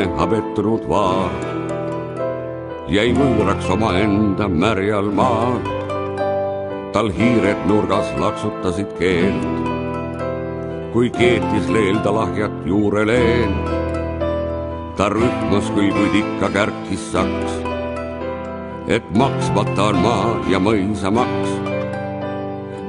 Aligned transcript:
valgepäine 0.00 0.18
habetunud 0.18 0.88
vaar 0.88 1.30
jäi 2.88 3.12
võõraks 3.12 3.70
omaenda 3.70 4.48
märjal 4.48 5.10
maal. 5.12 5.60
tal 6.92 7.10
hiired 7.10 7.66
nurgas 7.66 8.08
laksutasid 8.18 8.90
keelt, 8.98 9.68
kui 10.92 11.10
keetis 11.10 11.68
leelda 11.68 12.10
lahjat 12.12 12.52
juureleent. 12.66 13.70
ta 14.96 15.08
rühmas 15.08 15.70
küll, 15.74 15.92
kuid 15.92 16.14
ikka 16.14 16.48
kärkis 16.50 17.12
saks, 17.12 17.52
et 18.88 19.04
maksmata 19.14 19.82
on 19.82 19.96
maa 20.02 20.36
ja 20.48 20.58
mõisamaks, 20.58 21.50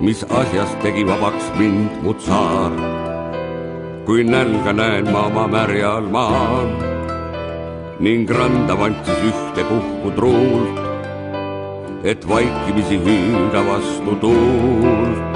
mis 0.02 0.24
asjast 0.30 0.80
tegi 0.82 1.06
vabaks 1.06 1.52
mind 1.58 1.92
mu 2.04 2.14
tsaar. 2.14 2.72
kui 4.06 4.24
nälga 4.24 4.74
näen 4.74 5.12
ma 5.12 5.28
oma 5.28 5.48
märjal 5.48 6.10
maal 6.10 6.91
ning 8.02 8.26
randa 8.26 8.74
vantsis 8.74 9.20
ühtepuhku 9.30 10.10
truult, 10.18 10.80
et 12.02 12.26
vaikimisi 12.26 12.98
hüüda 12.98 13.62
vastu 13.68 14.16
tuult. 14.24 15.30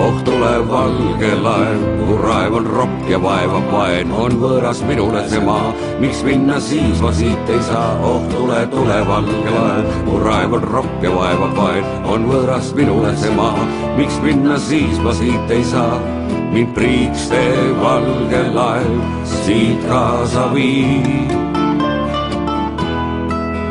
oh 0.00 0.16
tule 0.24 0.54
valge 0.70 1.32
laev, 1.44 1.84
mu 2.00 2.16
raev 2.24 2.54
on 2.60 2.66
ropp 2.78 3.10
ja 3.12 3.20
vaevab 3.20 3.68
vaen, 3.74 4.12
on 4.24 4.40
võõras 4.40 4.80
minule 4.88 5.28
see 5.28 5.44
maa, 5.44 5.74
miks 6.00 6.24
minna 6.24 6.56
siis 6.64 7.02
ma 7.04 7.12
siit 7.12 7.50
ei 7.52 7.62
saa, 7.68 7.90
oh 8.00 8.24
tule, 8.32 8.62
tule 8.72 9.00
valge 9.10 9.50
laev, 9.52 9.96
mu 10.06 10.20
raev 10.24 10.54
on 10.60 10.70
ropp 10.74 11.04
ja 11.04 11.12
vaevab 11.12 11.58
vaen, 11.60 11.90
on 12.14 12.24
võõras 12.30 12.72
minule 12.78 13.12
see 13.20 13.34
maa, 13.36 13.68
miks 14.00 14.16
minna 14.24 14.56
siis 14.70 14.96
ma 15.04 15.12
siit 15.20 15.58
ei 15.58 15.66
saa 15.74 16.17
mind 16.52 16.74
priiks 16.74 17.28
tee 17.30 17.74
valge 17.82 18.42
laev 18.56 18.94
siit 19.24 19.84
kaasa 19.88 20.44
viib. 20.54 21.30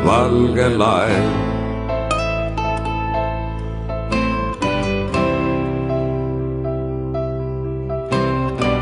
valge 0.06 0.68
laev. 0.80 1.26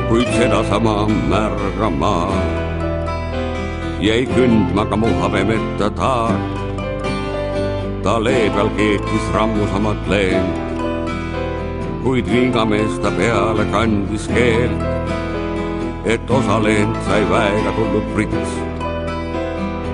kuid 0.08 0.28
sedasama 0.36 0.96
märga 1.30 1.90
maad 2.02 2.52
jäi 4.00 4.22
kündma 4.34 4.84
ka 4.90 4.96
mu 4.96 5.10
habemeta 5.20 5.90
taat. 5.98 6.46
ta 8.02 8.14
lee 8.24 8.46
peal 8.54 8.70
keetis 8.78 9.26
rammusamat 9.34 10.00
leent 10.12 10.65
kuid 12.06 12.28
vingamees 12.30 13.00
ta 13.02 13.10
peale 13.10 13.64
kandis 13.72 14.28
keelt, 14.30 14.82
et 16.06 16.30
osa 16.30 16.60
leent 16.62 16.98
sai 17.06 17.24
väega 17.26 17.72
tulnud 17.74 18.06
prits. 18.14 18.52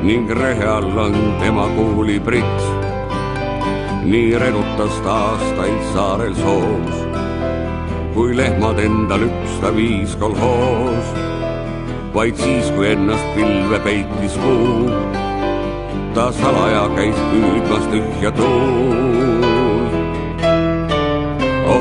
Ning 0.04 0.28
rehe 0.28 0.66
all 0.68 0.98
on 1.04 1.16
tema 1.40 1.64
kuuliprits. 1.76 2.66
nii 4.04 4.36
renutas 4.42 4.98
ta 5.06 5.14
aastaid 5.30 5.80
saarel 5.94 6.34
soos, 6.34 6.96
kui 8.14 8.36
lehmad 8.36 8.82
enda 8.82 9.16
lüpsta 9.22 9.72
viis 9.76 10.16
kolhoos, 10.20 11.14
vaid 12.14 12.36
siis, 12.36 12.68
kui 12.76 12.90
ennast 12.92 13.32
pilve 13.38 13.80
peitis 13.86 14.36
kuu, 14.44 14.90
ta 16.14 16.28
salaja 16.42 16.84
käis 16.98 17.24
püüdmas 17.30 17.88
tühja 17.94 18.36
tuult 18.36 19.11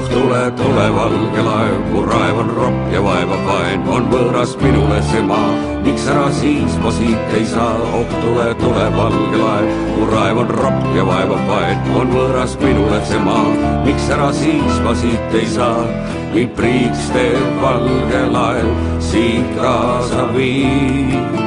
oh 0.02 0.08
tule, 0.10 0.52
tule 0.58 0.86
valge 0.96 1.42
laev, 1.46 1.76
mu 1.92 2.02
raev 2.06 2.38
on 2.42 2.50
ropp 2.58 2.94
ja 2.94 3.02
vaevab 3.06 3.44
vaen, 3.46 3.84
on 3.96 4.08
võõras 4.12 4.56
minule 4.62 5.02
see 5.10 5.22
maa. 5.26 5.52
miks 5.86 6.08
ära 6.10 6.28
siis 6.38 6.78
ma 6.84 6.92
siit 6.96 7.36
ei 7.38 7.46
saa, 7.46 7.76
oh 7.98 8.16
tule, 8.22 8.48
tule 8.62 8.88
valge 8.96 9.42
laev, 9.42 9.68
mu 9.98 10.08
raev 10.12 10.42
on 10.44 10.54
ropp 10.62 10.88
ja 10.96 11.06
vaevab 11.06 11.44
vaen, 11.50 11.92
on 12.00 12.16
võõras 12.16 12.58
minule 12.64 13.02
see 13.10 13.22
maa. 13.28 13.46
miks 13.86 14.10
ära 14.10 14.32
siis 14.34 14.82
ma 14.86 14.96
siit 15.04 15.38
ei 15.38 15.46
saa, 15.58 15.86
mind 16.34 16.58
priiks 16.58 17.12
teeb 17.14 17.62
valge 17.62 18.26
laev, 18.34 18.74
siit 19.12 19.56
kaasa 19.60 20.28
viib. 20.34 21.40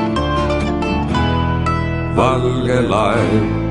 valge 2.14 2.80
laev 2.88 3.63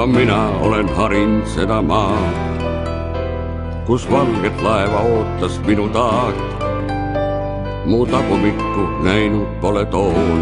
ka 0.00 0.06
mina 0.06 0.48
olen 0.64 0.88
harinud 0.96 1.44
seda 1.44 1.82
maad, 1.84 2.60
kus 3.84 4.06
valget 4.08 4.62
laeva 4.64 5.00
ootas 5.12 5.58
minu 5.66 5.88
taat. 5.92 6.38
mu 7.84 8.06
tagumikku 8.12 8.84
näinud 9.04 9.50
pole 9.60 9.84
tool, 9.92 10.40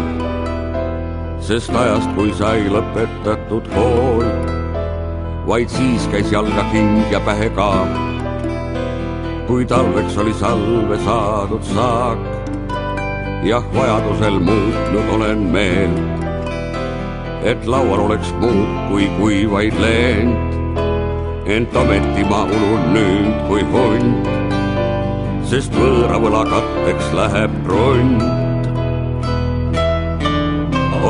sest 1.47 1.75
ajast, 1.75 2.07
kui 2.15 2.31
sai 2.39 2.71
lõpetatud 2.71 3.67
kool, 3.75 4.23
vaid 5.49 5.67
siis 5.75 6.07
käis 6.13 6.31
jalga 6.31 6.63
king 6.71 7.03
ja 7.11 7.19
pähe 7.19 7.49
ka. 7.57 7.71
kui 9.47 9.65
talveks 9.65 10.15
oli 10.23 10.33
salve 10.43 11.01
saadud 11.03 11.67
saak, 11.73 12.23
jah, 13.43 13.67
vajadusel 13.75 14.39
muutnud 14.39 15.13
olen 15.17 15.43
meelt 15.57 16.08
et 17.43 17.65
laual 17.65 18.05
oleks 18.07 18.33
muud 18.41 18.73
kui 18.89 19.07
kuivaid 19.19 19.79
leent. 19.79 20.83
ent 21.49 21.75
ometi 21.75 22.25
ma 22.29 22.43
ulun 22.45 22.91
nüüd 22.93 23.31
kui 23.47 23.63
hunt, 23.73 24.27
sest 25.49 25.73
võõra 25.73 26.19
võla 26.21 26.43
katteks 26.51 27.09
läheb 27.17 27.55
krunt 27.65 28.48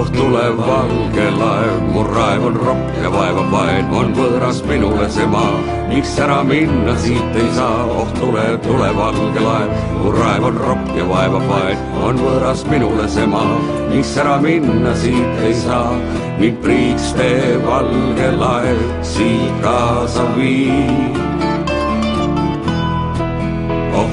oh 0.09 0.15
tule 0.17 0.49
valge 0.57 1.29
laev, 1.39 1.81
mu 1.93 2.03
raev 2.03 2.45
on 2.45 2.55
ropp 2.55 2.97
ja 3.03 3.09
vaevab 3.09 3.51
vaen, 3.51 3.89
on 3.93 4.13
võõras 4.13 4.61
minule 4.65 5.09
see 5.09 5.25
maa. 5.25 5.59
miks 5.89 6.17
ära 6.19 6.43
minna 6.43 6.95
siit 6.97 7.35
ei 7.35 7.49
saa, 7.55 7.85
oh 7.85 8.07
tule, 8.19 8.57
tule 8.63 8.89
valge 8.95 9.39
laev, 9.39 9.69
mu 10.01 10.11
raev 10.11 10.43
on 10.43 10.57
ropp 10.57 10.93
ja 10.97 11.05
vaevab 11.05 11.47
vaen, 11.49 11.77
on 12.03 12.17
võõras 12.17 12.65
minule 12.69 13.07
see 13.09 13.27
maa. 13.27 13.59
miks 13.93 14.17
ära 14.17 14.37
minna 14.41 14.95
siit 14.95 15.43
ei 15.45 15.53
saa, 15.53 15.97
mind 16.39 16.61
priiks 16.63 17.13
tee 17.17 17.57
valge 17.65 18.31
laev 18.37 18.85
siit 19.01 19.61
kaasa 19.65 20.25
viib 20.37 21.38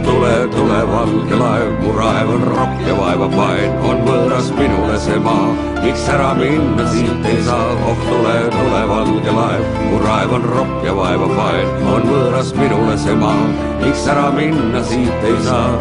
tule, 0.06 0.34
tule 0.55 0.81
valge 0.91 1.37
laev, 1.41 1.71
mu 1.83 1.93
raev 1.99 2.31
on 2.34 2.44
ropp 2.55 2.83
ja 2.89 2.94
vaevab 2.99 3.34
vaen, 3.39 3.78
on 3.91 4.03
võõras 4.06 4.50
minule 4.59 4.99
see 5.05 5.19
maa. 5.27 5.49
miks 5.83 6.06
ära 6.11 6.33
minna 6.39 6.87
siit 6.93 7.27
ei 7.31 7.41
saa, 7.47 7.75
oh 7.91 8.03
tule, 8.09 8.34
tule 8.55 8.83
valge 8.91 9.37
laev, 9.39 9.65
mu 9.91 10.00
raev 10.05 10.34
on 10.39 10.47
ropp 10.55 10.87
ja 10.87 10.94
vaevab 10.99 11.34
vaen, 11.39 11.72
on 11.94 12.06
võõras 12.11 12.53
minule 12.59 12.99
see 13.05 13.17
maa. 13.22 13.49
miks 13.84 14.06
ära 14.12 14.28
minna 14.39 14.84
siit 14.91 15.31
ei 15.31 15.41
saa, 15.49 15.72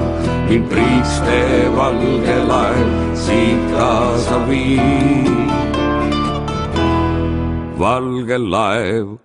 mind 0.50 0.70
priiks 0.74 1.20
tee 1.28 1.62
valge 1.78 2.40
laev 2.54 2.98
siit 3.26 3.70
kaasa 3.76 4.42
viib. 4.50 5.54
valge 7.80 8.38
laev 8.40 9.25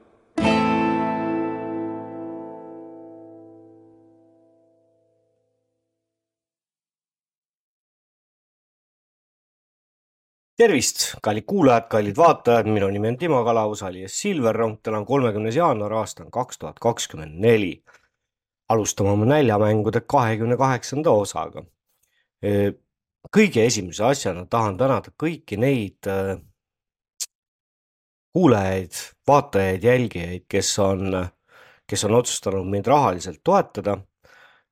tervist, 10.61 11.15
kallid 11.25 11.47
kuulajad, 11.49 11.87
kallid 11.89 12.19
vaatajad, 12.21 12.67
minu 12.69 12.91
nimi 12.93 13.09
on 13.09 13.17
Timo 13.19 13.41
Kalaus, 13.45 13.81
alias 13.87 14.19
Silverrong, 14.21 14.77
täna 14.85 14.99
on 15.01 15.07
kolmekümnes 15.09 15.57
jaanuar, 15.57 15.95
aasta 16.03 16.27
on 16.27 16.31
kaks 16.31 16.59
tuhat 16.59 16.79
kakskümmend 16.81 17.41
neli. 17.41 17.83
alustame 18.69 19.11
oma 19.11 19.25
näljamängude 19.27 20.01
kahekümne 20.01 20.57
kaheksanda 20.57 21.11
osaga. 21.11 21.65
kõige 23.37 23.65
esimese 23.67 24.05
asjana 24.05 24.45
tahan 24.47 24.77
tänada 24.77 25.11
kõiki 25.23 25.57
neid 25.57 26.07
kuulajaid, 28.33 28.93
vaatajaid, 29.29 29.83
jälgijaid, 29.83 30.45
kes 30.49 30.79
on, 30.79 31.27
kes 31.87 32.05
on 32.05 32.15
otsustanud 32.15 32.67
mind 32.69 32.87
rahaliselt 32.87 33.41
toetada. 33.45 33.99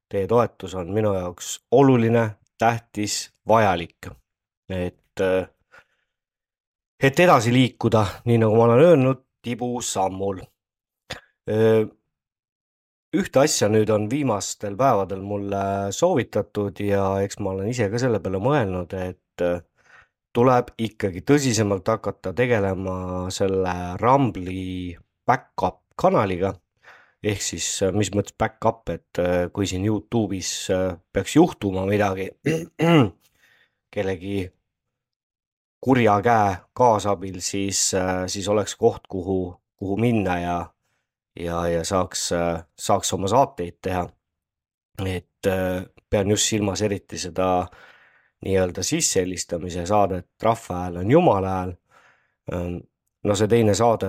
Teie 0.08 0.26
toetus 0.26 0.74
on 0.74 0.92
minu 0.92 1.14
jaoks 1.14 1.60
oluline, 1.70 2.30
tähtis, 2.58 3.30
vajalik. 3.48 4.12
et 4.68 5.48
et 6.98 7.20
edasi 7.22 7.52
liikuda, 7.54 8.04
nii 8.26 8.40
nagu 8.42 8.56
ma 8.58 8.66
olen 8.66 8.84
öelnud, 8.84 9.22
tibusammul. 9.42 10.42
ühte 13.18 13.40
asja 13.40 13.70
nüüd 13.72 13.88
on 13.88 14.08
viimastel 14.10 14.74
päevadel 14.76 15.22
mulle 15.24 15.92
soovitatud 15.96 16.80
ja 16.84 17.04
eks 17.24 17.38
ma 17.40 17.54
olen 17.54 17.70
ise 17.70 17.88
ka 17.88 18.00
selle 18.02 18.20
peale 18.20 18.40
mõelnud, 18.42 18.92
et 18.98 19.44
tuleb 20.36 20.74
ikkagi 20.76 21.22
tõsisemalt 21.24 21.88
hakata 21.88 22.34
tegelema 22.36 23.28
selle 23.32 23.74
Rambli 24.02 24.96
back-up 25.26 25.80
kanaliga. 25.96 26.52
ehk 27.22 27.40
siis 27.42 27.80
mis 27.94 28.10
mõttes 28.14 28.36
back-up, 28.38 28.90
et 28.90 29.22
kui 29.52 29.66
siin 29.66 29.86
Youtube'is 29.86 30.68
peaks 31.12 31.34
juhtuma 31.36 31.86
midagi 31.86 32.28
kellegi 33.94 34.44
kurja 35.80 36.20
käe 36.22 36.56
kaasabil, 36.72 37.40
siis, 37.40 37.92
siis 38.26 38.48
oleks 38.48 38.76
koht, 38.76 39.06
kuhu, 39.08 39.56
kuhu 39.76 39.96
minna 39.96 40.38
ja, 40.40 40.56
ja, 41.40 41.66
ja 41.68 41.84
saaks, 41.84 42.30
saaks 42.78 43.12
oma 43.12 43.28
saateid 43.28 43.78
teha. 43.82 44.08
et 45.06 45.46
pean 46.10 46.30
just 46.30 46.50
silmas 46.50 46.82
eriti 46.82 47.18
seda 47.18 47.66
nii-öelda 48.44 48.82
sissehelistamise 48.82 49.86
saadet 49.86 50.28
Rahva 50.42 50.82
hääl 50.82 50.96
on 50.96 51.10
Jumala 51.10 51.50
hääl. 51.50 51.72
no 53.24 53.34
see 53.34 53.48
teine 53.48 53.74
saade, 53.74 54.08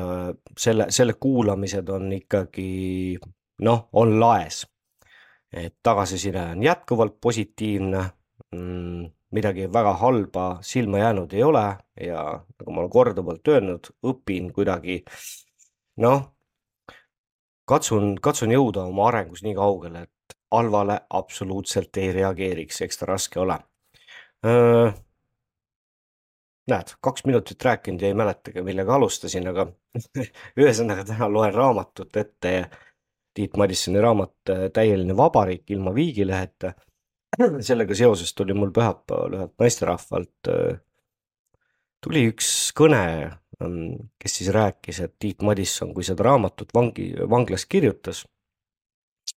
selle, 0.58 0.86
selle 0.90 1.14
kuulamised 1.14 1.90
on 1.90 2.12
ikkagi 2.14 3.20
noh, 3.62 3.90
on 3.94 4.20
laes. 4.20 4.66
et 5.54 5.76
tagasiside 5.84 6.42
on 6.42 6.64
jätkuvalt 6.64 7.22
positiivne 7.22 8.04
mm 8.56 9.10
midagi 9.36 9.68
väga 9.74 9.94
halba 10.02 10.46
silma 10.66 11.04
jäänud 11.04 11.34
ei 11.34 11.44
ole 11.44 11.66
ja 12.02 12.24
nagu 12.60 12.72
ma 12.72 12.82
olen 12.82 12.90
korduvalt 12.90 13.48
öelnud, 13.48 13.92
õpin 14.06 14.52
kuidagi 14.54 15.04
noh, 16.02 16.24
katsun, 17.70 18.16
katsun 18.22 18.54
jõuda 18.56 18.88
oma 18.90 19.10
arengus 19.10 19.44
nii 19.46 19.56
kaugele, 19.58 20.08
et 20.08 20.38
halvale 20.52 21.00
absoluutselt 21.10 21.98
ei 22.02 22.12
reageeriks, 22.16 22.82
eks 22.82 22.98
ta 22.98 23.10
raske 23.10 23.40
ole. 23.40 23.60
näed, 26.70 26.92
kaks 27.02 27.26
minutit 27.26 27.64
rääkinud 27.66 28.02
ja 28.02 28.08
ei 28.08 28.18
mäletagi, 28.18 28.62
millega 28.66 28.96
alustasin, 28.96 29.48
aga 29.50 29.68
ühesõnaga 30.62 31.06
täna 31.06 31.30
loen 31.32 31.54
raamatut 31.54 32.18
ette. 32.18 32.54
Tiit 33.34 33.58
Madissoni 33.58 34.02
raamat 34.02 34.52
Täieline 34.74 35.14
vabariik 35.16 35.70
ilma 35.72 35.94
viigileheta 35.96 36.74
sellega 37.70 37.96
seoses 37.96 38.34
tuli 38.36 38.56
mul 38.58 38.72
pühapäeval 38.76 39.38
ühelt 39.38 39.56
naisterahvalt, 39.62 40.50
äh, 40.52 40.80
tuli 42.04 42.26
üks 42.32 42.50
kõne, 42.78 43.04
ähm, 43.64 44.10
kes 44.20 44.40
siis 44.40 44.54
rääkis, 44.56 45.02
et 45.06 45.16
Tiit 45.20 45.46
Madisson, 45.46 45.94
kui 45.94 46.08
seda 46.08 46.26
raamatut 46.30 46.74
vangi, 46.76 47.12
vanglas 47.30 47.68
kirjutas, 47.70 48.26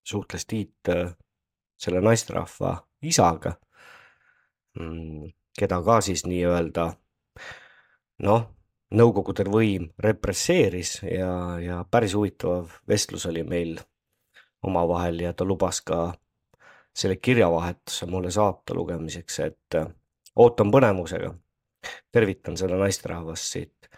suhtles 0.05 0.47
Tiit 0.47 0.93
äh, 0.93 1.13
selle 1.81 2.03
naisterahva 2.05 2.77
isaga, 3.03 3.57
mm, 4.79 5.31
keda 5.59 5.83
ka 5.85 6.01
siis 6.05 6.27
nii-öelda 6.27 6.91
noh, 8.23 8.51
Nõukogude 8.93 9.47
võim 9.49 9.87
represseeris 10.05 10.99
ja, 11.07 11.57
ja 11.65 11.79
päris 11.89 12.13
huvitav 12.13 12.75
vestlus 12.89 13.25
oli 13.31 13.41
meil 13.41 13.79
omavahel 14.69 15.23
ja 15.25 15.31
ta 15.33 15.47
lubas 15.49 15.81
ka 15.81 16.11
selle 16.95 17.17
kirjavahetuse 17.17 18.07
mulle 18.07 18.31
saata 18.31 18.75
lugemiseks, 18.75 19.39
et 19.41 19.75
äh, 19.75 19.87
ootan 20.37 20.71
põnevusega. 20.73 21.33
tervitan 22.13 22.55
seda 22.57 22.77
naisterahvast 22.79 23.53
siit. 23.57 23.89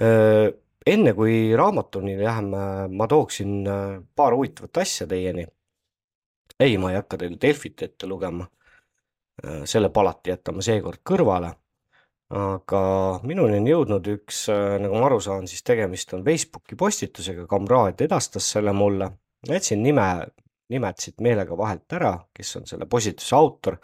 Äh, 0.00 0.48
enne 0.86 1.12
kui 1.14 1.50
raamatuni 1.56 2.16
läheme, 2.22 2.62
ma 2.88 3.08
tooksin 3.08 3.66
äh, 3.68 3.98
paar 4.16 4.34
huvitavat 4.34 4.82
asja 4.84 5.06
teieni. 5.06 5.46
ei, 6.60 6.78
ma 6.78 6.90
ei 6.90 7.00
hakka 7.00 7.18
teile 7.18 7.36
Delfit 7.40 7.82
ette 7.82 8.06
lugema. 8.06 8.46
selle 9.64 9.88
palati 9.88 10.30
jätame 10.30 10.60
seekord 10.62 11.00
kõrvale. 11.10 11.54
aga 12.30 12.80
minuni 13.24 13.56
on 13.56 13.66
jõudnud 13.66 14.10
üks, 14.12 14.42
nagu 14.82 14.98
ma 15.00 15.06
aru 15.06 15.20
saan, 15.20 15.46
siis 15.48 15.62
tegemist 15.64 16.12
on 16.12 16.24
Facebooki 16.24 16.76
postitusega, 16.76 17.46
kamraad 17.48 18.00
edastas 18.04 18.50
selle 18.52 18.72
mulle. 18.76 19.10
jätsin 19.48 19.82
nime 19.82 20.04
nimed 20.70 20.98
siit 21.02 21.20
meelega 21.20 21.56
vahelt 21.58 21.98
ära, 21.98 22.14
kes 22.34 22.56
on 22.60 22.66
selle 22.70 22.86
postituse 22.86 23.36
autor. 23.36 23.78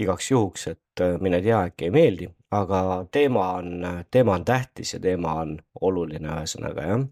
igaks 0.00 0.30
juhuks, 0.30 0.66
et 0.66 1.00
äh, 1.00 1.18
mine 1.22 1.38
tea, 1.42 1.60
äkki 1.68 1.86
ei 1.86 1.90
meeldi, 1.94 2.26
aga 2.50 3.06
teema 3.14 3.50
on, 3.60 3.84
teema 4.10 4.34
on 4.34 4.44
tähtis 4.44 4.94
ja 4.96 5.00
teema 5.00 5.34
on 5.44 5.58
oluline, 5.80 6.28
ühesõnaga 6.28 6.88
jah 6.88 7.04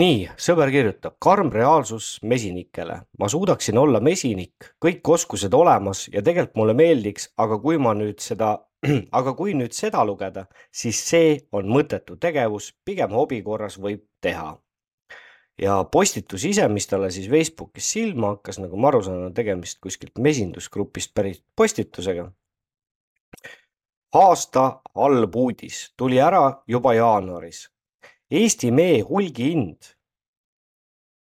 nii, 0.00 0.24
sõber 0.40 0.70
kirjutab, 0.72 1.16
karm 1.20 1.50
reaalsus 1.52 2.16
mesinikele. 2.22 3.00
ma 3.18 3.28
suudaksin 3.28 3.78
olla 3.78 4.00
mesinik, 4.00 4.72
kõik 4.84 5.08
oskused 5.08 5.54
olemas 5.54 6.08
ja 6.12 6.22
tegelikult 6.22 6.56
mulle 6.56 6.74
meeldiks, 6.74 7.32
aga 7.36 7.58
kui 7.58 7.78
ma 7.78 7.94
nüüd 7.94 8.20
seda, 8.20 8.54
aga 9.18 9.34
kui 9.34 9.54
nüüd 9.54 9.72
seda 9.76 10.04
lugeda, 10.04 10.46
siis 10.72 11.02
see 11.08 11.36
on 11.52 11.68
mõttetu 11.68 12.16
tegevus, 12.16 12.72
pigem 12.84 13.12
hobi 13.12 13.42
korras 13.42 13.78
võib 13.78 14.06
teha 14.20 14.56
ja 15.58 15.84
postitus 15.84 16.44
ise, 16.44 16.68
mis 16.68 16.86
talle 16.86 17.10
siis 17.10 17.28
Facebookis 17.30 17.90
silma 17.92 18.34
hakkas, 18.36 18.58
nagu 18.62 18.76
ma 18.76 18.88
aru 18.88 19.02
saan, 19.02 19.24
on 19.28 19.34
tegemist 19.34 19.80
kuskilt 19.82 20.18
mesindusgrupist 20.18 21.14
pärit 21.14 21.44
postitusega. 21.56 22.30
aasta 24.12 24.82
halb 24.94 25.36
uudis 25.36 25.92
tuli 25.96 26.20
ära 26.20 26.62
juba 26.68 26.94
jaanuaris. 26.94 27.68
Eesti 28.30 28.70
mee 28.70 29.00
hulgihind 29.00 29.92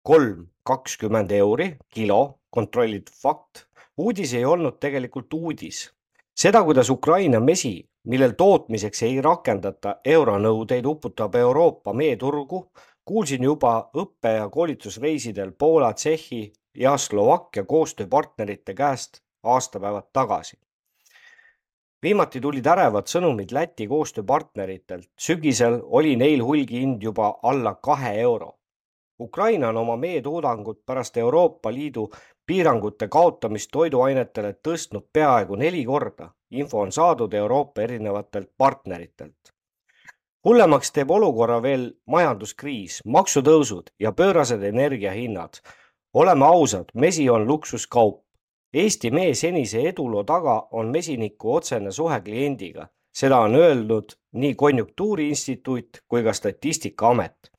kolm 0.03 0.47
kakskümmend 0.63 1.31
euri 1.31 1.77
kilo, 1.89 2.39
kontrollitud 2.49 3.13
fakt. 3.13 3.65
uudis 3.97 4.33
ei 4.33 4.45
olnud 4.45 4.79
tegelikult 4.79 5.33
uudis. 5.33 5.91
seda, 6.35 6.63
kuidas 6.63 6.89
Ukraina 6.89 7.39
mesi, 7.39 7.89
millel 8.03 8.31
tootmiseks 8.31 9.03
ei 9.03 9.21
rakendata 9.21 9.99
euronõudeid, 10.05 10.85
uputab 10.85 11.35
Euroopa 11.35 11.93
meeturgu 11.93 12.71
kuulsin 13.09 13.43
juba 13.43 13.89
õppe- 13.97 14.35
ja 14.35 14.49
koolitusreisidel 14.49 15.51
Poola, 15.51 15.93
Tšehhi 15.93 16.53
ja 16.77 16.97
Slovakkia 16.97 17.63
koostööpartnerite 17.65 18.73
käest 18.73 19.21
aastapäevad 19.43 20.03
tagasi. 20.13 20.57
viimati 22.03 22.41
tulid 22.41 22.65
ärevad 22.65 23.09
sõnumid 23.09 23.51
Läti 23.51 23.87
koostööpartneritelt. 23.87 25.09
sügisel 25.19 25.79
oli 25.83 26.15
neil 26.15 26.43
hulgihind 26.43 27.01
juba 27.03 27.39
alla 27.43 27.75
kahe 27.75 28.13
euro. 28.21 28.59
Ukraina 29.19 29.69
on 29.69 29.77
oma 29.77 29.97
meetoodangut 29.97 30.85
pärast 30.85 31.17
Euroopa 31.17 31.73
Liidu 31.73 32.09
piirangute 32.45 33.07
kaotamist 33.07 33.69
toiduainetele 33.71 34.53
tõstnud 34.67 35.09
peaaegu 35.13 35.55
neli 35.55 35.85
korda. 35.85 36.29
info 36.51 36.79
on 36.79 36.91
saadud 36.91 37.33
Euroopa 37.33 37.81
erinevatelt 37.81 38.51
partneritelt 38.57 39.58
hullemaks 40.45 40.91
teeb 40.95 41.11
olukorra 41.11 41.59
veel 41.63 41.89
majanduskriis, 42.07 43.01
maksutõusud 43.05 43.91
ja 43.99 44.11
pöörased 44.11 44.63
energiahinnad. 44.63 45.59
oleme 46.13 46.45
ausad, 46.45 46.85
mesi 46.93 47.29
on 47.29 47.47
luksuskaup. 47.47 48.23
Eesti 48.73 49.11
mee 49.11 49.33
senise 49.33 49.81
eduloo 49.89 50.23
taga 50.23 50.67
on 50.71 50.87
mesiniku 50.87 51.55
otsene 51.55 51.91
suhe 51.91 52.21
kliendiga. 52.21 52.87
seda 53.13 53.39
on 53.39 53.55
öelnud 53.55 54.15
nii 54.31 54.55
Konjunktuuriinstituut 54.55 56.03
kui 56.07 56.23
ka 56.23 56.33
Statistikaamet. 56.33 57.51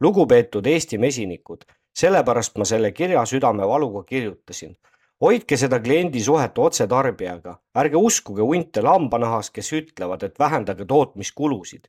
lugupeetud 0.00 0.66
Eesti 0.66 0.98
mesinikud, 0.98 1.64
sellepärast 1.94 2.58
ma 2.58 2.64
selle 2.64 2.92
kirja 2.92 3.24
südamevaluga 3.24 4.04
kirjutasin 4.04 4.76
hoidke 5.20 5.56
seda 5.56 5.80
kliendi 5.80 6.20
suhet 6.20 6.58
otsetarbijaga, 6.58 7.58
ärge 7.78 7.96
uskuge 7.96 8.42
hunte 8.42 8.82
lambanahas, 8.82 9.50
kes 9.50 9.72
ütlevad, 9.72 10.22
et 10.22 10.38
vähendage 10.38 10.84
tootmiskulusid 10.84 11.88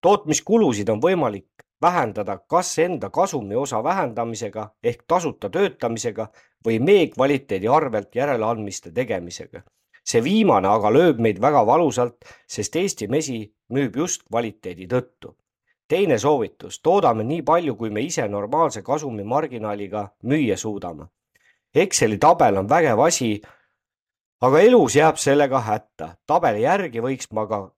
tootmiskulusid 0.00 0.88
on 0.88 1.00
võimalik 1.02 1.48
vähendada 1.82 2.38
kas 2.38 2.78
enda 2.78 3.10
kasumi 3.10 3.56
osa 3.56 3.82
vähendamisega 3.84 4.68
ehk 4.82 5.02
tasuta 5.06 5.50
töötamisega 5.50 6.28
või 6.66 6.78
mee 6.82 7.06
kvaliteedi 7.08 7.68
arvelt 7.68 8.14
järeleandmiste 8.14 8.92
tegemisega. 8.92 9.62
see 10.04 10.22
viimane 10.24 10.68
aga 10.68 10.90
lööb 10.90 11.18
meid 11.20 11.40
väga 11.40 11.66
valusalt, 11.66 12.24
sest 12.46 12.76
Eesti 12.76 13.08
mesi 13.08 13.54
müüb 13.72 13.96
just 13.96 14.22
kvaliteedi 14.22 14.86
tõttu. 14.86 15.36
teine 15.88 16.18
soovitus, 16.18 16.80
toodame 16.80 17.24
nii 17.24 17.42
palju, 17.42 17.76
kui 17.76 17.90
me 17.90 18.00
ise 18.00 18.28
normaalse 18.28 18.82
kasumimarginaaliga 18.82 20.08
müüa 20.22 20.56
suudame. 20.56 21.04
Exceli 21.74 22.18
tabel 22.18 22.56
on 22.56 22.68
vägev 22.68 23.00
asi, 23.00 23.40
aga 24.40 24.60
elus 24.60 24.96
jääb 24.96 25.16
sellega 25.16 25.60
hätta. 25.60 26.16
tabeli 26.26 26.62
järgi 26.62 27.00
võiks 27.00 27.32
ma 27.32 27.46
ka 27.46 27.70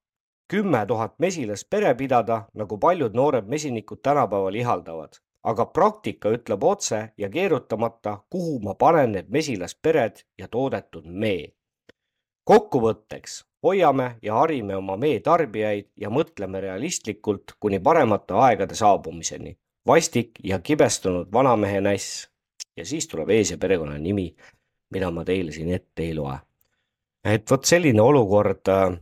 kümme 0.50 0.86
tuhat 0.86 1.14
mesilast 1.18 1.70
pere 1.70 1.94
pidada, 1.94 2.42
nagu 2.54 2.78
paljud 2.78 3.14
noored 3.14 3.46
mesinikud 3.46 4.02
tänapäeval 4.02 4.54
ihaldavad. 4.54 5.20
aga 5.42 5.64
praktika 5.66 6.28
ütleb 6.28 6.64
otse 6.64 7.12
ja 7.18 7.28
keerutamata, 7.28 8.18
kuhu 8.30 8.58
ma 8.60 8.74
panen 8.74 9.12
need 9.12 9.28
mesilaspered 9.28 10.20
ja 10.38 10.48
toodetud 10.48 11.06
mee. 11.06 11.52
kokkuvõtteks 12.44 13.44
hoiame 13.62 14.16
ja 14.22 14.34
harime 14.34 14.76
oma 14.76 14.96
mee 14.96 15.20
tarbijaid 15.20 15.86
ja 15.96 16.10
mõtleme 16.10 16.60
realistlikult 16.60 17.54
kuni 17.60 17.80
paremate 17.80 18.34
aegade 18.34 18.74
saabumiseni. 18.74 19.56
vastik 19.86 20.30
ja 20.44 20.58
kibestunud 20.58 21.32
vanamehe 21.32 21.80
näss. 21.80 22.28
ja 22.76 22.84
siis 22.84 23.08
tuleb 23.08 23.30
ees 23.30 23.50
ja 23.50 23.58
perekonnanimi, 23.58 24.34
mida 24.90 25.10
ma 25.10 25.24
teile 25.24 25.52
siin 25.52 25.74
ette 25.74 26.02
ei 26.02 26.14
loe. 26.14 26.38
et 27.24 27.50
vot 27.50 27.64
selline 27.64 28.02
olukord 28.02 28.68
äh, 28.68 28.98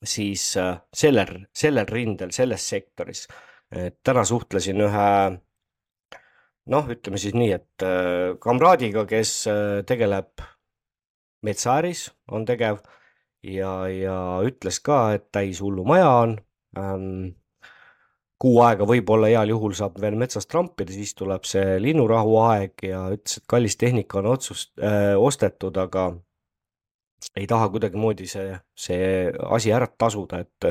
siis 0.00 0.56
äh, 0.56 0.76
sellel, 0.94 1.46
sellel 1.54 1.88
rindel, 1.88 2.32
selles 2.32 2.68
sektoris. 2.68 3.26
täna 4.04 4.20
suhtlesin 4.28 4.82
ühe 4.84 5.04
noh, 6.70 6.88
ütleme 6.94 7.20
siis 7.20 7.34
nii, 7.36 7.50
et 7.56 7.84
äh, 7.86 8.32
kamraadiga, 8.42 9.04
kes 9.10 9.34
äh, 9.50 9.82
tegeleb 9.88 10.42
metsaäris, 11.42 12.06
on 12.30 12.46
tegev 12.46 12.82
ja, 13.42 13.72
ja 13.90 14.16
ütles 14.46 14.78
ka, 14.84 15.04
et 15.16 15.30
täis 15.34 15.62
hullumaja 15.62 16.10
on 16.22 16.36
ähm, 16.78 17.32
kuu 18.42 18.60
aega 18.62 18.86
võib-olla 18.86 19.30
heal 19.30 19.50
juhul 19.54 19.74
saab 19.78 19.98
veel 20.02 20.16
metsas 20.18 20.46
trampida, 20.50 20.94
siis 20.94 21.14
tuleb 21.18 21.46
see 21.48 21.78
linnurahu 21.82 22.38
aeg 22.44 22.86
ja 22.86 23.08
ütles, 23.14 23.40
et 23.40 23.48
kallis 23.50 23.78
tehnika 23.78 24.20
on 24.22 24.30
otsust 24.36 24.72
äh,, 24.78 25.14
ostetud, 25.18 25.78
aga 25.82 26.12
ei 27.36 27.46
taha 27.50 27.68
kuidagimoodi 27.72 28.26
see, 28.30 28.56
see 28.74 29.06
asi 29.56 29.72
ära 29.74 29.88
tasuda, 29.98 30.42
et, 30.42 30.66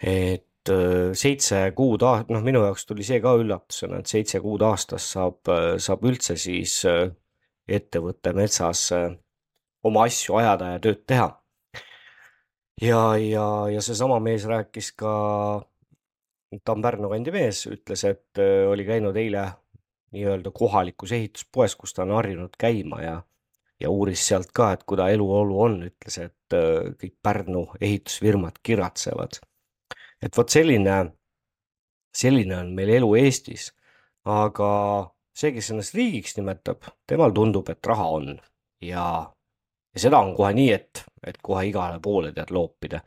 et 0.00 0.72
äh, 0.72 1.10
seitse 1.16 1.62
kuud, 1.76 2.04
noh, 2.04 2.44
minu 2.44 2.64
jaoks 2.66 2.86
tuli 2.88 3.06
see 3.06 3.20
ka 3.24 3.34
üllatusena, 3.40 4.00
et 4.00 4.10
seitse 4.10 4.42
kuud 4.44 4.64
aastas 4.66 5.08
saab, 5.16 5.50
saab 5.80 6.06
üldse 6.08 6.36
siis 6.40 6.80
äh, 6.88 7.08
ettevõte 7.68 8.34
metsas 8.36 8.86
äh, 8.96 9.08
oma 9.86 10.06
asju 10.08 10.40
ajada 10.40 10.74
ja 10.74 10.82
tööd 10.82 11.04
teha. 11.08 11.30
ja, 12.82 13.00
ja, 13.16 13.46
ja 13.72 13.82
seesama 13.84 14.20
mees 14.24 14.44
rääkis 14.48 14.92
ka, 14.98 15.14
ta 16.64 16.76
on 16.76 16.84
Pärnu 16.84 17.10
kandi 17.12 17.32
mees, 17.34 17.64
ütles, 17.70 18.04
et 18.08 18.40
oli 18.68 18.84
käinud 18.88 19.16
eile 19.16 19.46
nii-öelda 20.10 20.50
kohalikus 20.50 21.12
ehituspoes, 21.14 21.76
kus 21.78 21.94
ta 21.94 22.02
on 22.02 22.16
harjunud 22.16 22.56
käima 22.58 23.02
ja 23.04 23.18
ja 23.80 23.90
uuris 23.90 24.26
sealt 24.28 24.50
ka, 24.54 24.72
et 24.74 24.84
kuida 24.88 25.08
eluolu 25.12 25.60
on, 25.64 25.78
ütles, 25.88 26.18
et 26.20 26.56
äh, 26.56 26.90
kõik 27.00 27.14
Pärnu 27.22 27.64
ehitusfirmad 27.80 28.60
kiratsevad. 28.62 29.40
et 30.22 30.36
vot 30.36 30.48
selline, 30.48 30.96
selline 32.16 32.56
on 32.58 32.74
meil 32.76 32.96
elu 32.98 33.14
Eestis. 33.22 33.70
aga 34.24 34.70
see, 35.34 35.52
kes 35.56 35.70
ennast 35.72 35.94
riigiks 35.96 36.36
nimetab, 36.36 36.84
temal 37.08 37.32
tundub, 37.32 37.68
et 37.72 37.86
raha 37.86 38.08
on 38.18 38.34
ja, 38.84 39.04
ja 39.94 40.02
seda 40.02 40.20
on 40.20 40.34
kohe 40.36 40.52
nii, 40.54 40.72
et, 40.72 41.04
et 41.26 41.40
kohe 41.42 41.64
igale 41.68 42.00
poole 42.02 42.32
tead 42.36 42.52
loopida. 42.52 43.00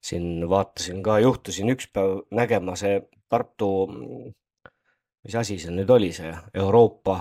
siin 0.00 0.48
vaatasin 0.48 1.02
ka, 1.02 1.18
juhtusin 1.20 1.74
üks 1.74 1.90
päev 1.92 2.22
nägema 2.32 2.76
see 2.76 3.00
Tartu, 3.30 3.86
mis 5.22 5.34
asi 5.38 5.58
see 5.62 5.70
nüüd 5.70 5.90
oli, 5.94 6.08
see 6.12 6.32
Euroopa 6.54 7.20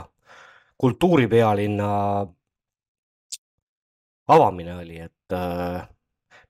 kultuuripealinna 0.80 1.90
avamine 4.30 4.76
oli, 4.80 5.00
et 5.06 5.36
äh, 5.36 5.88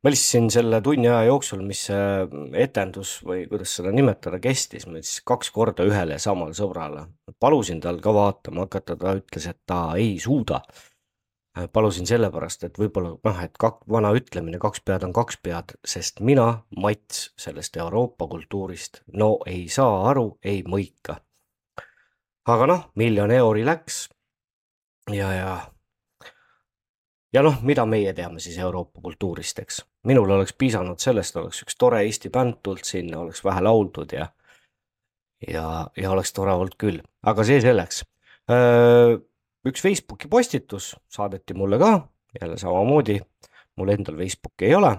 ma 0.04 0.12
lihtsalt 0.12 0.54
selle 0.54 0.82
tunni 0.84 1.10
aja 1.10 1.28
jooksul, 1.30 1.64
mis 1.68 1.86
see 1.90 2.44
etendus 2.60 3.18
või 3.26 3.46
kuidas 3.52 3.78
seda 3.80 3.94
nimetada 3.96 4.40
kestis, 4.44 4.88
ma 4.88 5.02
siis 5.02 5.24
kaks 5.28 5.52
korda 5.56 5.88
ühele 5.88 6.18
ja 6.18 6.24
samale 6.24 6.56
sõbrale 6.58 7.08
palusin 7.40 7.82
tal 7.82 8.00
ka 8.04 8.14
vaatama 8.14 8.68
hakata, 8.68 8.96
ta 9.00 9.16
ütles, 9.20 9.48
et 9.50 9.60
ta 9.66 9.82
ei 9.98 10.20
suuda. 10.20 10.62
palusin 11.74 12.08
sellepärast, 12.08 12.64
et 12.64 12.78
võib-olla 12.80 13.18
noh, 13.26 13.40
et 13.44 13.58
kak-, 13.60 13.82
vana 13.92 14.14
ütlemine, 14.16 14.60
kaks 14.62 14.80
pead 14.86 15.04
on 15.04 15.14
kaks 15.14 15.40
pead, 15.44 15.74
sest 15.84 16.22
mina, 16.24 16.64
Mats, 16.78 17.34
sellest 17.38 17.76
Euroopa 17.78 18.28
kultuurist 18.28 19.02
no 19.14 19.40
ei 19.46 19.68
saa 19.68 20.06
aru, 20.12 20.38
ei 20.44 20.64
mõika. 20.64 21.20
aga 22.48 22.68
noh, 22.70 22.86
miljon 22.96 23.32
euri 23.32 23.66
läks 23.66 24.08
ja, 25.12 25.34
ja 25.34 25.52
ja 27.34 27.44
noh, 27.46 27.62
mida 27.66 27.86
meie 27.86 28.14
teame 28.14 28.40
siis 28.40 28.58
Euroopa 28.58 29.02
kultuurist, 29.02 29.60
eks. 29.60 29.84
minul 30.10 30.30
oleks 30.38 30.54
piisanud 30.58 31.00
sellest, 31.00 31.38
oleks 31.38 31.64
üks 31.66 31.78
tore 31.78 32.02
Eesti 32.06 32.32
bänd 32.34 32.62
tulnud 32.64 32.86
sinna, 32.86 33.20
oleks 33.24 33.44
vähe 33.46 33.62
lauldud 33.66 34.14
ja 34.18 34.28
ja, 35.48 35.88
ja 35.98 36.12
oleks 36.12 36.34
tore 36.34 36.54
olnud 36.54 36.76
küll, 36.80 37.02
aga 37.24 37.46
see 37.48 37.62
selleks. 37.64 38.04
üks 39.70 39.84
Facebooki 39.84 40.28
postitus 40.28 40.96
saadeti 41.12 41.54
mulle 41.54 41.80
ka, 41.80 41.94
jälle 42.42 42.58
samamoodi, 42.58 43.20
mul 43.78 43.94
endal 43.94 44.18
Facebooki 44.18 44.70
ei 44.70 44.76
ole. 44.76 44.98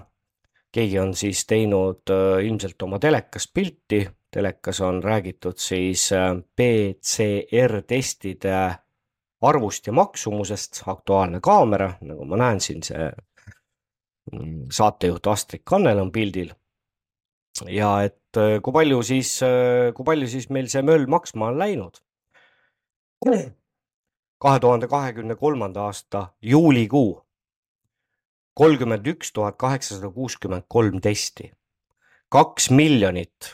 keegi 0.71 0.99
on 0.99 1.13
siis 1.15 1.43
teinud 1.45 2.07
ilmselt 2.43 2.81
oma 2.81 2.99
telekast 2.99 3.51
pilti, 3.53 4.05
telekas 4.31 4.79
on 4.81 5.03
räägitud 5.03 5.57
siis 5.59 6.09
PCR 6.55 7.81
testide 7.87 8.55
arvust 9.41 9.87
ja 9.87 9.93
maksumusest, 9.93 10.83
Aktuaalne 10.87 11.39
kaamera, 11.43 11.93
nagu 12.05 12.25
ma 12.29 12.37
näen 12.37 12.61
siin, 12.61 12.83
see 12.85 13.07
mm, 14.31 14.67
saatejuht 14.73 15.27
Astrid 15.27 15.63
Kannel 15.65 15.99
on 15.99 16.11
pildil. 16.11 16.53
ja 17.67 17.89
et 18.03 18.37
äh, 18.37 18.59
kui 18.63 18.73
palju 18.73 19.01
siis, 19.03 19.39
äh, 19.43 19.91
kui 19.93 20.05
palju 20.05 20.27
siis 20.27 20.49
meil 20.49 20.69
see 20.71 20.81
möll 20.85 21.07
maksma 21.07 21.51
on 21.51 21.59
läinud? 21.59 21.99
kahe 24.41 24.59
tuhande 24.59 24.87
kahekümne 24.87 25.35
kolmanda 25.35 25.83
aasta 25.85 26.31
juulikuu 26.41 27.21
kolmkümmend 28.57 29.05
üks 29.07 29.31
tuhat 29.33 29.57
kaheksasada 29.61 30.09
kuuskümmend 30.09 30.65
kolm 30.67 30.97
testi, 31.01 31.51
kaks 32.29 32.69
miljonit 32.69 33.51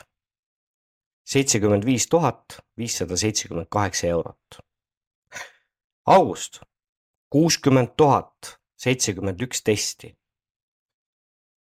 seitsekümmend 1.28 1.84
viis 1.84 2.08
tuhat 2.08 2.58
viissada 2.78 3.16
seitsekümmend 3.16 3.68
kaheksa 3.70 4.06
eurot 4.06 4.62
august 6.08 6.60
kuuskümmend 7.30 7.88
tuhat 7.96 8.60
seitsekümmend 8.76 9.40
üks 9.40 9.60
testi. 9.62 10.16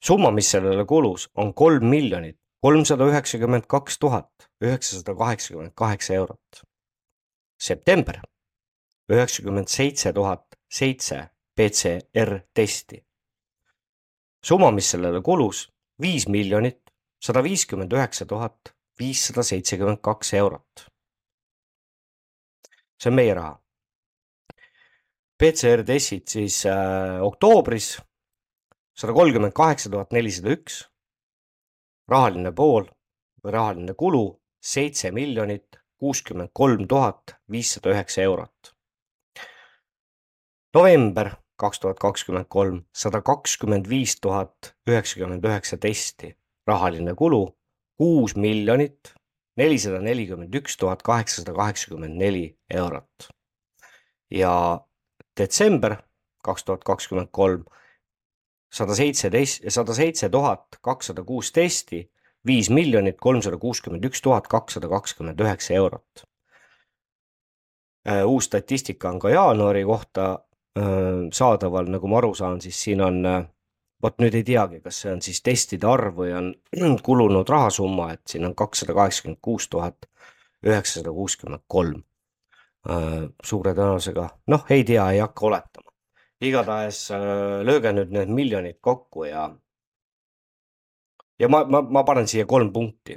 summa, 0.04 0.30
mis 0.30 0.50
sellele 0.50 0.86
kulus, 0.86 1.28
on 1.34 1.52
kolm 1.54 1.86
miljonit 1.86 2.38
kolmsada 2.62 3.06
üheksakümmend 3.06 3.68
kaks 3.68 3.98
tuhat 3.98 4.48
üheksasada 4.60 5.16
kaheksakümmend 5.16 5.72
kaheksa 5.74 6.14
eurot. 6.14 6.62
september 7.58 8.20
üheksakümmend 9.08 9.68
seitse 9.68 10.14
tuhat 10.14 10.46
seitse 10.68 11.30
PCR 11.56 12.40
testi. 12.54 13.06
summa, 14.44 14.70
mis 14.70 14.90
sellele 14.90 15.22
kulus, 15.22 15.70
viis 16.00 16.28
miljonit 16.28 16.80
sada 17.20 17.44
viiskümmend 17.44 17.92
üheksa 17.92 18.26
tuhat 18.26 18.74
viissada 19.00 19.42
seitsekümmend 19.42 20.02
kaks 20.02 20.34
eurot. 20.34 20.88
see 22.98 23.10
on 23.10 23.14
meie 23.14 23.34
raha 23.34 23.62
PCR-testid 25.42 26.28
siis 26.30 26.60
äh, 26.70 27.18
oktoobris 27.18 27.96
sada 28.94 29.12
kolmkümmend 29.12 29.50
kaheksa 29.52 29.90
tuhat 29.90 30.12
nelisada 30.14 30.52
üks. 30.54 30.76
rahaline 32.10 32.52
pool 32.54 32.84
või 33.42 33.54
rahaline 33.56 33.94
kulu 33.98 34.20
seitse 34.62 35.10
miljonit 35.10 35.80
kuuskümmend 35.98 36.52
kolm 36.54 36.84
tuhat 36.86 37.34
viissada 37.50 37.90
üheksa 37.90 38.22
eurot. 38.22 38.70
november 40.78 41.32
kaks 41.58 41.82
tuhat 41.82 41.98
kakskümmend 41.98 42.46
kolm 42.46 42.78
sada 42.94 43.22
kakskümmend 43.22 43.90
viis 43.90 44.14
tuhat 44.20 44.76
üheksakümmend 44.86 45.42
üheksa 45.44 45.76
testi, 45.76 46.36
rahaline 46.70 47.16
kulu 47.18 47.42
kuus 47.98 48.36
miljonit 48.36 49.10
nelisada 49.56 49.98
nelikümmend 50.06 50.54
üks 50.54 50.78
tuhat 50.78 51.02
kaheksasada 51.02 51.58
kaheksakümmend 51.58 52.14
neli 52.14 52.46
eurot. 52.70 53.28
ja 54.30 54.86
detsember 55.38 55.96
kaks 56.42 56.64
tuhat 56.64 56.84
kakskümmend 56.84 57.30
kolm, 57.32 57.64
sada 58.72 58.94
seitseteist, 58.94 59.64
sada 59.68 59.94
seitse 59.94 60.28
tuhat 60.28 60.78
kakssada 60.82 61.24
kuus 61.24 61.52
testi, 61.52 62.02
viis 62.46 62.70
miljonit 62.70 63.20
kolmsada 63.20 63.58
kuuskümmend 63.58 64.04
üks 64.04 64.22
tuhat 64.22 64.48
kakssada 64.50 64.88
kakskümmend 64.90 65.40
üheksa 65.40 65.74
eurot. 65.78 66.24
Äh, 68.08 68.24
uus 68.26 68.48
statistika 68.50 69.10
on 69.10 69.20
ka 69.22 69.30
jaanuari 69.30 69.84
kohta 69.86 70.30
äh, 70.78 70.84
saadaval, 71.32 71.86
nagu 71.86 72.10
ma 72.10 72.18
aru 72.18 72.34
saan, 72.34 72.60
siis 72.60 72.80
siin 72.82 73.00
on, 73.00 73.20
äh, 73.26 73.44
vot 74.02 74.18
nüüd 74.18 74.34
ei 74.34 74.42
teagi, 74.42 74.80
kas 74.82 75.04
see 75.04 75.12
on 75.12 75.22
siis 75.22 75.38
testide 75.42 75.86
arv 75.86 76.18
või 76.18 76.32
on 76.34 76.54
kulunud 77.06 77.48
rahasumma, 77.48 78.10
et 78.16 78.26
siin 78.26 78.48
on 78.48 78.56
kakssada 78.58 78.96
kaheksakümmend 78.98 79.38
kuus 79.42 79.68
tuhat 79.70 80.10
üheksasada 80.66 81.14
kuuskümmend 81.14 81.62
kolm 81.70 82.02
suure 82.82 83.74
tõenäosusega, 83.76 84.26
noh, 84.50 84.64
ei 84.74 84.84
tea, 84.84 85.04
ei 85.14 85.20
hakka 85.22 85.46
oletama. 85.46 85.90
igatahes 86.42 87.10
äh, 87.14 87.60
lööge 87.62 87.92
nüüd 87.94 88.10
need 88.10 88.30
miljonid 88.34 88.80
kokku 88.82 89.24
ja 89.28 89.44
ja 91.38 91.48
ma, 91.48 91.62
ma, 91.64 91.82
ma 91.82 92.02
panen 92.02 92.26
siia 92.26 92.46
kolm 92.46 92.72
punkti. 92.72 93.16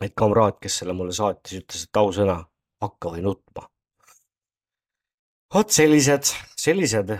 et 0.00 0.14
kamraad, 0.16 0.60
kes 0.62 0.78
selle 0.80 0.94
mulle 0.96 1.12
saatis, 1.12 1.58
ütles, 1.60 1.82
et 1.84 1.96
ausõna, 1.96 2.38
hakka 2.80 3.10
või 3.16 3.24
nutma. 3.26 3.66
vot 5.54 5.70
sellised, 5.70 6.30
sellised 6.56 7.10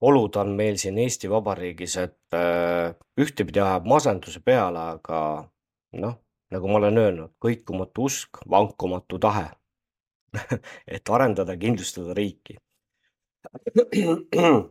olud 0.00 0.36
on 0.36 0.52
meil 0.56 0.76
siin 0.76 0.98
Eesti 0.98 1.30
Vabariigis, 1.30 1.96
et 1.96 2.36
äh, 2.36 2.92
ühtepidi 3.16 3.60
ajab 3.60 3.88
masenduse 3.88 4.44
peale, 4.44 4.84
aga 4.98 5.48
noh, 5.96 6.20
nagu 6.52 6.68
ma 6.68 6.76
olen 6.76 6.98
öelnud, 6.98 7.32
kõikumatu 7.40 8.04
usk, 8.04 8.44
vankumatu 8.50 9.18
tahe 9.18 9.48
et 10.94 11.08
arendada, 11.10 11.56
kindlustada 11.56 12.14
riiki. 12.14 12.56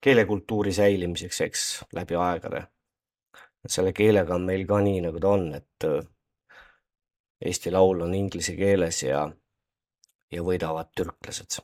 keelekultuuri 0.00 0.72
säilimiseks, 0.72 1.40
eks, 1.40 1.84
läbi 1.92 2.14
aegade. 2.16 2.66
selle 3.68 3.92
keelega 3.92 4.34
on 4.34 4.46
meil 4.48 4.62
ka 4.66 4.78
nii, 4.80 5.00
nagu 5.04 5.20
ta 5.20 5.28
on, 5.28 5.50
et 5.54 5.84
Eesti 7.40 7.70
Laul 7.72 8.00
on 8.04 8.14
inglise 8.14 8.54
keeles 8.56 9.02
ja, 9.02 9.24
ja 10.32 10.42
võidavad 10.44 10.90
türklased. 10.96 11.60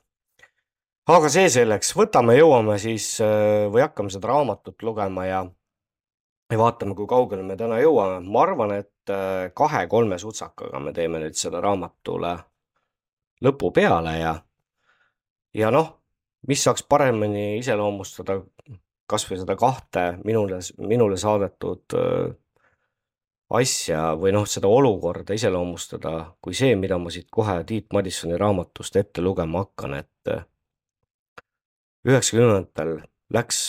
aga 1.12 1.28
see 1.32 1.50
selleks, 1.52 1.92
võtame, 1.96 2.36
jõuame 2.38 2.78
siis 2.82 3.20
äh, 3.24 3.66
või 3.72 3.84
hakkame 3.84 4.12
seda 4.12 4.32
raamatut 4.32 4.82
lugema 4.82 5.26
ja, 5.28 5.42
ja 6.50 6.58
vaatame, 6.58 6.94
kui 6.94 7.06
kaugele 7.10 7.42
me 7.42 7.56
täna 7.56 7.78
jõuame. 7.82 8.20
ma 8.30 8.42
arvan, 8.42 8.72
et 8.80 9.10
äh, 9.10 9.50
kahe-kolme 9.54 10.18
sutsakaga 10.18 10.80
me 10.80 10.92
teeme 10.92 11.20
nüüd 11.22 11.38
selle 11.38 11.60
raamatule 11.60 12.36
lõpu 13.44 13.72
peale 13.74 14.16
ja, 14.18 14.34
ja 15.54 15.70
noh, 15.74 15.92
mis 16.48 16.62
saaks 16.64 16.86
paremini 16.88 17.58
iseloomustada 17.58 18.40
kasvõi 19.10 19.38
seda 19.40 19.56
kahte 19.58 20.06
minule, 20.24 20.60
minule 20.78 21.18
saadetud 21.20 21.96
äh, 21.98 22.34
asja 23.58 24.14
või 24.18 24.32
noh, 24.34 24.46
seda 24.50 24.70
olukorda 24.70 25.34
iseloomustada 25.34 26.14
kui 26.42 26.54
see, 26.54 26.74
mida 26.78 26.98
ma 26.98 27.12
siit 27.14 27.28
kohe 27.30 27.60
Tiit 27.66 27.92
Madissoni 27.94 28.38
raamatust 28.38 28.96
ette 28.98 29.22
lugema 29.22 29.64
hakkan, 29.64 29.98
et 30.00 30.32
äh, 30.32 30.46
üheksakümnendatel 32.06 33.00
läks, 33.34 33.62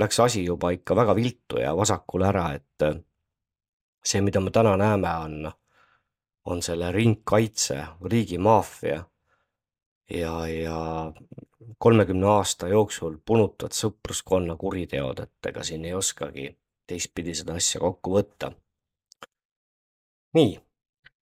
läks 0.00 0.20
asi 0.20 0.44
juba 0.44 0.70
ikka 0.74 0.96
väga 0.96 1.14
viltu 1.16 1.60
ja 1.60 1.74
vasakule 1.76 2.28
ära, 2.30 2.50
et 2.56 2.86
äh, 2.86 2.98
see, 4.04 4.20
mida 4.24 4.40
me 4.40 4.50
täna 4.50 4.76
näeme, 4.80 5.14
on, 5.24 5.52
on 6.44 6.62
selle 6.62 6.92
ringkaitse, 6.92 7.78
riigimaffia 8.10 9.04
ja, 10.10 10.34
ja 10.48 10.78
kolmekümne 11.78 12.26
aasta 12.26 12.68
jooksul 12.68 13.18
punutavad 13.24 13.76
sõpruskonna 13.76 14.56
kuriteod, 14.56 15.20
et 15.26 15.52
ega 15.52 15.64
siin 15.64 15.84
ei 15.84 15.94
oskagi 15.94 16.48
teistpidi 16.90 17.34
seda 17.36 17.58
asja 17.60 17.80
kokku 17.80 18.16
võtta. 18.16 18.50
Nii, 20.34 20.54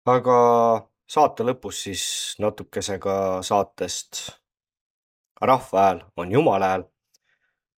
aga 0.08 0.38
saate 1.08 1.44
lõpus 1.44 1.84
siis 1.86 2.04
natukese 2.40 2.98
ka 2.98 3.42
saatest. 3.44 4.24
Rahva 5.44 5.80
hääl 5.82 6.00
on 6.16 6.32
Jumala 6.32 6.68
hääl 6.72 6.84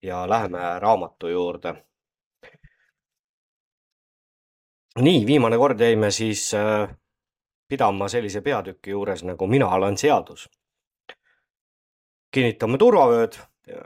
ja 0.07 0.29
läheme 0.29 0.79
raamatu 0.79 1.29
juurde. 1.29 1.75
nii, 4.99 5.27
viimane 5.27 5.59
kord 5.59 5.81
jäime 5.81 6.11
siis 6.11 6.55
äh, 6.55 6.89
pidama 7.69 8.09
sellise 8.09 8.41
peatüki 8.41 8.91
juures 8.91 9.25
nagu 9.25 9.47
Mina 9.47 9.69
olen 9.69 9.99
seadus. 9.99 10.49
kinnitame 12.31 12.79
turvavööd, 12.79 13.37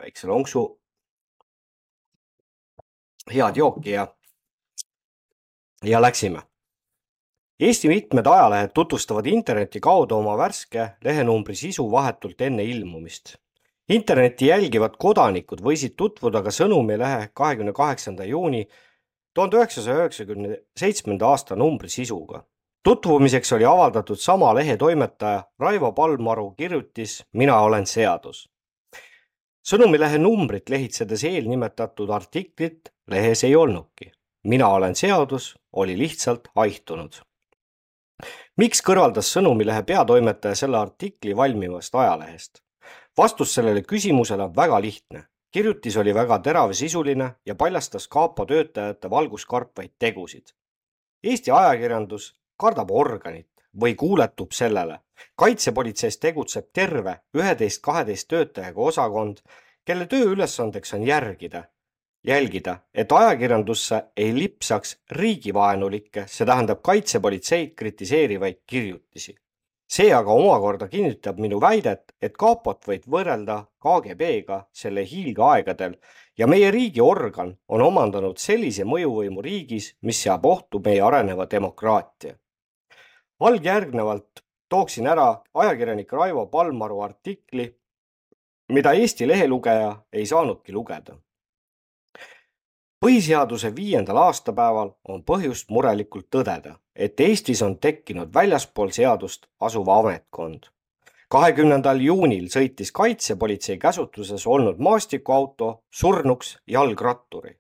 väikse 0.02 0.26
lonksu. 0.26 0.80
head 3.32 3.56
jooki 3.56 3.90
ja, 3.90 4.06
ja 5.84 6.02
läksime 6.02 6.42
Eesti 7.60 7.88
mitmed 7.88 8.26
ajalehed 8.26 8.70
tutvustavad 8.74 9.26
interneti 9.26 9.80
kaudu 9.80 10.16
oma 10.16 10.32
värske 10.38 10.86
lehenumbri 11.04 11.54
sisu 11.54 11.90
vahetult 11.92 12.40
enne 12.40 12.64
ilmumist. 12.64 13.34
Internetti 13.90 14.46
jälgivad 14.46 14.94
kodanikud 14.98 15.62
võisid 15.66 15.96
tutvuda 15.98 16.42
ka 16.46 16.52
Sõnumilehe 16.54 17.30
kahekümne 17.34 17.72
kaheksanda 17.74 18.24
juuni 18.24 18.62
tuhande 19.34 19.58
üheksasaja 19.58 20.04
üheksakümne 20.04 20.60
seitsmenda 20.78 21.26
aasta 21.26 21.56
numbri 21.56 21.88
sisuga. 21.88 22.44
tutvumiseks 22.82 23.52
oli 23.52 23.64
avaldatud 23.64 24.16
sama 24.16 24.54
lehe 24.54 24.76
toimetaja 24.76 25.42
Raivo 25.58 25.92
Palmaru 25.92 26.50
kirjutis 26.50 27.24
Mina 27.32 27.60
olen 27.60 27.86
seadus. 27.86 28.48
sõnumilehe 29.68 30.18
numbrit 30.18 30.68
lehitsedes 30.68 31.24
eelnimetatud 31.24 32.10
artiklit 32.10 32.92
lehes 33.10 33.44
ei 33.44 33.56
olnudki. 33.56 34.12
mina 34.44 34.68
olen 34.68 34.94
seadus 34.94 35.58
oli 35.72 35.98
lihtsalt 35.98 36.48
haihtunud 36.54 37.20
miks 38.56 38.82
kõrvaldas 38.82 39.34
Sõnumilehe 39.34 39.82
peatoimetaja 39.82 40.54
selle 40.54 40.78
artikli 40.78 41.36
valmivast 41.36 41.94
ajalehest? 41.94 42.62
Vastus 43.18 43.54
sellele 43.54 43.82
küsimusele 43.82 44.42
on 44.42 44.56
väga 44.56 44.80
lihtne. 44.80 45.24
kirjutis 45.50 45.96
oli 45.96 46.14
väga 46.14 46.38
teravsisuline 46.38 47.30
ja 47.46 47.54
paljastas 47.54 48.08
kapo 48.08 48.46
töötajate 48.46 49.10
valguskartvaid 49.10 49.90
tegusid. 49.98 50.46
Eesti 51.24 51.50
ajakirjandus 51.50 52.34
kardab 52.56 52.90
organit 52.90 53.50
või 53.80 53.94
kuuletub 53.94 54.52
sellele. 54.52 55.00
kaitsepolitseis 55.36 56.18
tegutseb 56.18 56.70
terve 56.72 57.20
üheteist-kaheteist 57.36 58.28
töötajaga 58.28 58.80
osakond, 58.80 59.36
kelle 59.84 60.06
tööülesandeks 60.06 60.94
on 60.94 61.02
järgida, 61.02 61.64
jälgida, 62.24 62.78
et 62.94 63.12
ajakirjandusse 63.12 64.02
ei 64.16 64.34
lipsaks 64.34 64.96
riigivaenulikke, 65.10 66.24
see 66.26 66.46
tähendab 66.46 66.82
kaitsepolitseid 66.82 67.74
kritiseerivaid 67.76 68.60
kirjutisi. 68.66 69.34
See 69.90 70.12
aga 70.14 70.32
omakorda 70.32 70.86
kinnitab 70.88 71.38
minu 71.42 71.58
väidet, 71.60 72.12
et 72.22 72.36
kapot 72.38 72.84
võib 72.86 73.06
võrrelda 73.10 73.56
KGB-ga 73.82 74.60
selle 74.82 75.02
hiilgeaegadel 75.02 75.96
ja 76.38 76.46
meie 76.46 76.70
riigiorgan 76.70 77.56
on 77.68 77.82
omandanud 77.82 78.38
sellise 78.38 78.86
mõjuvõimu 78.86 79.42
riigis, 79.42 79.94
mis 80.06 80.22
seab 80.22 80.46
ohtu 80.46 80.82
meie 80.84 81.02
areneva 81.02 81.46
demokraatia. 81.50 82.36
algjärgnevalt 83.40 84.44
tooksin 84.68 85.06
ära 85.06 85.42
ajakirjanik 85.54 86.12
Raivo 86.12 86.46
Palmaru 86.46 87.00
artikli, 87.00 87.66
mida 88.68 88.92
Eesti 88.92 89.26
lehelugeja 89.28 89.96
ei 90.12 90.26
saanudki 90.26 90.72
lugeda 90.72 91.16
põhiseaduse 93.00 93.76
viiendal 93.76 94.18
aastapäeval 94.20 94.90
on 95.08 95.22
põhjust 95.24 95.70
murelikult 95.72 96.26
tõdeda, 96.36 96.74
et 96.94 97.20
Eestis 97.20 97.62
on 97.64 97.78
tekkinud 97.78 98.34
väljaspool 98.34 98.92
seadust 98.92 99.46
asuva 99.60 99.98
ametkond. 100.00 100.68
kahekümnendal 101.30 102.00
juunil 102.00 102.48
sõitis 102.50 102.92
kaitsepolitsei 102.92 103.78
käsutuses 103.78 104.46
olnud 104.46 104.78
maastikuauto 104.78 105.82
surnuks 105.90 106.58
jalgratturi. 106.66 107.56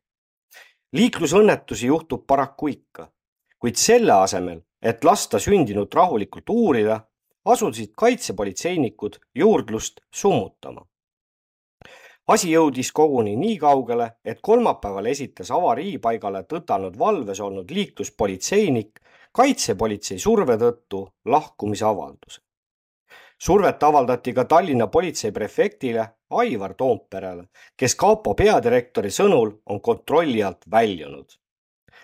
liiklusõnnetusi 0.92 1.86
juhtub 1.86 2.26
paraku 2.26 2.68
ikka, 2.68 3.08
kuid 3.58 3.76
selle 3.76 4.12
asemel, 4.12 4.60
et 4.82 5.04
lasta 5.04 5.38
sündinut 5.38 5.94
rahulikult 5.94 6.50
uurida, 6.50 7.00
asusid 7.44 7.92
kaitsepolitseinikud 7.96 9.16
juurdlust 9.34 10.00
summutama 10.10 10.89
asi 12.30 12.52
jõudis 12.52 12.92
koguni 12.94 13.34
nii 13.36 13.56
kaugele, 13.58 14.06
et 14.24 14.38
kolmapäeval 14.42 15.08
esitas 15.10 15.50
avariipaigale 15.50 16.44
tõtanud 16.50 16.98
valves 16.98 17.40
olnud 17.42 17.70
liikluspolitseinik 17.74 19.00
kaitsepolitsei 19.34 20.18
surve 20.18 20.56
tõttu 20.60 21.02
lahkumisavalduse. 21.26 22.40
survet 23.38 23.82
avaldati 23.82 24.32
ka 24.32 24.44
Tallinna 24.44 24.86
politseiprefektile 24.86 26.06
Aivar 26.30 26.74
Toomperele, 26.74 27.44
kes 27.76 27.94
kapo 27.94 28.34
peadirektori 28.34 29.10
sõnul 29.10 29.52
on 29.66 29.80
kontrolli 29.80 30.42
alt 30.42 30.70
väljunud. 30.70 31.26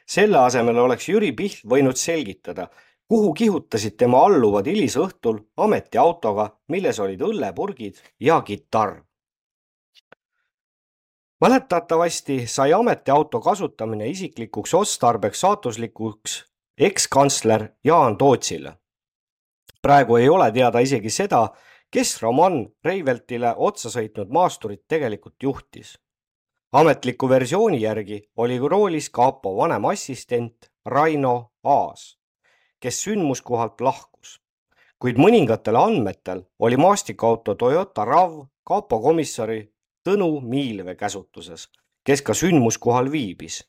selle 0.07 0.39
asemel 0.39 0.79
oleks 0.79 1.09
Jüri 1.09 1.33
Pihl 1.33 1.69
võinud 1.69 1.97
selgitada, 1.97 2.69
kuhu 3.09 3.33
kihutasid 3.35 3.97
tema 3.97 4.25
alluvad 4.27 4.67
hilisõhtul 4.67 5.39
ametiautoga, 5.57 6.51
milles 6.69 6.99
olid 6.99 7.21
õllepurgid 7.21 8.03
ja 8.21 8.43
kitarr 8.43 9.06
mäletatavasti 11.41 12.47
sai 12.47 12.73
ametiauto 12.73 13.41
kasutamine 13.41 14.07
isiklikuks 14.07 14.75
otstarbeks 14.75 15.41
saatuslikuks 15.41 16.45
ekskantsler 16.79 17.69
Jaan 17.85 18.17
Tootsile. 18.17 18.73
praegu 19.83 20.17
ei 20.17 20.29
ole 20.29 20.53
teada 20.53 20.79
isegi 20.79 21.11
seda, 21.11 21.49
kes 21.91 22.23
Roman 22.23 22.67
Reiveltile 22.85 23.55
otsa 23.57 23.89
sõitnud 23.89 24.29
maasturit 24.29 24.83
tegelikult 24.89 25.43
juhtis. 25.43 25.99
ametliku 26.73 27.29
versiooni 27.29 27.81
järgi 27.81 28.23
oli 28.37 28.59
roolis 28.59 29.11
kapo 29.11 29.57
vanem 29.57 29.85
assistent 29.85 30.71
Raino 30.87 31.53
Aas, 31.65 32.19
kes 32.81 33.03
sündmuskohalt 33.03 33.81
lahkus. 33.81 34.41
kuid 34.99 35.17
mõningatel 35.17 35.77
andmetel 35.77 36.43
oli 36.59 36.77
maastikuauto 36.77 37.55
Toyota 37.55 38.05
RAV 38.05 38.45
kapo 38.65 39.01
komissari 39.01 39.76
Tõnu 40.07 40.39
Miilve 40.41 40.95
käsutuses, 40.95 41.65
kes 42.07 42.21
ka 42.23 42.35
sündmuskohal 42.35 43.11
viibis. 43.11 43.65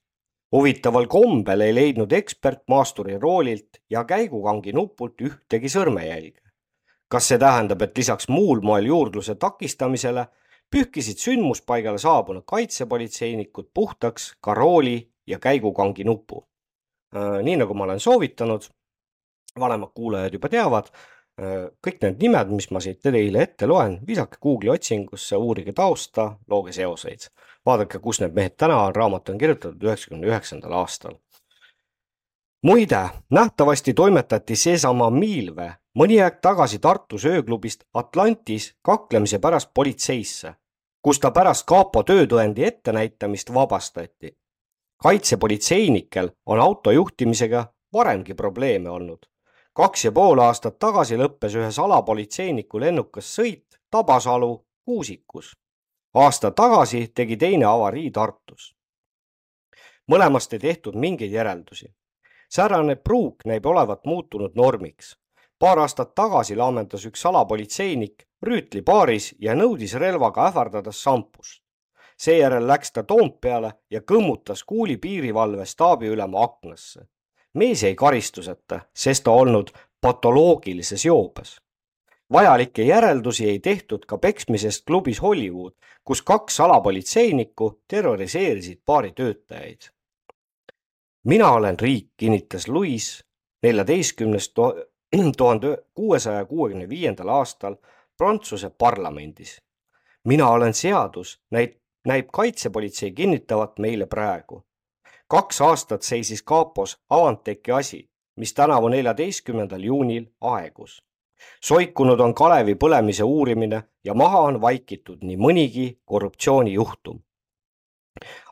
huvitaval 0.52 1.08
kombel 1.08 1.62
ei 1.62 1.74
leidnud 1.76 2.12
ekspert 2.14 2.62
maasturi 2.70 3.18
roolilt 3.20 3.80
ja 3.90 4.04
käigukangi 4.06 4.74
nupult 4.74 5.22
ühtegi 5.22 5.70
sõrmejälge. 5.70 6.42
kas 7.08 7.28
see 7.28 7.38
tähendab, 7.38 7.82
et 7.82 7.98
lisaks 7.98 8.30
muul 8.30 8.62
moel 8.62 8.86
juurdluse 8.86 9.36
takistamisele 9.36 10.28
pühkisid 10.70 11.18
sündmuspaigale 11.18 11.98
saabunud 11.98 12.44
kaitsepolitseinikud 12.46 13.70
puhtaks 13.74 14.36
ka 14.42 14.54
rooli 14.54 15.12
ja 15.28 15.40
käigukangi 15.40 16.04
nupu? 16.04 16.48
Äh, 17.16 17.42
nii 17.44 17.56
nagu 17.56 17.74
ma 17.74 17.84
olen 17.84 18.00
soovitanud, 18.00 18.62
vanemad 19.60 19.90
kuulajad 19.96 20.34
juba 20.34 20.50
teavad 20.50 20.94
kõik 21.38 22.00
need 22.02 22.22
nimed, 22.22 22.50
mis 22.58 22.70
ma 22.74 22.82
siit 22.82 23.02
teile 23.06 23.44
ette 23.44 23.68
loen, 23.70 24.00
visake 24.08 24.40
Google'i 24.42 24.74
otsingusse, 24.74 25.38
uurige 25.38 25.74
tausta, 25.74 26.32
looge 26.50 26.74
seoseid. 26.74 27.30
vaadake, 27.66 28.00
kus 28.00 28.22
need 28.22 28.34
mehed 28.34 28.56
täna 28.58 28.78
on, 28.88 28.96
raamat 28.96 29.30
on 29.30 29.38
kirjutatud 29.38 29.84
üheksakümne 29.84 30.28
üheksandal 30.28 30.74
aastal. 30.74 31.20
muide, 32.64 33.10
nähtavasti 33.30 33.94
toimetati 33.94 34.56
seesama 34.56 35.10
Miilve 35.10 35.74
mõni 35.98 36.20
aeg 36.22 36.42
tagasi 36.42 36.80
Tartus 36.80 37.26
ööklubist 37.26 37.84
Atlantis 37.94 38.74
kaklemise 38.82 39.40
pärast 39.40 39.70
politseisse, 39.74 40.54
kus 41.02 41.20
ta 41.20 41.32
pärast 41.32 41.66
kapo 41.66 42.04
töötõendi 42.04 42.64
ettenäitamist 42.64 43.54
vabastati. 43.54 44.38
kaitsepolitseinikel 45.04 46.30
on 46.46 46.60
auto 46.60 46.92
juhtimisega 46.92 47.74
varemgi 47.94 48.34
probleeme 48.34 48.90
olnud. 48.90 49.26
Kaks 49.78 50.06
ja 50.06 50.12
pool 50.12 50.40
aastat 50.42 50.80
tagasi 50.82 51.20
lõppes 51.22 51.54
ühe 51.54 51.68
salapolitseiniku 51.72 52.80
lennukas 52.82 53.28
sõit 53.38 53.76
Tabasalu 53.94 54.66
Kuusikus. 54.86 55.52
aasta 56.14 56.52
tagasi 56.52 57.02
tegi 57.08 57.38
teine 57.38 57.66
avarii 57.66 58.12
Tartus. 58.12 58.76
mõlemast 60.12 60.54
ei 60.54 60.60
tehtud 60.60 60.96
mingeid 60.96 61.32
järeldusi. 61.32 61.94
säärane 62.50 62.96
pruuk 62.96 63.46
näib 63.46 63.66
olevat 63.66 64.06
muutunud 64.06 64.56
normiks. 64.56 65.18
paar 65.60 65.80
aastat 65.80 66.16
tagasi 66.16 66.56
laamendas 66.56 67.06
üks 67.06 67.22
salapolitseinik 67.22 68.28
Rüütli 68.46 68.82
baaris 68.82 69.36
ja 69.40 69.54
nõudis 69.54 69.94
relvaga 69.94 70.48
ähvardada 70.48 70.92
šampust. 70.92 71.62
seejärel 72.18 72.68
läks 72.68 72.92
ta 72.92 73.04
Toompeale 73.04 73.74
ja 73.92 74.02
kõmmutas 74.02 74.64
kuuli 74.66 74.98
piirivalve 74.98 75.66
staabiülema 75.66 76.44
aknasse 76.44 77.08
mees 77.54 77.84
jäi 77.84 77.96
karistuseta, 77.96 78.80
sest 78.96 79.24
ta 79.24 79.32
olnud 79.32 79.70
patoloogilises 80.02 81.06
joobes. 81.06 81.62
vajalikke 82.32 82.84
järeldusi 82.84 83.50
ei 83.50 83.60
tehtud 83.60 84.06
ka 84.06 84.18
peksmisest 84.18 84.86
klubis 84.86 85.22
Hollywood, 85.22 85.74
kus 86.04 86.22
kaks 86.22 86.60
alapolitseinikku 86.60 87.82
terroriseerisid 87.88 88.80
paari 88.86 89.12
töötajaid. 89.12 89.82
mina 91.24 91.52
olen 91.52 91.80
riik, 91.80 92.08
kinnitas 92.18 92.68
Louis 92.68 93.26
neljateistkümnes 93.64 94.54
tuhande 95.38 95.78
kuuesaja 95.94 96.46
kuuekümne 96.46 96.90
viiendal 96.90 97.28
aastal 97.28 97.76
Prantsuse 98.18 98.70
parlamendis. 98.70 99.62
mina 100.24 100.50
olen 100.50 100.74
seadus, 100.74 101.42
näib 102.06 102.28
kaitsepolitsei 102.34 103.12
kinnitavat 103.12 103.80
meile 103.80 104.06
praegu 104.06 104.67
kaks 105.28 105.62
aastat 105.62 106.02
seisis 106.02 106.44
kapos 106.44 106.98
Avanteki 107.10 107.72
asi, 107.72 108.10
mis 108.36 108.54
tänavu 108.54 108.88
neljateistkümnendal 108.88 109.84
juunil 109.84 110.26
aegus. 110.42 111.04
soikunud 111.62 112.20
on 112.20 112.34
Kalevi 112.34 112.76
põlemise 112.76 113.24
uurimine 113.24 113.84
ja 114.04 114.14
maha 114.14 114.40
on 114.40 114.62
vaikitud 114.62 115.18
nii 115.22 115.38
mõnigi 115.38 116.00
korruptsioonijuhtum. 116.06 117.20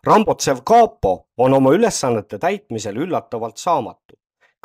Rambotsev 0.03 0.57
kapo 0.63 1.27
on 1.38 1.53
oma 1.53 1.71
ülesannete 1.71 2.38
täitmisel 2.38 2.95
üllatavalt 2.95 3.57
saamatu. 3.57 4.15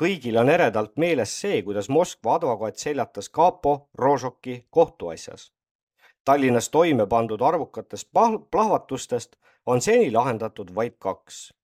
kõigil 0.03 0.37
on 0.40 0.49
eredalt 0.49 0.96
meeles 0.96 1.40
see, 1.40 1.62
kuidas 1.62 1.88
Moskva 1.88 2.35
advokaat 2.35 2.77
seljatas 2.77 3.29
kapo 3.29 3.88
Rožoki 3.94 4.66
kohtuasjas. 4.70 5.53
Tallinnas 6.25 6.68
toime 6.68 7.07
pandud 7.07 7.40
arvukatest 7.40 8.09
plahvatustest 8.51 9.37
on 9.66 9.81
seni 9.81 10.12
lahendatud 10.12 10.75
vaid 10.75 10.96
kaks 10.99 11.60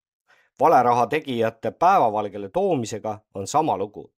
valeraha 0.61 1.07
tegijate 1.07 1.71
päevavalgele 1.71 2.49
toomisega 2.49 3.19
on 3.35 3.47
sama 3.47 3.79
lugu. 3.79 4.13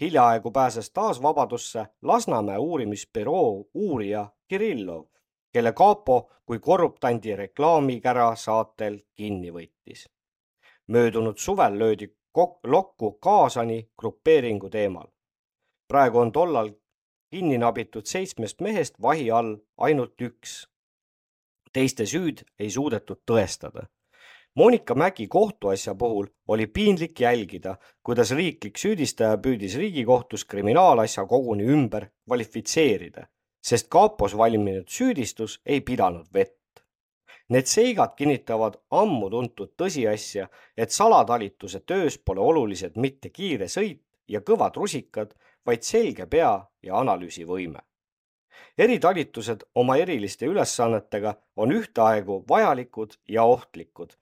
hiljaaegu 0.00 0.50
pääses 0.50 0.90
taas 0.90 1.22
vabadusse 1.22 1.86
Lasnamäe 2.02 2.58
uurimisbüroo 2.58 3.64
uurija 3.74 4.28
Kirillov, 4.48 5.04
kelle 5.52 5.72
kapo 5.72 6.30
kui 6.46 6.58
korruptandi 6.58 7.36
reklaamikära 7.36 8.34
saatel 8.36 8.98
kinni 9.14 9.50
võttis. 9.50 10.08
möödunud 10.86 11.36
suvel 11.36 11.78
löödi 11.78 12.16
lokku 12.64 13.12
Kaasani 13.12 13.90
grupeeringu 13.98 14.70
teemal. 14.70 15.06
praegu 15.88 16.18
on 16.18 16.32
tollal 16.32 16.70
kinni 17.30 17.58
nabitud 17.58 18.06
seitsmest 18.06 18.60
mehest 18.60 18.94
vahi 19.02 19.30
all 19.30 19.56
ainult 19.76 20.20
üks. 20.20 20.68
teiste 21.72 22.06
süüd 22.06 22.42
ei 22.58 22.70
suudetud 22.70 23.20
tõestada 23.30 23.86
Monika 24.56 24.94
Mägi 24.94 25.26
kohtuasja 25.26 25.94
puhul 25.94 26.26
oli 26.48 26.66
piinlik 26.66 27.20
jälgida, 27.20 27.72
kuidas 28.02 28.30
riiklik 28.30 28.78
süüdistaja 28.78 29.34
püüdis 29.42 29.74
Riigikohtus 29.74 30.44
kriminaalasja 30.44 31.24
koguni 31.26 31.66
ümber 31.66 32.06
kvalifitseerida, 32.28 33.26
sest 33.58 33.88
kapos 33.90 34.36
valminud 34.38 34.86
süüdistus 34.86 35.58
ei 35.66 35.80
pidanud 35.80 36.30
vett. 36.34 36.84
Need 37.48 37.66
seigad 37.66 38.14
kinnitavad 38.14 38.78
ammu 38.90 39.30
tuntud 39.30 39.74
tõsiasja, 39.82 40.46
et 40.78 40.94
salatalituse 40.94 41.80
töös 41.80 42.18
pole 42.18 42.40
olulised 42.40 42.94
mitte 42.94 43.34
kiire 43.34 43.66
sõit 43.66 44.04
ja 44.28 44.38
kõvad 44.40 44.78
rusikad, 44.78 45.34
vaid 45.66 45.82
selge 45.82 46.30
pea 46.30 46.60
ja 46.82 47.02
analüüsivõime 47.02 47.82
eritalitused 48.78 49.66
oma 49.74 49.96
eriliste 49.98 50.46
ülesannetega 50.46 51.34
on 51.56 51.72
ühtaegu 51.74 52.44
vajalikud 52.48 53.18
ja 53.28 53.42
ohtlikud 53.42 54.14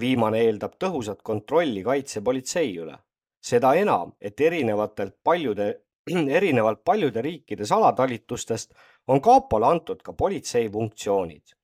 viimane 0.00 0.40
eeldab 0.44 0.76
tõhusat 0.80 1.22
kontrolli 1.22 1.82
kaitsepolitsei 1.82 2.76
üle. 2.78 2.96
seda 3.40 3.74
enam, 3.74 4.12
et 4.20 4.40
erinevatelt 4.40 5.14
paljude, 5.24 5.74
erinevalt 6.38 6.84
paljude 6.84 7.22
riikide 7.22 7.66
salatalitustest 7.66 8.74
on 9.08 9.20
kapole 9.20 9.66
antud 9.66 10.02
ka 10.02 10.12
politsei 10.12 10.68
funktsioonid. 10.68 11.54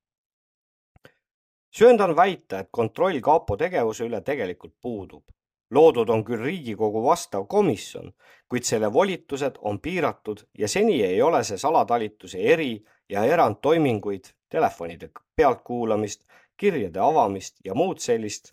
söandan 1.79 2.17
väita, 2.17 2.59
et 2.59 2.69
kontroll 2.71 3.21
kapo 3.21 3.57
tegevuse 3.57 4.05
üle 4.05 4.21
tegelikult 4.21 4.75
puudub. 4.81 5.25
loodud 5.71 6.09
on 6.09 6.25
küll 6.25 6.43
Riigikogu 6.43 7.03
vastav 7.05 7.47
komisjon, 7.47 8.13
kuid 8.49 8.63
selle 8.63 8.93
volitused 8.93 9.59
on 9.61 9.81
piiratud 9.81 10.47
ja 10.59 10.69
seni 10.69 11.03
ei 11.03 11.23
ole 11.23 11.45
see 11.45 11.59
salatalituse 11.59 12.39
eri- 12.39 12.85
ja 13.09 13.25
erandtoiminguid, 13.25 14.25
telefonide 14.49 15.11
pealtkuulamist 15.37 16.25
kirjade 16.57 17.01
avamist 17.01 17.59
ja 17.65 17.75
muud 17.75 17.99
sellist, 17.99 18.53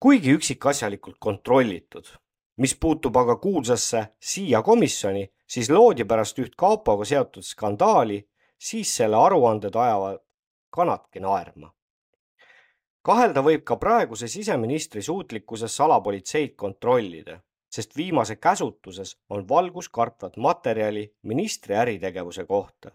kuigi 0.00 0.34
üksikasjalikult 0.36 1.16
kontrollitud. 1.18 2.06
mis 2.56 2.72
puutub 2.80 3.16
aga 3.16 3.36
kuulsasse 3.36 4.06
Siia 4.20 4.62
komisjoni, 4.62 5.26
siis 5.46 5.68
loodi 5.70 6.04
pärast 6.04 6.38
üht 6.38 6.54
kapoga 6.56 7.04
seotud 7.04 7.44
skandaali, 7.44 8.22
siis 8.58 8.96
selle 8.96 9.16
aruanded 9.16 9.74
ajavad 9.76 10.22
kanadki 10.70 11.20
naerma. 11.20 11.72
kahelda 13.02 13.42
võib 13.42 13.62
ka 13.64 13.76
praeguse 13.76 14.28
siseministri 14.28 15.02
suutlikkuses 15.02 15.76
salapolitseid 15.76 16.56
kontrollida, 16.56 17.40
sest 17.70 17.96
viimase 17.96 18.36
käsutuses 18.36 19.16
on 19.30 19.48
valguskartvat 19.48 20.36
materjali 20.36 21.12
ministri 21.22 21.74
äritegevuse 21.74 22.44
kohta 22.44 22.90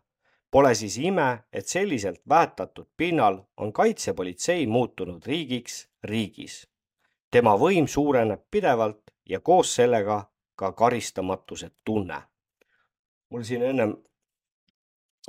Pole 0.52 0.76
siis 0.76 0.98
ime, 0.98 1.44
et 1.54 1.68
selliselt 1.68 2.22
väetatud 2.30 2.90
pinnal 2.98 3.38
on 3.58 3.74
kaitsepolitsei 3.74 4.68
muutunud 4.68 5.26
riigiks 5.26 5.88
riigis. 6.04 6.68
tema 7.32 7.54
võim 7.56 7.88
suureneb 7.88 8.42
pidevalt 8.52 9.14
ja 9.30 9.40
koos 9.40 9.76
sellega 9.76 10.26
ka 10.56 10.72
karistamatuse 10.72 11.72
tunne. 11.86 12.22
mul 13.30 13.44
siin 13.44 13.64
ennem 13.64 13.96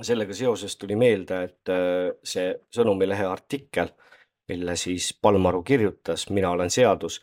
sellega 0.03 0.35
seoses 0.35 0.77
tuli 0.77 0.97
meelde, 0.97 1.43
et 1.45 1.69
äh, 1.69 2.11
see 2.25 2.55
Sõnumilehe 2.75 3.27
artikkel, 3.29 3.93
mille 4.49 4.77
siis 4.77 5.13
Palmaru 5.23 5.63
kirjutas, 5.63 6.31
Mina 6.31 6.51
olen 6.51 6.71
seadus, 6.71 7.21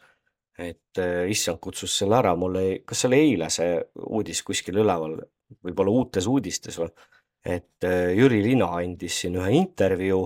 et 0.57 0.97
äh, 0.97 1.27
issand 1.29 1.59
kutsus 1.59 1.97
selle 1.97 2.15
ära, 2.15 2.35
mul 2.35 2.55
ei, 2.55 2.79
kas 2.85 3.01
see 3.01 3.11
oli 3.11 3.21
eile 3.25 3.49
see 3.49 3.79
uudis 4.07 4.43
kuskil 4.43 4.79
üleval, 4.85 5.17
võib-olla 5.65 5.91
Uutes 5.91 6.27
uudistes 6.27 6.79
või 6.79 6.93
et 7.45 7.83
äh, 7.83 8.11
Jüri 8.17 8.41
Lina 8.43 8.69
andis 8.77 9.21
siin 9.21 9.37
ühe 9.39 9.51
intervjuu, 9.55 10.23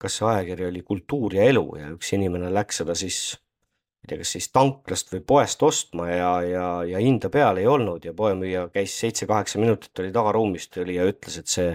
kas 0.00 0.18
see 0.18 0.28
ajakiri 0.28 0.68
oli 0.68 0.82
Kultuur 0.82 1.34
ja 1.36 1.48
elu 1.48 1.64
ja 1.80 1.90
üks 1.94 2.12
inimene 2.16 2.50
läks 2.52 2.80
seda 2.82 2.96
siis, 2.98 3.18
ma 3.36 4.06
ei 4.06 4.10
tea, 4.12 4.20
kas 4.22 4.34
siis 4.36 4.50
tanklast 4.52 5.12
või 5.12 5.22
poest 5.26 5.62
ostma 5.62 6.08
ja, 6.10 6.32
ja, 6.44 6.66
ja 6.88 7.02
hinda 7.02 7.30
peal 7.32 7.60
ei 7.60 7.68
olnud 7.70 8.04
ja 8.04 8.12
poemüüja 8.16 8.68
käis 8.74 8.96
seitse-kaheksa 9.00 9.60
minutit 9.62 10.04
oli 10.04 10.12
tagaruumis 10.12 10.68
tuli 10.72 10.98
ja 10.98 11.06
ütles, 11.08 11.38
et 11.40 11.52
see, 11.52 11.72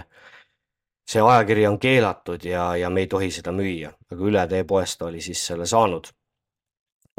see 1.09 1.25
ajakiri 1.25 1.67
on 1.69 1.79
keelatud 1.81 2.45
ja, 2.45 2.71
ja 2.77 2.89
me 2.89 3.05
ei 3.05 3.11
tohi 3.11 3.31
seda 3.33 3.53
müüa, 3.55 3.93
aga 4.11 4.31
üle 4.31 4.47
tee 4.49 4.63
poest 4.69 5.01
oli 5.05 5.21
siis 5.25 5.45
selle 5.51 5.69
saanud. 5.69 6.13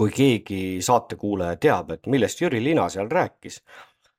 kui 0.00 0.08
keegi 0.16 0.80
saatekuulaja 0.80 1.58
teab, 1.60 1.90
et 1.92 2.06
millest 2.08 2.38
Jüri 2.40 2.62
Lina 2.64 2.86
seal 2.88 3.10
rääkis, 3.12 3.58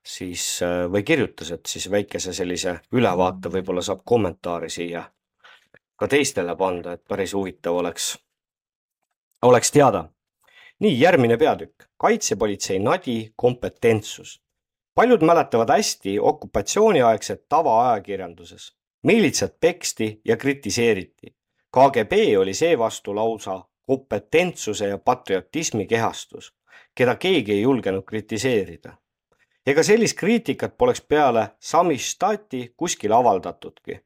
siis 0.06 0.62
äh, 0.62 0.90
või 0.92 1.02
kirjutas, 1.02 1.50
et 1.50 1.66
siis 1.66 1.90
väikese 1.90 2.32
sellise 2.32 2.80
ülevaate 2.92 3.50
võib-olla 3.52 3.82
saab 3.82 4.02
kommentaari 4.04 4.70
siia 4.70 5.04
ka 5.96 6.08
teistele 6.08 6.56
panda, 6.58 6.96
et 6.96 7.04
päris 7.08 7.34
huvitav 7.34 7.76
oleks, 7.78 8.16
oleks 9.42 9.70
teada. 9.70 10.08
nii, 10.82 11.00
järgmine 11.00 11.36
peatükk, 11.38 11.84
kaitsepolitsei 11.96 12.78
nadi 12.78 13.32
kompetentsus. 13.36 14.42
paljud 14.94 15.22
mäletavad 15.22 15.70
hästi 15.70 16.18
okupatsiooniaegset 16.20 17.48
tavaajakirjanduses. 17.48 18.76
miilitsat 19.02 19.60
peksti 19.60 20.20
ja 20.24 20.36
kritiseeriti. 20.36 21.36
KGB 21.70 22.12
oli 22.38 22.54
seevastu 22.54 23.14
lausa 23.14 23.64
kompetentsuse 23.86 24.88
ja 24.88 24.98
patriotismi 24.98 25.86
kehastus 25.86 26.52
keda 26.94 27.16
keegi 27.16 27.52
ei 27.52 27.62
julgenud 27.62 28.04
kritiseerida. 28.04 28.96
Ega 29.66 29.82
sellist 29.82 30.18
kriitikat 30.18 30.78
poleks 30.78 31.00
peale 31.00 31.48
Samistati 31.60 32.74
kuskil 32.76 33.12
avaldatudki. 33.12 34.00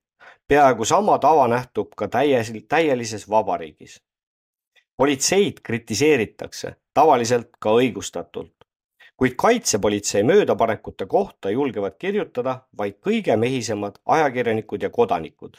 peaaegu 0.49 0.85
sama 0.85 1.19
tava 1.19 1.49
nähtub 1.49 1.89
ka 1.97 2.09
täies, 2.09 2.53
täielises 2.69 3.31
vabariigis. 3.31 4.03
politseid 4.97 5.61
kritiseeritakse, 5.63 6.77
tavaliselt 6.95 7.51
ka 7.59 7.71
õigustatult 7.71 8.57
kuid 9.17 9.33
kaitsepolitsei 9.37 10.23
möödapanekute 10.23 11.07
kohta 11.07 11.51
julgevad 11.51 11.95
kirjutada 11.99 12.59
vaid 12.79 12.99
kõige 13.07 13.37
mehisemad 13.37 13.97
ajakirjanikud 14.07 14.83
ja 14.83 14.91
kodanikud. 14.91 15.57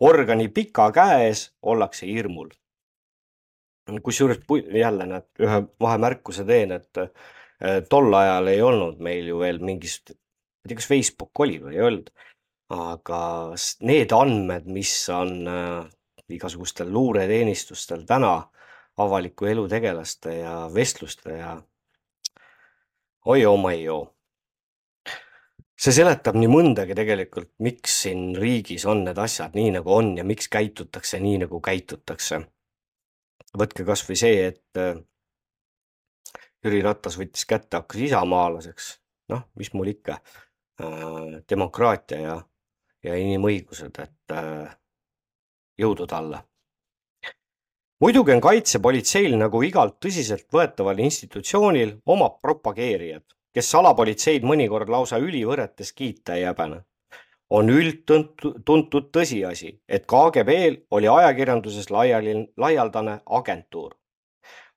organi 0.00 0.48
pika 0.48 0.92
käe 0.92 1.26
ees 1.26 1.52
ollakse 1.62 2.06
hirmul. 2.06 2.48
kusjuures 4.02 4.38
jälle 4.72 5.06
näed, 5.06 5.26
ühe 5.40 5.62
vahemärkuse 5.80 6.44
teen, 6.44 6.72
et 6.72 6.96
tol 7.90 8.14
ajal 8.14 8.50
ei 8.52 8.62
olnud 8.62 9.00
meil 9.02 9.26
ju 9.26 9.38
veel 9.40 9.58
mingist, 9.64 10.12
ma 10.14 10.66
ei 10.66 10.72
tea, 10.72 10.78
kas 10.78 10.90
Facebook 10.90 11.40
oli 11.42 11.58
või 11.62 11.74
ei 11.74 11.86
olnud, 11.88 12.10
aga 12.74 13.20
need 13.88 14.12
andmed, 14.12 14.68
mis 14.70 14.92
on 15.14 15.32
äh, 15.48 15.88
igasugustel 16.28 16.90
luureteenistustel 16.92 18.04
täna 18.06 18.36
avaliku 18.98 19.48
elu 19.48 19.64
tegelaste 19.70 20.34
ja 20.40 20.54
vestluste 20.74 21.38
ja 21.38 21.56
oi 23.26 23.46
oh 23.46 23.56
my 23.60 23.76
joo. 23.82 24.02
see 25.78 25.94
seletab 25.94 26.36
nii 26.36 26.50
mõndagi 26.50 26.96
tegelikult, 26.98 27.52
miks 27.62 28.00
siin 28.02 28.32
riigis 28.36 28.84
on 28.90 29.04
need 29.06 29.18
asjad 29.22 29.54
nii 29.54 29.76
nagu 29.78 29.94
on 29.94 30.16
ja 30.18 30.24
miks 30.26 30.50
käitutakse 30.52 31.20
nii 31.22 31.44
nagu 31.46 31.60
käitutakse. 31.60 32.42
võtke 33.58 33.86
kasvõi 33.86 34.16
see, 34.18 34.48
et 34.52 34.82
äh, 34.82 34.98
Jüri 36.64 36.82
Ratas 36.82 37.18
võttis 37.20 37.46
kätte, 37.46 37.76
hakkas 37.76 38.00
isamaalaseks. 38.08 38.90
noh, 39.28 39.42
mis 39.60 39.72
mul 39.76 39.92
ikka, 39.92 40.20
äh, 40.80 41.40
demokraatia 41.50 42.20
ja, 42.20 42.36
ja 43.04 43.16
inimõigused, 43.20 43.98
et 44.02 44.36
äh, 44.36 44.76
jõudu 45.78 46.06
talle 46.08 46.42
muidugi 48.00 48.32
on 48.34 48.42
kaitsepolitseil 48.42 49.34
nagu 49.38 49.62
igal 49.66 49.94
tõsiseltvõetaval 50.02 51.00
institutsioonil 51.02 51.96
omad 52.14 52.38
propageerijad, 52.42 53.24
kes 53.54 53.70
salapolitseid 53.74 54.46
mõnikord 54.46 54.90
lausa 54.92 55.18
ülivõrretes 55.22 55.92
kiita 55.92 56.38
ei 56.38 56.46
häbene. 56.48 56.84
on 57.50 57.70
üldtuntud 57.72 59.06
tõsiasi, 59.08 59.70
et 59.88 60.04
KGB-l 60.04 60.74
oli 60.90 61.08
ajakirjanduses 61.08 61.88
laiali, 61.90 62.34
laialdane 62.56 63.20
agentuur. 63.24 63.94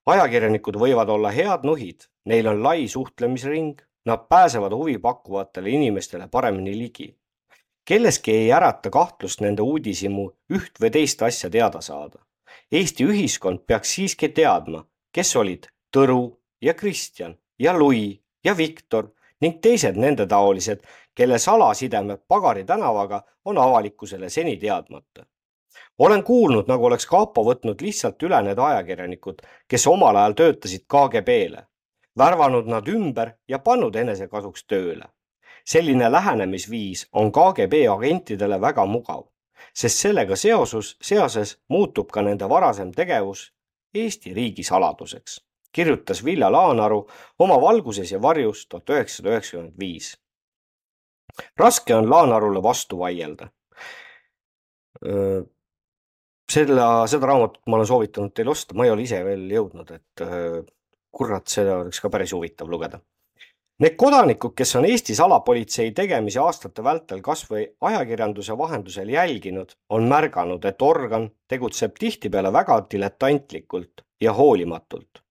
Ajakirjanikud 0.06 0.76
võivad 0.76 1.08
olla 1.08 1.30
head 1.30 1.64
nuhid, 1.64 2.08
neil 2.24 2.46
on 2.46 2.62
lai 2.62 2.88
suhtlemisring, 2.88 3.80
nad 4.06 4.26
pääsevad 4.28 4.72
huvipakkuvatele 4.72 5.70
inimestele 5.70 6.28
paremini 6.28 6.78
ligi. 6.78 7.16
kelleski 7.84 8.30
ei 8.32 8.52
ärata 8.52 8.90
kahtlust 8.90 9.40
nende 9.40 9.62
uudishimu 9.62 10.30
üht 10.54 10.78
või 10.80 10.90
teist 10.90 11.22
asja 11.22 11.50
teada 11.50 11.80
saada 11.80 12.18
Eesti 12.72 13.04
ühiskond 13.04 13.66
peaks 13.66 13.94
siiski 13.94 14.28
teadma, 14.28 14.84
kes 15.12 15.36
olid 15.36 15.66
Tõru 15.96 16.22
ja 16.62 16.74
Kristjan 16.74 17.34
ja 17.58 17.74
Lui 17.76 18.20
ja 18.44 18.56
Viktor 18.56 19.10
ning 19.40 19.58
teised 19.60 19.98
nendetaolised, 20.00 20.80
kelle 21.14 21.38
salasidemed 21.38 22.22
Pagari 22.28 22.64
tänavaga 22.64 23.22
on 23.44 23.58
avalikkusele 23.58 24.30
seni 24.30 24.56
teadmata. 24.56 25.26
Olen 25.98 26.22
kuulnud, 26.24 26.68
nagu 26.68 26.86
oleks 26.86 27.06
kapo 27.06 27.44
võtnud 27.44 27.80
lihtsalt 27.80 28.22
üle 28.22 28.42
need 28.42 28.58
ajakirjanikud, 28.58 29.42
kes 29.68 29.86
omal 29.86 30.16
ajal 30.16 30.38
töötasid 30.38 30.86
KGB-le, 30.88 31.66
värvanud 32.18 32.70
nad 32.70 32.88
ümber 32.88 33.36
ja 33.48 33.58
pannud 33.58 33.96
enesekasuks 33.96 34.64
tööle. 34.64 35.04
selline 35.64 36.12
lähenemisviis 36.12 37.06
on 37.12 37.30
KGB 37.32 37.86
agentidele 37.90 38.60
väga 38.60 38.86
mugav 38.86 39.32
sest 39.74 39.98
sellega 39.98 40.36
seosus, 40.36 40.96
seoses 41.02 41.56
muutub 41.68 42.10
ka 42.12 42.22
nende 42.22 42.48
varasem 42.48 42.92
tegevus 42.92 43.50
Eesti 43.94 44.32
riigi 44.34 44.64
saladuseks, 44.64 45.36
kirjutas 45.72 46.24
Vilja 46.24 46.48
Laanaru 46.52 47.02
oma 47.38 47.58
Valguses 47.60 48.12
ja 48.12 48.22
varjus 48.22 48.66
tuhat 48.66 48.88
üheksasada 48.90 49.34
üheksakümmend 49.34 49.74
viis. 49.78 50.16
raske 51.56 51.94
on 51.94 52.10
Laanarule 52.10 52.62
vastu 52.62 52.98
vaielda. 52.98 53.48
Selle, 56.50 56.86
seda 57.08 57.28
raamatut 57.30 57.62
ma 57.66 57.78
olen 57.78 57.88
soovitanud 57.88 58.34
teil 58.34 58.50
osta, 58.52 58.74
ma 58.74 58.86
ei 58.86 58.92
ole 58.94 59.06
ise 59.06 59.22
veel 59.24 59.46
jõudnud, 59.50 59.90
et 59.94 60.26
kurat, 61.12 61.48
seda 61.48 61.78
oleks 61.82 62.00
ka 62.00 62.10
päris 62.12 62.32
huvitav 62.34 62.70
lugeda 62.70 63.00
Need 63.82 63.96
kodanikud, 63.98 64.52
kes 64.54 64.76
on 64.78 64.84
Eesti 64.86 65.14
salapolitsei 65.18 65.90
tegemisi 65.96 66.38
aastate 66.38 66.84
vältel 66.86 67.18
kas 67.24 67.40
või 67.50 67.64
ajakirjanduse 67.88 68.54
vahendusel 68.58 69.08
jälginud, 69.10 69.72
on 69.96 70.06
märganud, 70.12 70.62
et 70.68 70.84
organ 70.86 71.26
tegutseb 71.50 71.96
tihtipeale 71.98 72.52
väga 72.52 72.76
diletantlikult 72.92 74.04
ja 74.20 74.36
hoolimatult. 74.38 75.22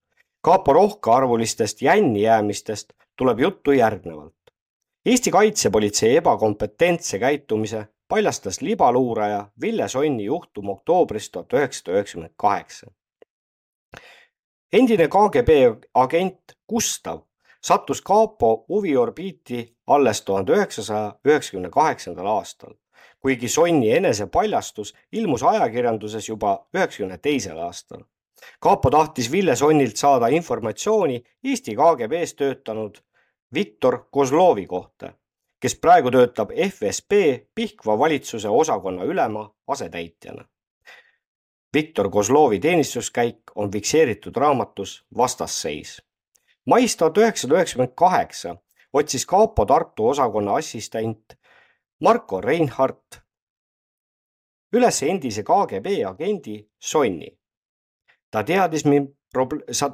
kapo 0.41 0.73
rohkearvulistest 0.73 1.81
jänni 1.81 2.21
jäämistest 2.21 2.93
tuleb 3.15 3.39
juttu 3.39 3.71
järgnevalt. 3.71 4.51
Eesti 5.05 5.31
kaitsepolitsei 5.31 6.15
ebakompetentse 6.15 7.19
käitumise 7.19 7.85
paljastas 8.11 8.61
libaluuraja 8.61 9.45
Ville 9.61 9.87
Sonni 9.87 10.25
juhtum 10.25 10.69
oktoobris 10.69 11.29
tuhat 11.31 11.53
üheksasada 11.53 11.97
üheksakümmend 11.97 12.33
kaheksa. 12.37 12.87
endine 14.73 15.07
KGB 15.07 15.49
agent 15.93 16.55
Gustav 16.69 17.19
sattus 17.61 18.01
Kaapo 18.01 18.65
huviorbiiti 18.69 19.77
alles 19.87 20.21
tuhande 20.21 20.51
üheksasaja 20.51 21.13
üheksakümne 21.25 21.69
kaheksandal 21.69 22.25
aastal, 22.25 22.73
kuigi 23.19 23.49
Sonni 23.49 23.91
enesepaljastus 23.95 24.93
ilmus 25.11 25.43
ajakirjanduses 25.43 26.29
juba 26.29 26.67
üheksakümne 26.75 27.17
teisel 27.17 27.57
aastal. 27.57 28.03
Kaapo 28.59 28.89
tahtis 28.89 29.31
Ville 29.31 29.55
Sonnilt 29.55 29.95
saada 29.95 30.27
informatsiooni 30.27 31.23
Eesti 31.43 31.75
KGB-s 31.75 32.35
töötanud 32.35 32.97
Viktor 33.53 34.05
Kozlovi 34.11 34.65
kohta, 34.65 35.13
kes 35.61 35.75
praegu 35.75 36.11
töötab 36.11 36.51
FSB 36.51 37.11
Pihkva 37.55 37.99
valitsuse 37.99 38.49
osakonna 38.49 39.03
ülema 39.03 39.45
asetäitjana. 39.67 40.45
Viktor 41.73 42.09
Kozlovi 42.11 42.59
teenistuskäik 42.59 43.51
on 43.55 43.71
fikseeritud 43.71 44.35
raamatus 44.35 45.05
Vastasseis 45.17 46.01
mais 46.65 46.95
tuhat 46.95 47.17
üheksasada 47.17 47.55
üheksakümmend 47.55 47.93
kaheksa 47.95 48.55
otsis 48.93 49.25
kapo 49.25 49.65
Tartu 49.65 50.07
osakonna 50.07 50.55
assistent 50.55 51.37
Marko 52.01 52.41
Reinhardt 52.41 53.21
üles 54.73 55.03
endise 55.03 55.43
KGB 55.43 56.05
agendi 56.07 56.69
Sonni. 56.79 57.37
ta 58.31 58.43
teadis 58.43 58.85
mind, 58.85 59.09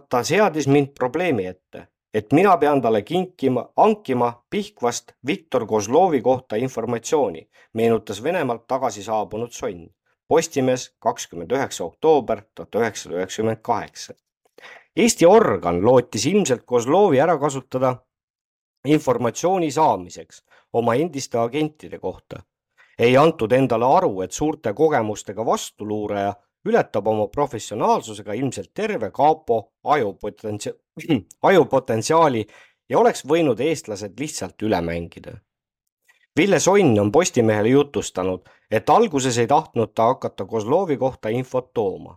ta 0.10 0.24
seadis 0.24 0.68
mind 0.68 0.94
probleemi 0.94 1.46
ette, 1.46 1.88
et 2.14 2.34
mina 2.34 2.58
pean 2.58 2.82
talle 2.82 3.02
kinkima, 3.02 3.70
hankima 3.78 4.44
Pihkvast 4.50 5.12
Viktor 5.28 5.66
Kozlovi 5.68 6.22
kohta 6.22 6.56
informatsiooni, 6.56 7.50
meenutas 7.74 8.24
Venemaalt 8.24 8.68
tagasi 8.68 9.04
saabunud 9.04 9.52
Sonn. 9.52 9.90
Postimees, 10.28 10.96
kakskümmend 11.00 11.52
üheksa 11.52 11.84
oktoober 11.84 12.42
tuhat 12.56 12.76
üheksasada 12.76 13.16
üheksakümmend 13.16 13.62
kaheksa 13.62 14.14
Eesti 14.98 15.28
organ 15.28 15.78
lootis 15.86 16.24
ilmselt 16.26 16.64
Kozlovi 16.66 17.20
ära 17.22 17.36
kasutada 17.38 17.92
informatsiooni 18.90 19.68
saamiseks 19.72 20.40
oma 20.74 20.96
endiste 20.98 21.38
agentide 21.38 22.00
kohta. 22.00 22.40
ei 23.00 23.18
antud 23.18 23.52
endale 23.52 23.86
aru, 23.86 24.22
et 24.22 24.32
suurte 24.32 24.74
kogemustega 24.74 25.46
vastuluuraja 25.46 26.34
ületab 26.68 27.08
oma 27.08 27.28
professionaalsusega 27.34 28.36
ilmselt 28.38 28.72
terve 28.74 29.12
kapo 29.12 29.60
ajupotentsia-, 29.84 30.76
ajupotentsiaali 31.50 32.46
ja 32.90 33.00
oleks 33.00 33.26
võinud 33.26 33.60
eestlased 33.64 34.20
lihtsalt 34.20 34.62
üle 34.68 34.82
mängida. 34.82 35.38
Ville 36.38 36.60
Sonn 36.62 37.00
on 37.02 37.12
Postimehele 37.12 37.72
jutustanud, 37.74 38.44
et 38.72 38.90
alguses 38.90 39.38
ei 39.42 39.48
tahtnud 39.50 39.96
ta 39.96 40.12
hakata 40.12 40.46
Kozlovi 40.46 40.98
kohta 40.98 41.34
infot 41.34 41.74
tooma 41.74 42.14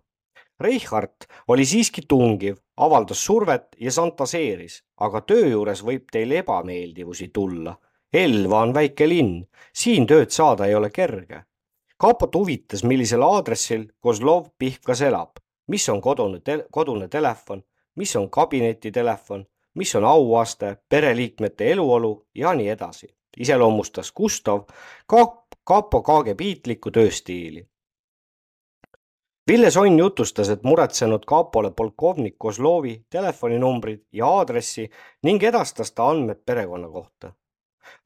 Reichart 0.61 1.25
oli 1.49 1.65
siiski 1.65 2.03
tungiv, 2.09 2.59
avaldas 2.77 3.23
survet 3.25 3.77
ja 3.81 3.93
šantaseeris, 3.97 4.83
aga 5.01 5.23
töö 5.25 5.47
juures 5.49 5.81
võib 5.81 6.11
teil 6.13 6.35
ebameeldivusi 6.37 7.31
tulla. 7.33 7.73
Elva 8.13 8.61
on 8.67 8.75
väike 8.77 9.09
linn, 9.09 9.39
siin 9.73 10.05
tööd 10.11 10.35
saada 10.35 10.69
ei 10.69 10.75
ole 10.77 10.91
kerge. 10.93 11.47
Kapot 12.01 12.35
huvitas, 12.35 12.85
millisel 12.85 13.23
aadressil 13.23 13.85
Kozlov 14.01 14.47
Pihkas 14.59 15.03
elab, 15.05 15.37
mis 15.69 15.89
on 15.89 16.01
kodune 16.01 16.41
te, 16.41 16.65
kodune 16.73 17.09
telefon, 17.09 17.63
mis 17.97 18.17
on 18.17 18.31
kabinetitelefon, 18.31 19.45
mis 19.75 19.95
on 19.95 20.05
auaste, 20.05 20.77
pereliikmete 20.89 21.73
eluolu 21.73 22.27
ja 22.35 22.55
nii 22.55 22.69
edasi. 22.69 23.09
iseloomustas 23.39 24.13
Gustav 24.13 24.65
kapo 25.65 26.03
KGB-tlikku 26.03 26.91
tööstiili 26.91 27.67
Ville 29.51 29.71
Sonn 29.71 29.99
jutustas, 29.99 30.49
et 30.49 30.63
muretsenud 30.63 31.25
kapole 31.27 31.71
polkovnik 31.71 32.37
Kozlovi 32.39 32.93
telefoninumbrid 33.11 34.05
ja 34.13 34.29
aadressi 34.29 34.85
ning 35.27 35.43
edastas 35.43 35.91
ta 35.93 36.07
andmed 36.11 36.39
perekonna 36.47 36.89
kohta. 36.89 37.33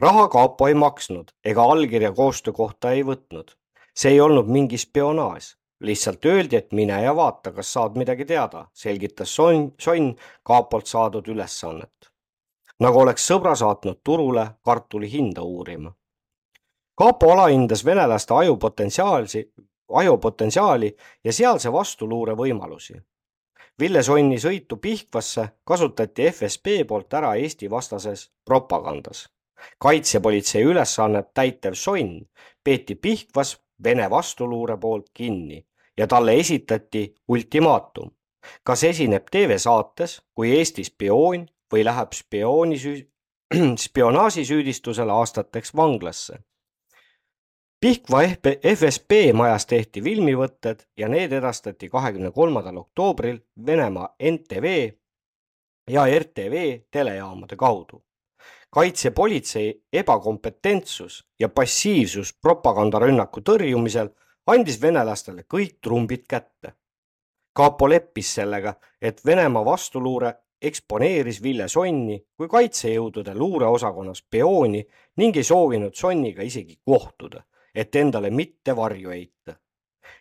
raha 0.00 0.28
kapo 0.28 0.68
ei 0.68 0.74
maksnud 0.74 1.34
ega 1.44 1.62
allkirja 1.62 2.12
koostöö 2.12 2.52
kohta 2.52 2.92
ei 2.92 3.02
võtnud. 3.04 3.52
See 3.94 4.12
ei 4.12 4.20
olnud 4.20 4.46
mingi 4.46 4.78
spionaaž, 4.78 5.54
lihtsalt 5.80 6.24
öeldi, 6.24 6.56
et 6.56 6.72
mine 6.72 7.02
ja 7.02 7.16
vaata, 7.16 7.52
kas 7.52 7.72
saad 7.72 7.98
midagi 7.98 8.24
teada, 8.24 8.66
selgitas 8.72 9.34
Sonn, 9.34 9.72
Sonn 9.78 10.14
kapolt 10.42 10.86
saadud 10.86 11.28
ülesannet. 11.28 12.10
nagu 12.80 12.98
oleks 13.00 13.26
sõbra 13.30 13.54
saatnud 13.54 14.00
turule 14.04 14.48
kartuli 14.64 15.10
hinda 15.10 15.42
uurima 15.42 15.92
kapo 16.94 17.32
alahindas 17.32 17.84
venelaste 17.84 18.34
ajupotentsiaalsi, 18.34 19.52
ajupotentsiaali 19.92 20.96
ja 21.24 21.32
sealse 21.32 21.72
vastuluure 21.72 22.34
võimalusi. 22.34 22.94
Ville 23.80 24.02
Sonni 24.02 24.38
sõitu 24.38 24.76
Pihkvasse 24.78 25.48
kasutati 25.66 26.28
FSB 26.30 26.84
poolt 26.88 27.14
ära 27.14 27.34
Eesti 27.34 27.70
vastases 27.70 28.30
propagandas. 28.44 29.28
kaitsepolitsei 29.78 30.62
ülesannet 30.62 31.30
täitev 31.34 31.74
Sonn 31.74 32.20
peeti 32.64 32.94
Pihkvas 32.94 33.60
Vene 33.82 34.10
vastuluure 34.10 34.76
poolt 34.78 35.10
kinni 35.14 35.66
ja 35.96 36.06
talle 36.06 36.34
esitati 36.34 37.14
ultimaatum. 37.28 38.10
kas 38.62 38.84
esineb 38.84 39.30
TV-saates 39.30 40.20
kui 40.34 40.50
Eesti 40.56 40.84
spioon 40.84 41.46
või 41.72 41.84
läheb 41.84 42.12
spiooni 42.12 42.76
süü-, 42.76 43.06
spionaažisüüdistusele 43.86 45.12
aastateks 45.12 45.76
vanglasse 45.76 46.38
Pihkva 47.84 48.22
FSB 48.64 49.16
majas 49.36 49.66
tehti 49.68 50.00
filmivõtted 50.00 50.86
ja 50.96 51.08
need 51.12 51.34
edastati 51.36 51.90
kahekümne 51.92 52.30
kolmandal 52.32 52.78
oktoobril 52.80 53.42
Venemaa 53.66 54.06
NTV 54.30 54.70
ja 55.92 56.06
RTV 56.08 56.62
telejaamade 56.90 57.58
kaudu. 57.60 58.00
Kaitsepolitsei 58.74 59.68
ebakompetentsus 59.92 61.20
ja 61.40 61.48
passiivsus 61.48 62.32
propagandarünnaku 62.42 63.42
tõrjumisel 63.50 64.10
andis 64.50 64.80
venelastele 64.82 65.46
kõik 65.54 65.78
trumbid 65.80 66.26
kätte. 66.28 66.74
kapo 67.52 67.88
leppis 67.88 68.34
sellega, 68.34 68.74
et 69.00 69.20
Venemaa 69.26 69.64
vastuluure 69.64 70.34
eksponeeris 70.62 71.42
Ville 71.42 71.68
Sonni 71.68 72.18
kui 72.36 72.48
kaitsejõudude 72.48 73.34
luureosakonna 73.34 74.14
spiooni 74.14 74.86
ning 75.16 75.36
ei 75.36 75.44
soovinud 75.44 75.94
Sonniga 75.94 76.42
isegi 76.42 76.80
kohtuda 76.84 77.44
et 77.74 77.96
endale 77.96 78.30
mitte 78.30 78.76
varju 78.76 79.10
heita. 79.10 79.56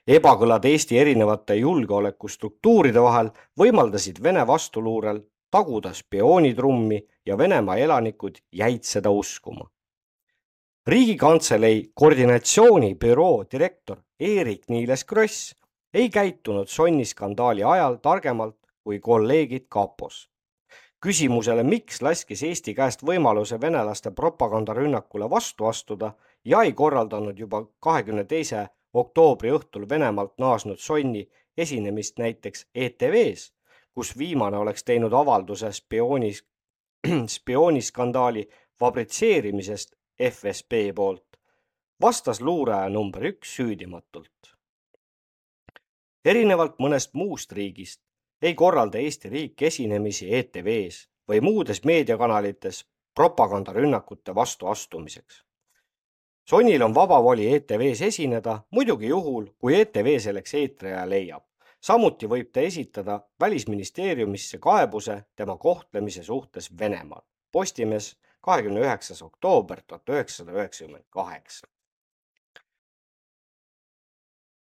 ebakõlad 0.08 0.66
Eesti 0.66 0.98
erinevate 1.00 1.56
julgeolekustruktuuride 1.56 3.02
vahel 3.02 3.30
võimaldasid 3.60 4.20
Vene 4.24 4.48
vastuluurel 4.48 5.22
taguda 5.54 5.94
spioonitrummi 5.94 7.00
ja 7.26 7.38
Venemaa 7.38 7.78
elanikud 7.78 8.42
jäid 8.52 8.84
seda 8.90 9.10
uskuma. 9.14 9.70
riigikantselei 10.88 11.92
koordinatsioonibüroo 11.94 13.46
direktor 13.52 14.02
Eerik-Niiles 14.20 15.06
Kross 15.06 15.56
ei 15.94 16.10
käitunud 16.10 16.68
Sonni 16.68 17.06
skandaali 17.06 17.64
ajal 17.64 17.96
targemalt 17.96 18.58
kui 18.84 19.00
kolleegid 19.00 19.66
kapos 19.70 20.28
küsimusele, 21.04 21.64
miks 21.64 22.02
laskis 22.02 22.44
Eesti 22.48 22.74
käest 22.74 23.02
võimaluse 23.04 23.58
venelaste 23.62 24.12
propagandarünnakule 24.12 25.30
vastu 25.30 25.66
astuda 25.68 26.14
ja 26.46 26.62
ei 26.64 26.74
korraldanud 26.74 27.40
juba 27.40 27.66
kahekümne 27.80 28.24
teise 28.24 28.68
oktoobri 28.94 29.52
õhtul 29.52 29.90
Venemaalt 29.90 30.38
naasnud 30.40 30.80
Sonni 30.80 31.26
esinemist 31.58 32.20
näiteks 32.20 32.68
ETV-s, 32.76 33.52
kus 33.94 34.18
viimane 34.18 34.58
oleks 34.58 34.84
teinud 34.84 35.14
avalduse 35.14 35.72
spioonis, 35.72 36.44
spiooniskandaali 37.36 38.50
fabritseerimisest 38.80 39.96
FSB 40.30 40.72
poolt, 40.96 41.38
vastas 42.02 42.42
luuraja 42.42 42.90
number 42.90 43.26
üks 43.26 43.56
süüdimatult. 43.56 44.30
erinevalt 46.26 46.80
mõnest 46.80 47.14
muust 47.14 47.52
riigist 47.52 48.02
ei 48.42 48.56
korralda 48.56 48.98
Eesti 48.98 49.30
riik 49.30 49.62
esinemisi 49.62 50.28
ETV-s 50.36 51.08
või 51.28 51.42
muudes 51.42 51.84
meediakanalites 51.84 52.86
propagandarünnakute 53.16 54.36
vastu 54.36 54.68
astumiseks. 54.68 55.44
Sonil 56.50 56.82
on 56.84 56.96
vaba 56.96 57.24
voli 57.24 57.48
ETV-s 57.56 58.02
esineda, 58.02 58.60
muidugi 58.72 59.08
juhul, 59.08 59.46
kui 59.60 59.80
ETV 59.80 60.18
selleks 60.20 60.54
eetriaja 60.54 61.10
leiab. 61.10 61.44
Samuti 61.84 62.30
võib 62.30 62.52
ta 62.54 62.64
esitada 62.64 63.20
Välisministeeriumisse 63.42 64.58
kaebuse 64.64 65.24
tema 65.36 65.58
kohtlemise 65.58 66.24
suhtes 66.24 66.72
Venemaal. 66.80 67.22
Postimees, 67.52 68.16
kahekümne 68.42 68.82
üheksas 68.82 69.22
oktoober 69.22 69.82
tuhat 69.88 70.10
üheksasada 70.10 70.52
üheksakümmend 70.52 71.06
kaheksa. 71.10 71.68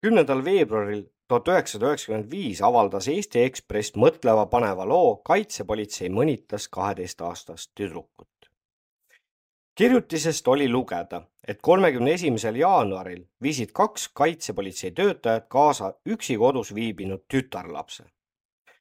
kümnendal 0.01 0.45
veebruaril 0.45 1.03
tuhat 1.27 1.47
üheksasada 1.47 1.89
üheksakümmend 1.89 2.31
viis 2.31 2.61
avaldas 2.61 3.07
Eesti 3.07 3.41
Ekspress 3.43 3.97
mõtlemapaneva 3.99 4.87
loo 4.87 5.17
Kaitsepolitsei 5.27 6.09
mõnitas 6.09 6.69
kaheteistaastast 6.71 7.71
tüdrukut. 7.75 8.38
Kirjutisest 9.79 10.47
oli 10.47 10.69
lugeda, 10.69 11.21
et 11.47 11.61
kolmekümne 11.61 12.11
esimesel 12.11 12.55
jaanuaril 12.59 13.21
viisid 13.41 13.69
kaks 13.73 14.09
kaitsepolitsei 14.13 14.91
töötajat 14.91 15.45
kaasa 15.47 15.93
üksi 16.05 16.35
kodus 16.37 16.73
viibinud 16.75 17.21
tütarlapse. 17.31 18.03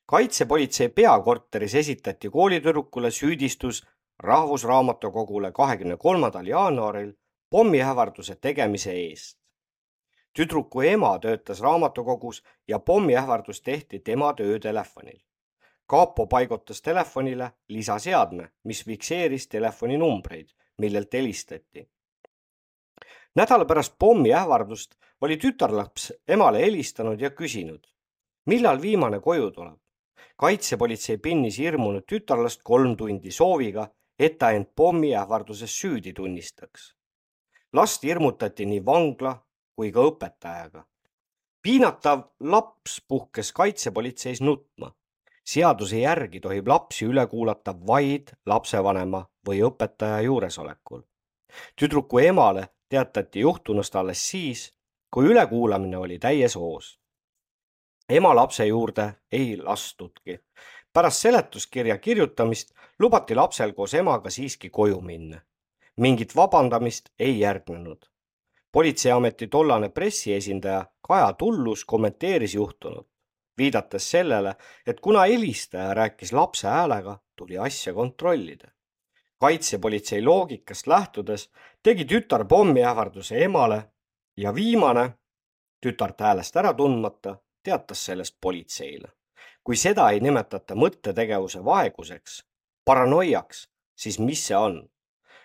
kaitsepolitsei 0.07 0.89
peakorteris 0.89 1.75
esitati 1.75 2.31
koolitüdrukule 2.31 3.11
süüdistus 3.11 3.87
Rahvusraamatukogule 4.23 5.53
kahekümne 5.53 5.97
kolmandal 5.97 6.47
jaanuaril 6.47 7.13
pommiähvarduse 7.51 8.35
tegemise 8.35 8.93
eest 8.93 9.39
tüdruku 10.37 10.83
ema 10.83 11.19
töötas 11.19 11.61
raamatukogus 11.61 12.45
ja 12.69 12.79
pommiähvardus 12.79 13.61
tehti 13.61 13.99
tema 13.99 14.35
töötelefonil. 14.35 15.21
kapo 15.87 16.27
paigutas 16.27 16.83
telefonile 16.83 17.53
lisaseadme, 17.69 18.49
mis 18.65 18.85
fikseeris 18.85 19.49
telefoninumbreid, 19.49 20.49
millelt 20.79 21.13
helistati. 21.13 21.89
nädal 23.35 23.67
pärast 23.67 23.95
pommiähvardust 23.99 24.95
oli 25.21 25.37
tütarlaps 25.37 26.13
emale 26.29 26.59
helistanud 26.59 27.21
ja 27.21 27.31
küsinud, 27.31 27.87
millal 28.47 28.83
viimane 28.83 29.21
koju 29.21 29.51
tuleb. 29.51 29.79
kaitsepolitsei 30.37 31.19
pinnis 31.19 31.59
hirmunud 31.59 32.03
tütarlast 32.07 32.61
kolm 32.63 32.97
tundi 32.97 33.31
sooviga, 33.31 33.89
et 34.19 34.39
ta 34.39 34.51
end 34.51 34.67
pommiähvarduses 34.77 35.81
süüdi 35.81 36.13
tunnistaks. 36.13 36.95
last 37.73 38.03
hirmutati 38.03 38.67
nii 38.67 38.85
vangla 38.85 39.37
kui 39.77 39.93
ka 39.93 40.01
õpetajaga. 40.01 40.85
piinatav 41.63 42.23
laps 42.41 43.03
puhkes 43.09 43.53
kaitsepolitseis 43.53 44.41
nutma. 44.41 44.95
Seaduse 45.49 45.99
järgi 45.99 46.41
tohib 46.45 46.67
lapsi 46.69 47.07
üle 47.09 47.27
kuulata 47.27 47.73
vaid 47.91 48.35
lapsevanema 48.47 49.23
või 49.49 49.63
õpetaja 49.69 50.21
juuresolekul. 50.27 51.03
tüdruku 51.77 52.19
emale 52.19 52.69
teatati 52.89 53.41
juhtunust 53.41 53.97
alles 53.97 54.25
siis, 54.31 54.75
kui 55.11 55.27
ülekuulamine 55.27 55.99
oli 55.99 56.19
täies 56.19 56.57
hoos. 56.57 56.99
ema 58.09 58.35
lapse 58.35 58.67
juurde 58.67 59.15
ei 59.33 59.57
lastudki. 59.57 60.39
pärast 60.93 61.23
seletuskirja 61.23 61.99
kirjutamist 61.99 62.75
lubati 62.99 63.35
lapsel 63.35 63.73
koos 63.73 63.95
emaga 63.95 64.31
siiski 64.31 64.71
koju 64.71 65.01
minna. 65.01 65.41
mingit 65.97 66.37
vabandamist 66.37 67.09
ei 67.19 67.41
järgnenud 67.41 68.09
politseiameti 68.73 69.47
tollane 69.47 69.89
pressiesindaja 69.89 70.87
Kaja 71.01 71.33
Tullus 71.33 71.85
kommenteeris 71.85 72.55
juhtunut, 72.55 73.09
viidates 73.59 74.11
sellele, 74.11 74.55
et 74.87 75.01
kuna 75.01 75.21
helistaja 75.21 75.95
rääkis 75.95 76.33
lapse 76.33 76.69
häälega, 76.69 77.19
tuli 77.37 77.59
asja 77.59 77.95
kontrollida. 77.95 78.69
kaitsepolitsei 79.39 80.23
loogikast 80.23 80.87
lähtudes 80.87 81.51
tegi 81.83 82.05
tütar 82.05 82.45
pommiähvarduse 82.45 83.45
emale 83.45 83.83
ja 84.37 84.55
viimane, 84.55 85.11
tütart 85.87 86.21
häälest 86.21 86.57
ära 86.57 86.75
tundmata, 86.75 87.37
teatas 87.63 88.05
sellest 88.05 88.37
politseile. 88.41 89.09
kui 89.65 89.77
seda 89.77 90.11
ei 90.11 90.21
nimetata 90.21 90.75
mõttetegevuse 90.75 91.65
vaeguseks, 91.65 92.45
paranoiaks, 92.85 93.69
siis 93.97 94.19
mis 94.19 94.47
see 94.47 94.57
on? 94.57 94.89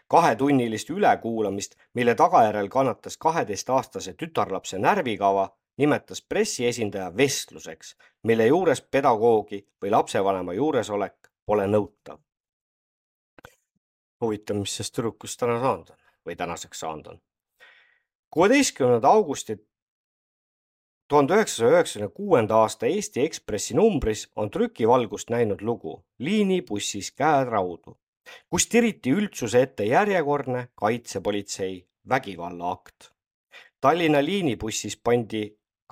kahetunnilist 0.07 0.89
ülekuulamist, 0.89 1.76
mille 1.93 2.16
tagajärjel 2.16 2.70
kannatas 2.70 3.18
kaheteistaastase 3.18 4.14
tütarlapse 4.14 4.78
närvikava, 4.80 5.49
nimetas 5.78 6.21
pressiesindaja 6.21 7.11
vestluseks, 7.17 7.95
mille 8.24 8.47
juures 8.47 8.82
pedagoogi 8.82 9.63
või 9.82 9.91
lapsevanema 9.91 10.53
juuresolek 10.53 11.32
pole 11.45 11.67
nõutav. 11.67 12.19
huvitav, 14.24 14.55
mis 14.55 14.76
sellest 14.76 14.95
tüdrukust 14.95 15.39
täna 15.39 15.59
saanud 15.59 15.89
on 15.89 15.97
või 16.26 16.36
tänaseks 16.36 16.80
saanud 16.80 17.07
on. 17.07 17.21
kuueteistkümnenda 18.30 19.07
augusti 19.07 19.57
tuhande 21.07 21.34
üheksasaja 21.34 21.71
üheksakümne 21.71 22.09
kuuenda 22.09 22.55
aasta 22.55 22.86
Eesti 22.86 23.21
Ekspressi 23.21 23.76
numbris 23.76 24.28
on 24.36 24.49
trükivalgust 24.49 25.30
näinud 25.30 25.61
lugu 25.61 26.05
Liinibussis 26.19 27.11
käed 27.11 27.51
raudu, 27.51 27.97
kus 28.49 28.67
tiriti 28.67 29.11
üldsuse 29.11 29.61
ette 29.61 29.86
järjekordne 29.86 30.67
kaitsepolitsei 30.76 31.88
vägivallaakt. 32.09 33.11
Tallinna 33.82 34.24
liinibussis 34.24 34.97
pandi 34.97 35.43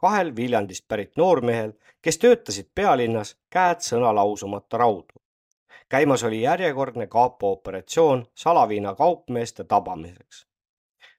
kahel 0.01 0.35
Viljandist 0.35 0.87
pärit 0.87 1.11
noormehel, 1.17 1.73
kes 2.01 2.17
töötasid 2.17 2.71
pealinnas, 2.75 3.35
käed 3.49 3.83
sõna 3.85 4.15
lausumata 4.15 4.77
raudu. 4.77 5.21
käimas 5.89 6.23
oli 6.23 6.41
järjekordne 6.41 7.07
kapo 7.07 7.51
operatsioon 7.51 8.25
salaviina 8.35 8.95
kaupmeeste 8.95 9.63
tabamiseks. 9.63 10.47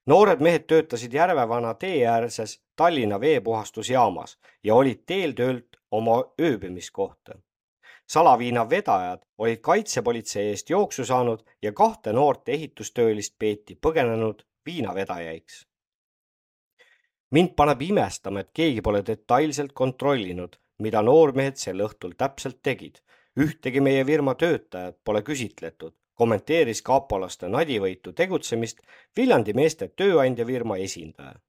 noored 0.06 0.40
mehed 0.40 0.66
töötasid 0.66 1.12
Järvevana 1.12 1.74
tee 1.74 2.06
äärses 2.06 2.62
Tallinna 2.76 3.20
veepuhastusjaamas 3.20 4.38
ja 4.64 4.74
olid 4.74 5.02
teel 5.06 5.32
töölt 5.32 5.76
oma 5.90 6.24
ööbimiskohta. 6.40 7.38
salaviina 8.06 8.70
vedajad 8.70 9.20
olid 9.38 9.60
kaitsepolitsei 9.60 10.48
eest 10.48 10.70
jooksu 10.70 11.04
saanud 11.04 11.42
ja 11.62 11.72
kahte 11.72 12.12
noort 12.12 12.48
ehitustöölist 12.48 13.34
peeti 13.38 13.78
põgenenud 13.86 14.42
viinavedajaiks 14.66 15.66
mind 17.32 17.54
paneb 17.56 17.82
imestama, 17.82 18.40
et 18.40 18.50
keegi 18.54 18.82
pole 18.84 19.02
detailselt 19.06 19.72
kontrollinud, 19.72 20.58
mida 20.84 21.02
noormehed 21.02 21.56
sel 21.56 21.80
õhtul 21.86 22.14
täpselt 22.18 22.62
tegid. 22.62 23.00
ühtegi 23.40 23.80
meie 23.80 24.04
firma 24.04 24.34
töötajat 24.34 24.98
pole 25.04 25.22
küsitletud, 25.22 25.94
kommenteeris 26.14 26.82
kapolaste 26.82 27.48
nadivõitu 27.48 28.12
tegutsemist 28.12 28.82
Viljandi 29.16 29.52
meeste 29.52 29.88
tööandjafirma 29.88 30.76
esindaja. 30.76 31.40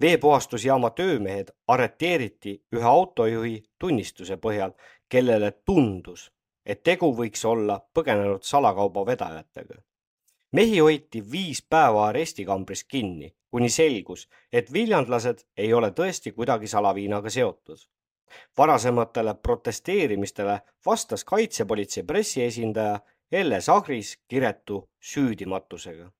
veepuhastusjaama 0.00 0.90
töömehed 0.90 1.50
arreteeriti 1.66 2.62
ühe 2.72 2.84
autojuhi 2.84 3.62
tunnistuse 3.78 4.36
põhjal, 4.36 4.72
kellele 5.08 5.50
tundus, 5.64 6.30
et 6.66 6.82
tegu 6.82 7.14
võiks 7.16 7.44
olla 7.44 7.80
põgenenud 7.94 8.42
salakaubavedajatega 8.42 9.82
mehi 10.52 10.78
hoiti 10.78 11.22
viis 11.32 11.62
päeva 11.62 12.06
arestikambris 12.08 12.84
kinni, 12.84 13.34
kuni 13.50 13.68
selgus, 13.68 14.28
et 14.52 14.72
viljandlased 14.72 15.44
ei 15.56 15.72
ole 15.74 15.90
tõesti 15.90 16.32
kuidagi 16.32 16.66
salaviinaga 16.66 17.30
seotud. 17.30 17.78
varasematele 18.58 19.34
protesteerimistele 19.34 20.60
vastas 20.86 21.24
kaitsepolitsei 21.24 22.02
pressiesindaja 22.02 23.00
Elle 23.32 23.60
Sagris 23.60 24.18
kiretu 24.28 24.90
süüdimatusega. 25.00 26.10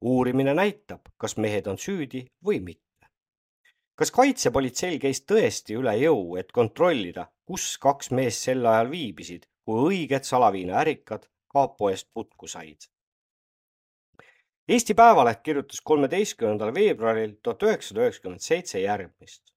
uurimine 0.00 0.54
näitab, 0.54 1.00
kas 1.16 1.36
mehed 1.36 1.66
on 1.66 1.78
süüdi 1.78 2.26
või 2.44 2.60
mitte. 2.60 3.06
kas 3.94 4.10
kaitsepolitseil 4.10 4.98
käis 4.98 5.22
tõesti 5.22 5.74
üle 5.74 5.96
jõu, 5.98 6.36
et 6.36 6.52
kontrollida, 6.52 7.26
kus 7.46 7.78
kaks 7.78 8.10
meest 8.10 8.42
sel 8.42 8.66
ajal 8.66 8.90
viibisid, 8.90 9.46
kui 9.64 9.80
õiged 9.90 10.22
salaviinaärikad 10.22 11.26
kapo 11.46 11.90
eest 11.90 12.08
putku 12.14 12.46
said? 12.46 12.90
Eesti 14.68 14.94
Päevaleht 14.94 15.40
kirjutas 15.42 15.80
kolmeteistkümnendal 15.80 16.74
veebruaril 16.74 17.30
tuhat 17.42 17.62
üheksasada 17.62 18.02
üheksakümmend 18.02 18.40
seitse 18.44 18.80
järgmist. 18.80 19.54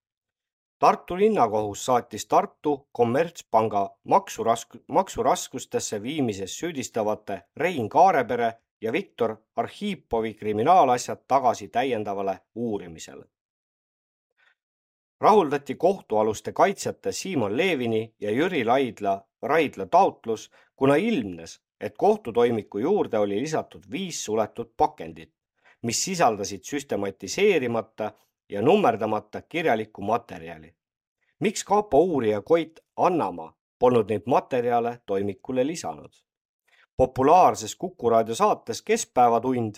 Tartu 0.80 1.18
linnakohus 1.20 1.86
saatis 1.86 2.26
Tartu 2.26 2.88
kommertspanga 2.91 3.82
maksurask-, 4.14 4.80
maksuraskustesse 4.88 6.01
viimises 6.03 6.55
süüdistavate 6.59 7.41
Rein 7.57 7.89
Kaarepere 7.89 8.53
ja 8.82 8.93
Viktor 8.93 9.36
Arhipovi 9.55 10.34
kriminaalasjad 10.34 11.28
tagasi 11.28 11.68
täiendavale 11.68 12.39
uurimisele. 12.55 13.26
rahuldati 15.22 15.76
kohtualuste 15.76 16.51
kaitsjate 16.51 17.12
Siimon 17.12 17.57
Levini 17.57 18.16
ja 18.20 18.32
Jüri 18.32 18.66
Laidla, 18.66 19.28
Raidla 19.41 19.86
taotlus, 19.86 20.51
kuna 20.76 20.95
ilmnes, 20.95 21.62
et 21.82 21.98
kohtutoimiku 21.98 22.78
juurde 22.78 23.20
oli 23.20 23.42
lisatud 23.42 23.84
viis 23.92 24.26
suletud 24.26 24.70
pakendit, 24.78 25.34
mis 25.82 26.04
sisaldasid 26.04 26.64
süstematiseerimata 26.64 28.12
ja 28.50 28.62
nummerdamata 28.62 29.42
kirjalikku 29.42 30.02
materjali. 30.02 30.76
miks 31.40 31.64
kapo 31.64 32.04
uurija 32.04 32.42
Koit 32.42 32.80
Annamaa 32.98 33.58
polnud 33.80 34.10
neid 34.10 34.22
materjale 34.26 35.02
toimikule 35.06 35.68
lisanud? 35.68 36.12
populaarses 36.98 37.76
Kuku 37.76 38.10
raadio 38.10 38.36
saates 38.36 38.82
Keskpäevatund, 38.82 39.76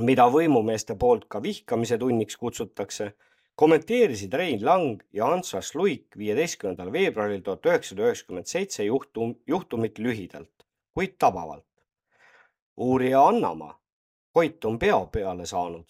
mida 0.00 0.24
võimumeeste 0.32 0.96
poolt 0.98 1.24
ka 1.28 1.42
vihkamise 1.42 1.98
tunniks 1.98 2.36
kutsutakse, 2.36 3.12
kommenteerisid 3.54 4.32
Rein 4.32 4.64
Lang 4.64 5.02
ja 5.12 5.28
Ants 5.32 5.74
Luik 5.74 6.16
viieteistkümnendal 6.18 6.92
veebruaril 6.92 7.42
tuhat 7.42 7.66
üheksasada 7.66 8.02
üheksakümmend 8.02 8.46
seitse 8.46 8.84
juhtum, 8.84 9.34
juhtumit 9.46 9.98
lühidalt 9.98 10.55
kuid 10.96 11.16
tabavalt. 11.18 11.66
uurija 12.76 13.26
Annamaa, 13.26 13.80
Koit 14.32 14.64
on 14.64 14.78
peo 14.78 15.06
peale 15.06 15.46
saanud. 15.46 15.84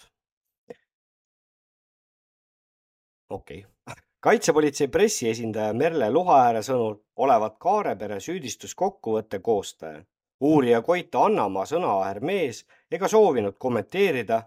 okei 3.31 3.67
okay. 3.87 4.03
kaitsepolitsei 4.21 4.89
pressiesindaja 4.89 5.73
Merle 5.73 6.11
Luhaääre 6.11 6.63
sõnul 6.63 6.99
olevat 7.17 7.59
Kaarepere 7.59 8.21
süüdistuskokkuvõtte 8.21 9.39
koostaja. 9.39 10.05
uurija 10.41 10.83
Koit 10.83 11.15
Annamaa 11.15 11.65
sõnaäär 11.65 12.21
mees 12.21 12.67
ega 12.91 13.09
soovinud 13.09 13.55
kommenteerida 13.59 14.43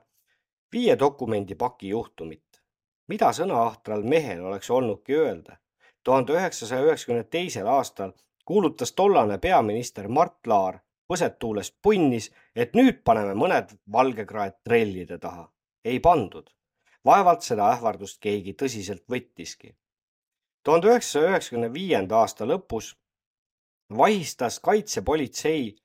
viie 0.72 1.00
dokumendipaki 1.00 1.90
juhtumit. 1.90 2.62
mida 3.08 3.32
sõnaahtral 3.32 4.04
mehel 4.04 4.44
oleks 4.44 4.70
olnudki 4.70 5.14
öelda? 5.14 5.58
tuhande 6.04 6.34
üheksasaja 6.34 6.84
üheksakümne 6.84 7.24
teisel 7.24 7.68
aastal 7.68 8.12
kuulutas 8.50 8.92
tollane 8.92 9.38
peaminister 9.38 10.08
Mart 10.08 10.48
Laar 10.48 10.80
põsetuulest 11.12 11.76
punnis, 11.82 12.32
et 12.56 12.74
nüüd 12.78 13.04
paneme 13.06 13.36
mõned 13.38 13.76
valgekraed 13.94 14.56
trellide 14.66 15.20
taha. 15.22 15.52
ei 15.86 16.00
pandud. 16.00 16.50
vaevalt 17.06 17.46
seda 17.46 17.68
ähvardust 17.74 18.20
keegi 18.22 18.56
tõsiselt 18.64 19.04
võttiski. 19.14 19.76
tuhande 20.64 20.88
üheksasaja 20.88 21.30
üheksakümne 21.30 21.74
viienda 21.74 22.18
aasta 22.24 22.46
lõpus 22.46 22.98
vahistas 23.98 24.60
kaitsepolitsei 24.60 25.76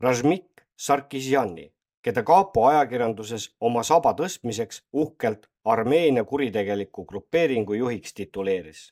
Razmik 0.00 0.66
Sarkisjani, 0.76 1.72
keda 2.02 2.22
kapo 2.22 2.66
ajakirjanduses 2.66 3.50
oma 3.60 3.82
saba 3.82 4.16
tõstmiseks 4.18 4.82
uhkelt 4.92 5.46
Armeenia 5.64 6.24
kuritegeliku 6.24 7.04
grupeeringu 7.04 7.74
juhiks 7.74 8.14
tituleeris 8.14 8.88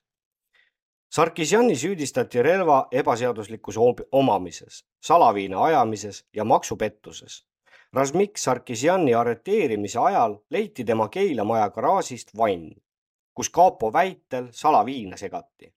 Sarkisjani 1.09 1.77
süüdistati 1.77 2.43
relva 2.45 2.89
ebaseaduslikus 2.93 3.77
omamises, 4.13 4.85
salaviina 5.01 5.63
ajamises 5.65 6.25
ja 6.37 6.45
maksupettuses. 6.45 7.45
Razmik 7.93 8.37
Sarkisjani 8.37 9.15
arreteerimise 9.15 9.99
ajal 9.99 10.35
leiti 10.51 10.85
tema 10.85 11.07
Keila 11.09 11.45
maja 11.49 11.71
garaažist 11.71 12.35
vann, 12.37 12.75
kus 13.35 13.49
kapo 13.49 13.89
väitel 13.93 14.51
salaviina 14.53 15.17
segati. 15.17 15.73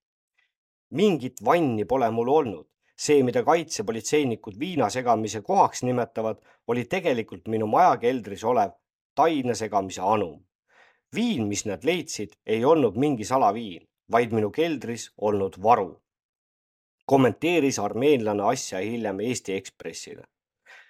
mingit 0.89 1.39
vanni 1.45 1.85
pole 1.85 2.11
mul 2.11 2.27
olnud. 2.27 2.67
see, 2.97 3.23
mida 3.23 3.43
kaitsepolitseinikud 3.43 4.59
viina 4.59 4.89
segamise 4.89 5.41
kohaks 5.41 5.83
nimetavad, 5.83 6.41
oli 6.67 6.85
tegelikult 6.85 7.47
minu 7.47 7.67
maja 7.67 7.97
keldris 7.97 8.43
olev 8.43 8.71
taine 9.15 9.55
segamise 9.55 10.01
anum. 10.01 10.43
viin, 11.15 11.47
mis 11.47 11.65
nad 11.65 11.83
leidsid, 11.83 12.29
ei 12.45 12.65
olnud 12.65 12.97
mingi 12.97 13.23
salaviin 13.23 13.90
vaid 14.11 14.31
minu 14.31 14.51
keldris 14.51 15.11
olnud 15.17 15.55
varu. 15.63 16.01
kommenteeris 17.05 17.79
armeenlane 17.79 18.43
asja 18.43 18.79
hiljem 18.79 19.19
Eesti 19.19 19.53
Ekspressile. 19.53 20.23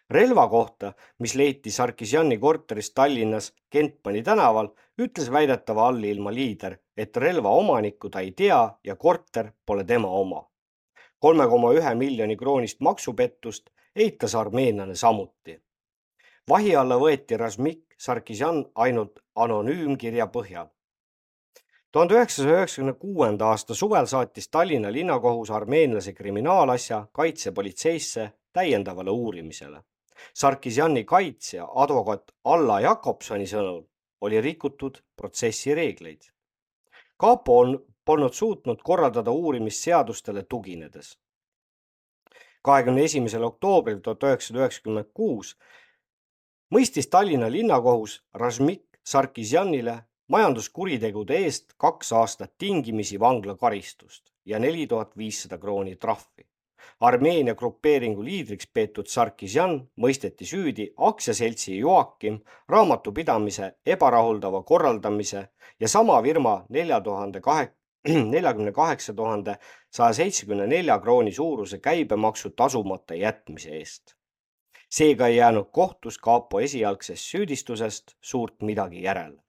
relva 0.09 0.47
kohta, 0.47 0.93
mis 1.19 1.35
leiti 1.35 1.71
Sarkisjani 1.71 2.37
korteris 2.37 2.91
Tallinnas 2.93 3.53
Kentmani 3.69 4.23
tänaval, 4.23 4.67
ütles 5.01 5.31
väidetava 5.31 5.87
allilma 5.87 6.33
liider, 6.33 6.77
et 6.97 7.17
relva 7.17 7.49
omanikku 7.49 8.09
ta 8.09 8.19
ei 8.19 8.31
tea 8.31 8.69
ja 8.83 8.95
korter 8.95 9.51
pole 9.65 9.83
tema 9.83 10.07
oma. 10.07 10.47
kolme 11.19 11.47
koma 11.47 11.73
ühe 11.73 11.95
miljoni 11.95 12.37
kroonist 12.37 12.79
maksupettust 12.79 13.69
eitas 13.95 14.35
armeenlane 14.35 14.95
samuti 14.95 15.61
vahi 16.49 16.75
alla 16.75 16.97
võeti 16.99 17.37
Razmik 17.37 17.95
Sarkisjan 17.97 18.65
ainult 18.75 19.19
anonüümkirja 19.35 20.27
põhjal 20.27 20.69
tuhande 21.91 22.13
üheksasaja 22.13 22.55
üheksakümne 22.55 22.93
kuuenda 22.93 23.45
aasta 23.45 23.75
suvel 23.75 24.05
saatis 24.05 24.49
Tallinna 24.49 24.91
linnakohus 24.91 25.51
armeenlase 25.51 26.13
kriminaalasja 26.13 27.07
kaitsepolitseisse 27.11 28.31
täiendavale 28.53 29.09
uurimisele. 29.09 29.83
Sarkisjani 30.33 31.03
kaitsja, 31.03 31.67
advokaat 31.75 32.31
Alla 32.43 32.79
Jakobsoni 32.79 33.47
sõnul 33.47 33.81
oli 34.21 34.41
rikutud 34.41 35.01
protsessi 35.15 35.75
reegleid. 35.75 36.21
kapo 37.17 37.59
on, 37.59 37.85
polnud 38.05 38.33
suutnud 38.33 38.79
korraldada 38.83 39.31
uurimist 39.31 39.83
seadustele 39.83 40.43
tuginedes. 40.43 41.19
kahekümne 42.61 43.03
esimesel 43.03 43.43
oktoobril 43.43 43.99
tuhat 43.99 44.23
üheksasada 44.23 44.59
üheksakümmend 44.59 45.09
kuus 45.13 45.57
mõistis 46.75 47.09
Tallinna 47.09 47.51
linnakohus 47.51 48.23
Razmik 48.33 48.83
Sarkisjanile 49.03 50.03
majanduskuritegude 50.31 51.37
eest 51.45 51.73
kaks 51.77 52.13
aastat 52.15 52.51
tingimisi 52.57 53.19
vanglakaristust 53.19 54.29
ja 54.45 54.59
neli 54.59 54.87
tuhat 54.87 55.17
viissada 55.17 55.57
krooni 55.57 55.95
trahvi. 55.95 56.45
Armeenia 56.99 57.55
grupeeringu 57.55 58.23
liidriks 58.23 58.69
peetud 58.73 59.09
Sarkisjan 59.11 59.75
mõisteti 60.05 60.47
süüdi 60.47 60.85
aktsiaseltsi 61.09 61.75
Joakim 61.77 62.39
raamatupidamise 62.69 63.71
ebarahuldava 63.95 64.63
korraldamise 64.63 65.43
ja 65.79 65.91
sama 65.91 66.21
firma 66.23 66.55
nelja 66.69 67.01
tuhande 67.01 67.41
kahe, 67.41 67.67
neljakümne 68.33 68.71
kaheksa 68.71 69.13
tuhande 69.13 69.57
saja 69.91 70.13
seitsmekümne 70.21 70.67
nelja 70.77 70.99
krooni 70.99 71.35
suuruse 71.35 71.83
käibemaksu 71.83 72.55
tasumata 72.55 73.19
jätmise 73.19 73.77
eest. 73.83 74.15
seega 74.89 75.27
ei 75.27 75.35
jäänud 75.35 75.69
kohtus 75.71 76.17
kapo 76.17 76.59
esialgsest 76.59 77.23
süüdistusest 77.35 78.19
suurt 78.21 78.61
midagi 78.61 79.03
järele 79.03 79.41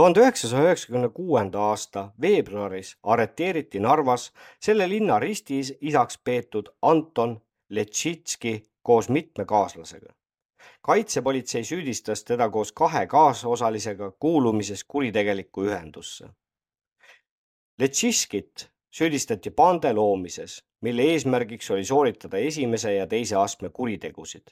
tuhande 0.00 0.20
üheksasaja 0.20 0.64
üheksakümne 0.64 1.08
kuuenda 1.12 1.60
aasta 1.60 2.02
veebruaris 2.20 2.94
arreteeriti 3.02 3.82
Narvas 3.84 4.30
selle 4.60 4.86
linna 4.88 5.18
ristis 5.20 5.74
isaks 5.80 6.16
peetud 6.24 6.70
Anton 6.82 7.34
Letšitski 7.68 8.52
koos 8.82 9.08
mitme 9.08 9.44
kaaslasega. 9.44 10.14
kaitsepolitsei 10.82 11.64
süüdistas 11.64 12.24
teda 12.24 12.48
koos 12.48 12.72
kahe 12.72 13.06
kaasosalisega 13.06 14.10
kuulumises 14.10 14.84
kuritegelikku 14.84 15.64
ühendusse. 15.64 16.28
Letšiskit 17.78 18.70
süüdistati 18.90 19.50
pande 19.50 19.92
loomises, 19.92 20.62
mille 20.80 21.02
eesmärgiks 21.02 21.70
oli 21.70 21.84
sooritada 21.84 22.38
esimese 22.38 22.94
ja 22.94 23.06
teise 23.06 23.36
astme 23.36 23.68
kuritegusid. 23.68 24.48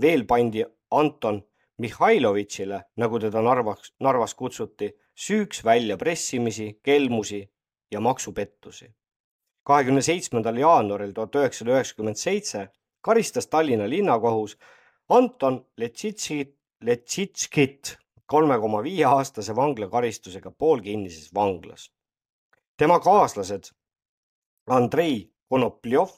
veel 0.00 0.24
pandi 0.24 0.64
Anton 0.90 1.42
Mihhailovitšile, 1.78 2.82
nagu 2.96 3.18
teda 3.18 3.42
Narvas, 3.42 3.90
Narvas 4.00 4.34
kutsuti, 4.34 4.92
süüks 5.14 5.64
välja 5.64 5.96
pressimisi, 5.96 6.80
kelmusi 6.82 7.42
ja 7.90 8.00
maksupettusi. 8.00 8.94
kahekümne 9.64 10.02
seitsmendal 10.02 10.56
jaanuaril 10.56 11.14
tuhat 11.14 11.34
üheksasada 11.34 11.70
üheksakümmend 11.70 12.16
seitse 12.20 12.68
karistas 13.00 13.46
Tallinna 13.46 13.88
linnakohus 13.90 14.58
Anton 15.08 15.66
Letšitšit, 15.76 16.54
Letšitškit 16.84 17.96
kolme 18.26 18.58
koma 18.60 18.82
viie 18.82 19.04
aastase 19.06 19.56
vanglakaristusega 19.56 20.50
poolkinnises 20.50 21.34
vanglas. 21.34 21.90
tema 22.76 23.00
kaaslased 23.00 23.70
Andrei 24.66 25.30
Konopljov, 25.48 26.10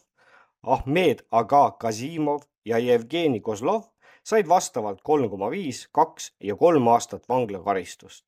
Ahmed 0.63 1.27
Aga 1.31 1.71
Kazimov 1.81 2.43
ja 2.65 2.79
Jevgeni 2.79 3.41
Kozlov 3.41 3.83
said 4.27 4.49
vastavalt 4.49 5.03
kolm 5.03 5.31
koma 5.31 5.51
viis, 5.51 5.89
kaks 5.93 6.33
ja 6.41 6.57
kolm 6.57 6.89
aastat 6.89 7.29
vanglakaristust. 7.29 8.25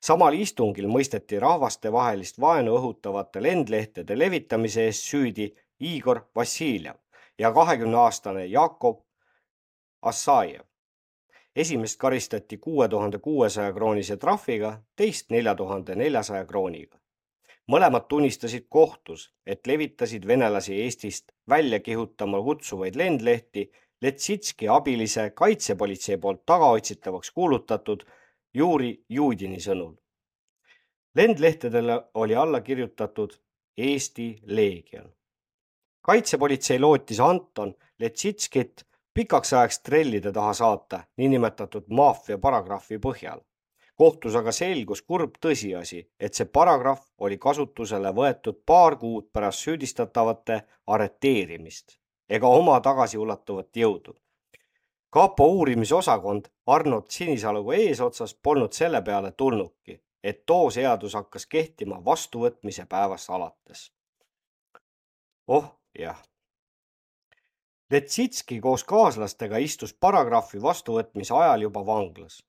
samal 0.00 0.34
istungil 0.34 0.86
mõisteti 0.86 1.40
rahvastevahelist 1.40 2.40
vaenu 2.40 2.76
õhutavate 2.78 3.42
lendlehtede 3.42 4.18
levitamise 4.18 4.86
eest 4.86 5.08
süüdi 5.10 5.48
Igor 5.80 6.20
Vassiljev 6.36 6.96
ja 7.38 7.52
kahekümne 7.52 7.96
aastane 7.96 8.46
Jakob 8.46 9.00
Assajev. 10.02 10.62
esimest 11.56 11.98
karistati 11.98 12.58
kuue 12.58 12.88
tuhande 12.88 13.18
kuuesaja 13.18 13.72
kroonise 13.72 14.16
trahviga, 14.16 14.82
teist 14.96 15.30
nelja 15.30 15.54
tuhande 15.54 15.94
neljasaja 15.94 16.44
krooniga. 16.44 16.98
mõlemad 17.72 18.06
tunnistasid 18.08 18.66
kohtus, 18.68 19.32
et 19.46 19.66
levitasid 19.66 20.26
venelasi 20.26 20.82
Eestist 20.82 21.32
välja 21.48 21.80
kihutama 21.80 22.42
kutsuvaid 22.42 22.96
lendlehti 22.96 23.72
Letsitski 24.02 24.68
abilise 24.68 25.30
kaitsepolitsei 25.30 26.16
poolt 26.16 26.40
tagaotsitavaks 26.46 27.30
kuulutatud 27.30 28.02
Juri 28.54 29.04
Juudini 29.08 29.60
sõnul. 29.60 29.94
lendlehtedele 31.14 32.00
oli 32.14 32.34
alla 32.34 32.60
kirjutatud 32.60 33.36
Eesti 33.76 34.40
Leegion. 34.42 35.12
kaitsepolitsei 36.00 36.78
lootis 36.78 37.20
Anton 37.20 37.74
Letsitskit 37.98 38.86
pikaks 39.14 39.52
ajaks 39.52 39.80
trellide 39.80 40.32
taha 40.32 40.52
saata 40.52 41.04
niinimetatud 41.16 41.84
maffia 41.88 42.38
paragrahvi 42.38 42.98
põhjal. 42.98 43.40
kohtus 43.94 44.34
aga 44.34 44.52
selgus 44.52 45.02
kurb 45.02 45.38
tõsiasi, 45.46 46.06
et 46.20 46.34
see 46.34 46.44
paragrahv 46.44 47.06
oli 47.18 47.38
kasutusele 47.38 48.10
võetud 48.12 48.62
paar 48.66 48.96
kuud 48.96 49.30
pärast 49.32 49.58
süüdistatavate 49.58 50.62
arreteerimist 50.86 52.01
ega 52.28 52.48
oma 52.48 52.80
tagasiulatuvat 52.80 53.76
jõudu. 53.76 54.14
kapo 55.10 55.46
uurimisosakond 55.46 56.48
Arnold 56.66 57.06
Sinisaluga 57.08 57.74
eesotsas 57.74 58.34
polnud 58.34 58.72
selle 58.72 59.02
peale 59.02 59.32
tulnudki, 59.32 60.00
et 60.22 60.46
too 60.46 60.70
seadus 60.70 61.14
hakkas 61.14 61.46
kehtima 61.46 62.04
vastuvõtmise 62.04 62.86
päevast 62.86 63.30
alates. 63.30 63.92
oh 65.46 65.64
jah. 65.98 66.22
Letsitski 67.90 68.60
koos 68.60 68.84
kaaslastega 68.84 69.58
istus 69.60 69.92
paragrahvi 69.94 70.62
vastuvõtmise 70.62 71.34
ajal 71.34 71.62
juba 71.62 71.86
vanglas. 71.86 72.42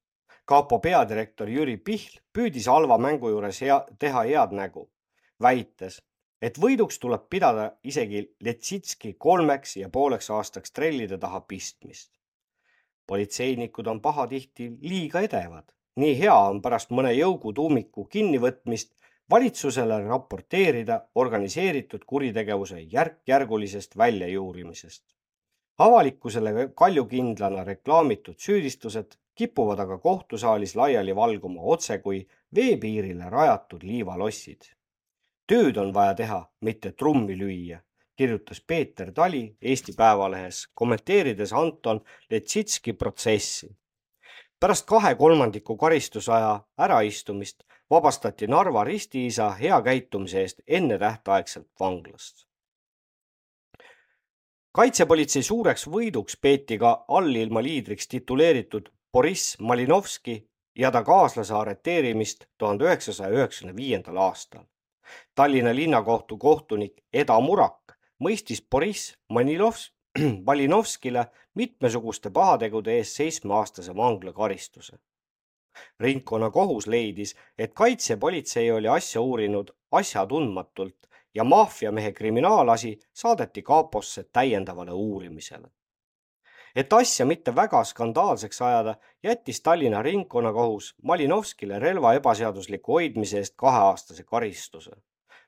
kapo 0.45 0.79
peadirektor 0.79 1.49
Jüri 1.49 1.77
Pihl 1.77 2.19
püüdis 2.33 2.67
halva 2.67 2.97
mängu 2.97 3.29
juures 3.29 3.61
hea, 3.61 3.85
teha 3.99 4.23
head 4.23 4.51
nägu, 4.51 4.89
väites, 5.41 6.01
et 6.43 6.57
võiduks 6.59 6.99
tuleb 6.99 7.29
pidada 7.31 7.69
isegi 7.87 8.23
Letsitski 8.43 9.13
kolmeks 9.25 9.77
ja 9.79 9.87
pooleks 9.89 10.27
aastaks 10.37 10.75
trellide 10.75 11.17
taha 11.17 11.39
pistmist. 11.47 12.11
politseinikud 13.07 13.87
on 13.87 14.01
pahatihti 14.01 14.67
liiga 14.81 15.21
edevad. 15.27 15.71
nii 15.95 16.17
hea 16.19 16.35
on 16.49 16.61
pärast 16.61 16.91
mõne 16.91 17.13
jõugutuumiku 17.13 18.05
kinnivõtmist 18.15 18.91
valitsusele 19.29 20.01
raporteerida 20.07 20.99
organiseeritud 21.15 22.03
kuritegevuse 22.05 22.81
järk-järgulisest 22.97 23.97
väljajuurimisest. 23.97 25.03
avalikkusele 25.77 26.69
kaljukindlana 26.75 27.63
reklaamitud 27.63 28.35
süüdistused 28.37 29.17
kipuvad 29.35 29.79
aga 29.79 29.97
kohtusaalis 29.97 30.75
laiali 30.75 31.15
valguma 31.15 31.61
otse 31.61 31.97
kui 31.97 32.27
veepiirile 32.55 33.29
rajatud 33.29 33.83
liivalossid 33.83 34.73
tööd 35.47 35.77
on 35.77 35.93
vaja 35.93 36.13
teha, 36.15 36.39
mitte 36.61 36.91
trummi 36.91 37.37
lüüa, 37.37 37.79
kirjutas 38.15 38.61
Peeter 38.61 39.11
Tali 39.11 39.57
Eesti 39.61 39.93
Päevalehes, 39.97 40.67
kommenteerides 40.73 41.53
Anton 41.53 42.01
Letsitski 42.29 42.93
protsessi. 42.93 43.75
pärast 44.59 44.85
kahe 44.85 45.15
kolmandiku 45.15 45.77
karistusaja 45.77 46.61
äraistumist 46.79 47.63
vabastati 47.89 48.47
Narva 48.47 48.83
ristiisa 48.83 49.49
hea 49.51 49.81
käitumise 49.81 50.41
eest 50.41 50.61
ennetähtaegselt 50.67 51.67
vanglast. 51.79 52.47
kaitsepolitsei 54.71 55.43
suureks 55.43 55.87
võiduks 55.87 56.37
peeti 56.41 56.77
ka 56.77 57.05
allilma 57.07 57.63
liidriks 57.63 58.07
tituleeritud 58.07 58.89
Boriss 59.13 59.59
Malinovski 59.59 60.49
ja 60.75 60.91
ta 60.91 61.03
kaaslase 61.03 61.53
arreteerimist 61.53 62.45
tuhande 62.57 62.85
üheksasaja 62.85 63.29
üheksakümne 63.29 63.75
viiendal 63.75 64.17
aastal. 64.17 64.63
Tallinna 65.35 65.75
linnakohtu 65.75 66.37
kohtunik 66.37 67.03
Eda 67.13 67.39
Murak 67.39 67.95
mõistis 68.23 68.61
Boriss 68.71 69.15
Manilovs, 69.29 69.91
Malinovskile 70.47 71.25
mitmesuguste 71.55 72.29
pahategude 72.29 72.97
eest 72.97 73.19
seitsmeaastase 73.19 73.95
vanglakaristuse. 73.95 74.97
ringkonnakohus 75.99 76.87
leidis, 76.87 77.35
et 77.57 77.73
kaitsepolitsei 77.73 78.71
oli 78.71 78.87
asja 78.87 79.21
uurinud 79.21 79.71
asjatundmatult 79.91 81.09
ja 81.35 81.43
maffiamehe 81.43 82.11
kriminaalasi 82.11 82.99
saadeti 83.13 83.61
kaposse 83.61 84.23
täiendavale 84.23 84.91
uurimisele 84.91 85.67
et 86.75 86.93
asja 86.93 87.25
mitte 87.25 87.55
väga 87.55 87.83
skandaalseks 87.83 88.61
ajada, 88.61 88.95
jättis 89.23 89.61
Tallinna 89.61 90.01
ringkonnakohus 90.01 90.95
Malinovskile 91.03 91.79
relva 91.79 92.13
ebaseadusliku 92.13 92.93
hoidmise 92.93 93.37
eest 93.37 93.53
kaheaastase 93.55 94.23
karistuse. 94.23 94.91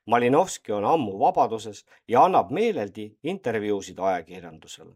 Malinovski 0.06 0.72
on 0.72 0.86
ammu 0.86 1.20
vabaduses 1.20 1.86
ja 2.08 2.24
annab 2.24 2.52
meeleldi 2.52 3.18
intervjuusid 3.24 4.00
ajakirjandusele. 4.00 4.94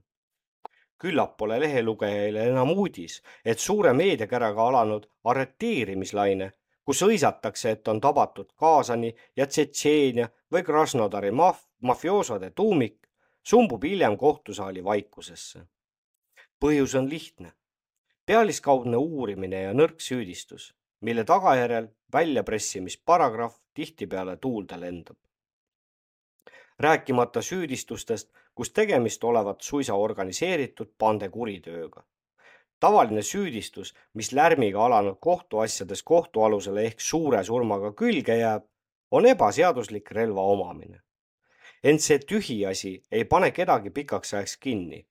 küllap 0.99 1.37
pole 1.37 1.59
lehelugejaile 1.59 2.41
enam 2.49 2.71
uudis, 2.71 3.21
et 3.45 3.59
suure 3.59 3.93
meediakäraga 3.93 4.67
alanud 4.67 5.05
arreteerimislaine, 5.23 6.51
kus 6.85 7.01
hõisatakse, 7.01 7.71
et 7.71 7.87
on 7.87 8.01
tabatud 8.01 8.51
Kaasani 8.55 9.15
ja 9.35 9.47
Tšetšeenia 9.47 10.27
või 10.51 10.63
Krasnodari 10.63 11.31
maf-, 11.31 11.65
mafioosode 11.81 12.51
tuumik, 12.51 13.07
sumbub 13.43 13.83
hiljem 13.83 14.17
kohtusaali 14.17 14.83
vaikusesse 14.83 15.63
põhjus 16.59 16.95
on 16.95 17.09
lihtne. 17.09 17.53
pealiskaudne 18.25 18.97
uurimine 18.97 19.61
ja 19.61 19.73
nõrk 19.73 20.01
süüdistus, 20.03 20.73
mille 21.01 21.23
tagajärjel 21.23 21.87
väljapressimisparagrahv 22.13 23.55
tihtipeale 23.73 24.37
tuulde 24.37 24.79
lendab. 24.79 25.17
rääkimata 26.79 27.41
süüdistustest, 27.41 28.29
kus 28.55 28.71
tegemist 28.71 29.23
olevat 29.23 29.61
suisa 29.61 29.93
organiseeritud 29.93 30.91
pandekuritööga. 30.97 32.03
tavaline 32.79 33.21
süüdistus, 33.21 33.93
mis 34.13 34.31
lärmiga 34.31 34.85
alanud 34.85 35.17
kohtuasjades 35.19 36.03
kohtualusele 36.03 36.83
ehk 36.83 36.99
suure 36.99 37.43
surmaga 37.43 37.93
külge 37.93 38.37
jääb, 38.37 38.63
on 39.11 39.25
ebaseaduslik 39.25 40.11
relva 40.11 40.41
omamine. 40.41 41.01
ent 41.83 42.01
see 42.01 42.19
tühiasi 42.19 43.03
ei 43.11 43.25
pane 43.25 43.51
kedagi 43.51 43.89
pikaks 43.89 44.33
ajaks 44.33 44.57
kinni, 44.57 45.08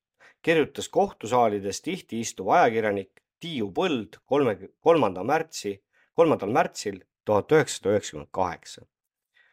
kirjutas 0.49 0.89
kohtusaalides 0.89 1.83
tihti 1.85 2.21
istuv 2.25 2.49
ajakirjanik 2.57 3.11
Tiiu 3.41 3.69
Põld 3.71 4.17
kolme, 4.27 4.57
kolmanda 4.81 5.23
märtsi, 5.25 5.77
kolmandal 6.17 6.51
märtsil 6.51 7.03
tuhat 7.25 7.53
üheksasada 7.53 7.93
üheksakümmend 7.95 8.33
kaheksa. 8.33 8.87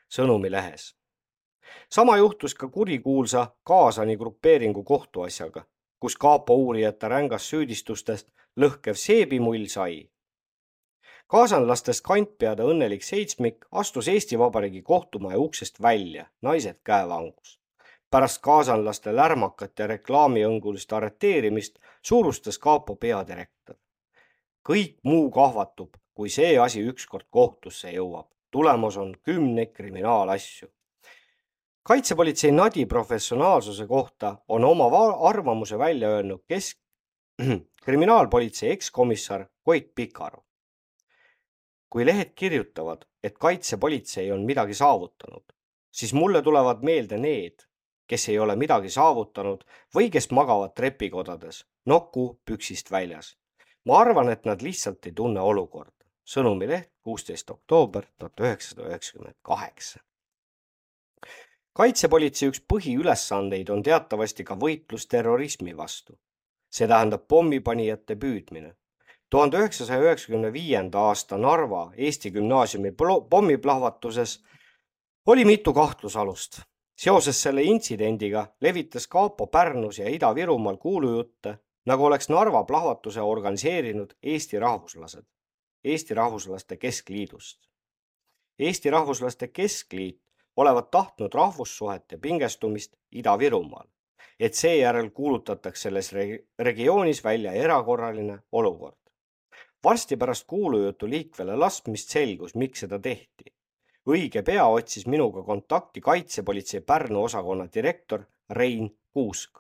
Sõnumi 0.10 0.52
lehes. 0.52 0.96
sama 1.90 2.18
juhtus 2.18 2.54
ka 2.56 2.68
kurikuulsa 2.68 3.48
Kaasani 3.64 4.18
grupeeringu 4.18 4.84
kohtuasjaga 4.84 5.66
kus 6.06 6.18
kapo 6.22 6.56
uurijate 6.56 7.08
rängas 7.10 7.48
süüdistustest 7.50 8.28
lõhkev 8.62 8.98
seebimull 9.00 9.66
sai. 9.66 10.10
kaasanlastest 11.28 12.04
kantpeade 12.06 12.64
õnnelik 12.72 13.02
seitsmik 13.04 13.66
astus 13.72 14.08
Eesti 14.14 14.38
Vabariigi 14.40 14.82
kohtumaja 14.82 15.40
uksest 15.42 15.82
välja, 15.82 16.28
naised 16.42 16.78
käevangus. 16.84 17.60
Pärast 18.16 18.40
kaasanlaste 18.42 19.12
lärmakat 19.16 19.80
ja 19.80 19.88
reklaamiõngulist 19.92 20.94
arreteerimist 20.96 21.82
suurustas 22.02 22.60
kapo 22.60 22.96
peadirektor. 22.96 23.76
kõik 24.70 24.96
muu 25.04 25.32
kahvatub, 25.32 25.98
kui 26.14 26.30
see 26.30 26.56
asi 26.60 26.82
ükskord 26.82 27.28
kohtusse 27.30 27.92
jõuab. 27.92 28.30
tulemas 28.52 28.98
on 28.98 29.16
kümneid 29.24 29.74
kriminaalasju 29.74 30.70
kaitsepolitsei 31.84 32.52
Nadi 32.52 32.86
professionaalsuse 32.86 33.88
kohta 33.88 34.38
on 34.48 34.64
oma 34.66 34.88
arvamuse 35.30 35.78
välja 35.78 36.10
öelnud 36.10 36.42
kesk, 36.48 36.80
kriminaalpolitsei 37.86 38.72
ekskomissar 38.72 39.46
Koit 39.64 39.96
Pikaru. 39.96 40.46
kui 41.90 42.06
lehed 42.06 42.32
kirjutavad, 42.36 43.06
et 43.24 43.38
kaitsepolitsei 43.38 44.32
on 44.32 44.42
midagi 44.46 44.74
saavutanud, 44.74 45.44
siis 45.92 46.14
mulle 46.14 46.42
tulevad 46.42 46.84
meelde 46.84 47.18
need, 47.18 47.65
kes 48.08 48.30
ei 48.30 48.40
ole 48.40 48.56
midagi 48.56 48.90
saavutanud 48.90 49.64
või 49.96 50.10
kes 50.12 50.32
magavad 50.32 50.74
trepikodades, 50.76 51.66
noku 51.86 52.40
püksist 52.46 52.92
väljas. 52.92 53.38
ma 53.86 54.00
arvan, 54.00 54.30
et 54.30 54.46
nad 54.46 54.62
lihtsalt 54.62 55.06
ei 55.06 55.12
tunne 55.12 55.42
olukorda. 55.42 56.06
sõnumileht, 56.24 56.92
kuusteist 57.02 57.50
oktoober 57.50 58.06
tuhat 58.18 58.40
üheksasada 58.40 58.88
üheksakümmend 58.90 59.36
kaheksa 59.42 60.00
kaitsepolitsei 61.76 62.50
üks 62.52 62.62
põhiülesandeid 62.72 63.70
on 63.74 63.82
teatavasti 63.84 64.46
ka 64.48 64.56
võitlus 64.60 65.08
terrorismi 65.12 65.76
vastu. 65.78 66.18
see 66.76 66.88
tähendab 66.88 67.28
pommipanijate 67.28 68.16
püüdmine. 68.16 68.76
tuhande 69.30 69.58
üheksasaja 69.58 70.02
üheksakümne 70.08 70.54
viienda 70.54 71.00
aasta 71.00 71.38
Narva 71.38 71.92
Eesti 71.98 72.32
Gümnaasiumi 72.32 72.92
pommiplahvatuses 73.30 74.44
oli 75.26 75.46
mitu 75.46 75.74
kahtlusalust. 75.74 76.62
Seoses 76.96 77.42
selle 77.42 77.64
intsidendiga 77.64 78.48
levitas 78.62 79.08
kapo 79.08 79.48
Pärnus 79.48 80.00
ja 80.00 80.10
Ida-Virumaal 80.10 80.78
kuulujutte, 80.78 81.58
nagu 81.86 82.06
oleks 82.06 82.30
Narva 82.30 82.64
plahvatuse 82.64 83.22
organiseerinud 83.22 84.14
Eesti 84.24 84.60
rahvuslased 84.60 85.26
Eesti 85.86 86.14
Rahvuslaste 86.14 86.78
Keskliidust. 86.78 87.60
Eesti 88.60 88.90
Rahvuslaste 88.90 89.48
Keskliit 89.48 90.22
olevat 90.58 90.92
tahtnud 90.92 91.34
rahvussuhete 91.34 92.18
pingestumist 92.18 92.96
Ida-Virumaal, 93.12 93.88
et 94.40 94.54
seejärel 94.54 95.10
kuulutatakse 95.10 95.82
selles 95.82 96.12
regioonis 96.60 97.24
välja 97.24 97.52
erakorraline 97.52 98.40
olukord. 98.52 98.98
varsti 99.84 100.18
pärast 100.18 100.48
kuulujutu 100.48 101.10
liikvele 101.10 101.56
laskmist 101.56 102.10
selgus, 102.10 102.56
miks 102.56 102.80
seda 102.80 103.00
tehti. 103.00 103.55
Õige 104.10 104.44
pea 104.44 104.66
otsis 104.68 105.08
minuga 105.08 105.44
kontakti 105.44 106.02
kaitsepolitsei 106.02 106.82
Pärnu 106.82 107.24
osakonna 107.24 107.68
direktor 107.74 108.24
Rein 108.50 108.90
Kuusk. 109.14 109.60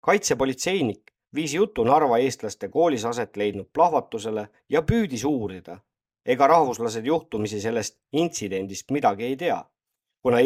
kaitsepolitseinik 0.00 1.12
viis 1.34 1.54
jutu 1.54 1.84
Narva 1.84 2.18
eestlaste 2.18 2.68
koolis 2.68 3.04
aset 3.04 3.36
leidnud 3.36 3.68
plahvatusele 3.72 4.48
ja 4.68 4.82
püüdis 4.82 5.24
uurida, 5.24 5.78
ega 6.26 6.46
rahvuslased 6.46 7.04
juhtumisi 7.04 7.60
sellest 7.60 7.98
intsidendist 8.12 8.90
midagi 8.90 9.24
ei 9.24 9.36
tea 9.36 9.64
kuna, 10.22 10.38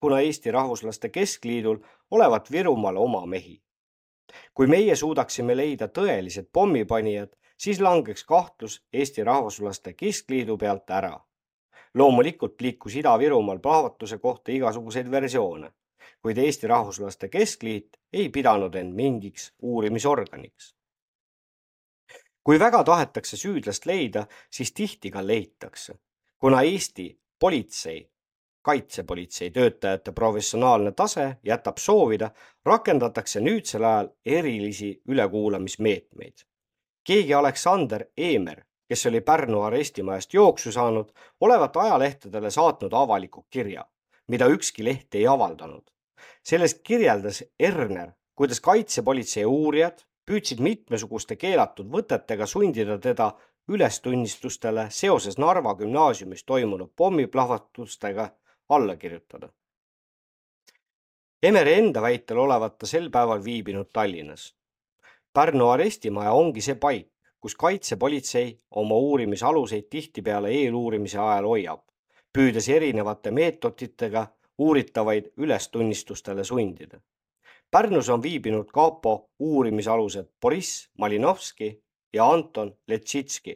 kuna 0.00 0.20
Eesti 0.20 0.50
Rahvuslaste 0.50 1.08
Keskliidul 1.08 1.78
olevat 2.10 2.50
Virumaal 2.50 2.96
oma 2.96 3.26
mehi. 3.26 3.62
kui 4.54 4.66
meie 4.66 4.96
suudaksime 4.96 5.54
leida 5.56 5.86
tõelised 5.88 6.50
pommipanijad, 6.52 7.30
siis 7.56 7.80
langeks 7.80 8.24
kahtlus 8.24 8.82
Eesti 8.92 9.24
Rahvuslaste 9.24 9.92
Keskliidu 9.92 10.56
pealt 10.58 10.90
ära. 10.90 11.20
Loomulikult 11.98 12.60
liikus 12.60 12.96
Ida-Virumaal 13.00 13.58
plahvatuse 13.58 14.18
kohta 14.18 14.52
igasuguseid 14.52 15.10
versioone, 15.10 15.72
kuid 16.22 16.38
Eesti 16.38 16.66
Rahvuslaste 16.66 17.28
Keskliit 17.28 18.00
ei 18.12 18.28
pidanud 18.28 18.74
end 18.74 18.94
mingiks 18.94 19.52
uurimisorganiks 19.62 20.74
kui 22.48 22.56
väga 22.56 22.78
tahetakse 22.80 23.36
süüdlast 23.36 23.84
leida, 23.84 24.22
siis 24.48 24.70
tihti 24.72 25.10
ka 25.12 25.20
leitakse, 25.20 25.98
kuna 26.40 26.62
Eesti 26.64 27.10
politsei 27.38 28.06
kaitsepolitsei 28.68 29.50
töötajate 29.50 30.12
professionaalne 30.12 30.92
tase 30.92 31.36
jätab 31.44 31.76
soovida, 31.76 32.30
rakendatakse 32.64 33.40
nüüdsel 33.40 33.84
ajal 33.84 34.08
erilisi 34.26 35.02
ülekuulamismeetmeid. 35.08 36.44
keegi 37.04 37.34
Aleksander 37.34 38.04
Eemer, 38.16 38.64
kes 38.88 39.06
oli 39.06 39.20
Pärnu 39.20 39.62
arestimajast 39.62 40.34
jooksu 40.34 40.72
saanud, 40.72 41.12
olevat 41.40 41.76
ajalehtedele 41.76 42.50
saatnud 42.50 42.92
avaliku 42.92 43.46
kirja, 43.50 43.84
mida 44.28 44.46
ükski 44.46 44.84
leht 44.84 45.14
ei 45.14 45.26
avaldanud. 45.26 45.82
selles 46.42 46.74
kirjeldas 46.74 47.44
Erner, 47.58 48.10
kuidas 48.34 48.60
kaitsepolitsei 48.60 49.44
uurijad 49.44 50.04
püüdsid 50.28 50.60
mitmesuguste 50.60 51.36
keelatud 51.36 51.88
võtetega 51.92 52.46
sundida 52.46 52.98
teda 52.98 53.32
ülestunnistustele 53.68 54.86
seoses 54.90 55.38
Narva 55.38 55.74
gümnaasiumis 55.74 56.44
toimunud 56.44 56.90
pommiplahvatustega 56.96 58.28
alla 58.68 58.96
kirjutada. 58.96 59.48
Emeri 61.42 61.74
enda 61.78 62.02
väitel 62.02 62.38
olevat 62.38 62.78
ta 62.78 62.86
sel 62.86 63.10
päeval 63.10 63.44
viibinud 63.44 63.92
Tallinnas. 63.92 64.54
Pärnu 65.32 65.68
arestimaja 65.70 66.32
ongi 66.32 66.64
see 66.64 66.74
paik, 66.74 67.10
kus 67.40 67.54
kaitsepolitsei 67.54 68.58
oma 68.70 68.94
uurimisaluseid 68.94 69.86
tihtipeale 69.90 70.50
eeluurimise 70.50 71.18
ajal 71.18 71.44
hoiab, 71.44 71.82
püüdes 72.32 72.68
erinevate 72.68 73.30
meetoditega 73.30 74.26
uuritavaid 74.58 75.32
ülestunnistustele 75.36 76.44
sundida. 76.44 77.00
Pärnus 77.70 78.08
on 78.08 78.22
viibinud 78.22 78.70
kapo 78.72 79.30
uurimisalused 79.38 80.26
Boriss 80.40 80.88
Malinovski 80.98 81.82
ja 82.12 82.30
Anton 82.30 82.76
Letšitski. 82.88 83.54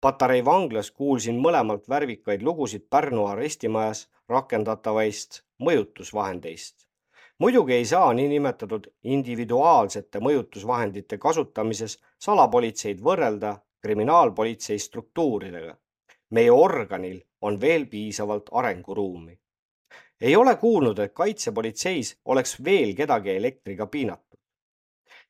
Patarei 0.00 0.44
vanglas 0.44 0.90
kuulsin 0.90 1.36
mõlemalt 1.40 1.88
värvikaid 1.88 2.42
lugusid 2.42 2.86
Pärnu 2.90 3.26
arestimajas 3.26 4.08
rakendatavaist 4.28 5.42
mõjutusvahendeist. 5.62 6.74
muidugi 7.38 7.72
ei 7.74 7.84
saa 7.84 8.12
niinimetatud 8.14 8.86
individuaalsete 9.02 10.20
mõjutusvahendite 10.20 11.18
kasutamises 11.18 11.98
salapolitseid 12.24 13.00
võrrelda 13.04 13.56
kriminaalpolitsei 13.84 14.78
struktuuridega. 14.78 15.76
meie 16.30 16.50
organil 16.50 17.18
on 17.40 17.60
veel 17.60 17.86
piisavalt 17.86 18.48
arenguruumi. 18.52 19.38
ei 20.20 20.36
ole 20.36 20.56
kuulnud, 20.56 20.98
et 20.98 21.12
kaitsepolitseis 21.12 22.16
oleks 22.24 22.64
veel 22.64 22.94
kedagi 22.94 23.30
elektriga 23.30 23.86
piinatud. 23.86 24.40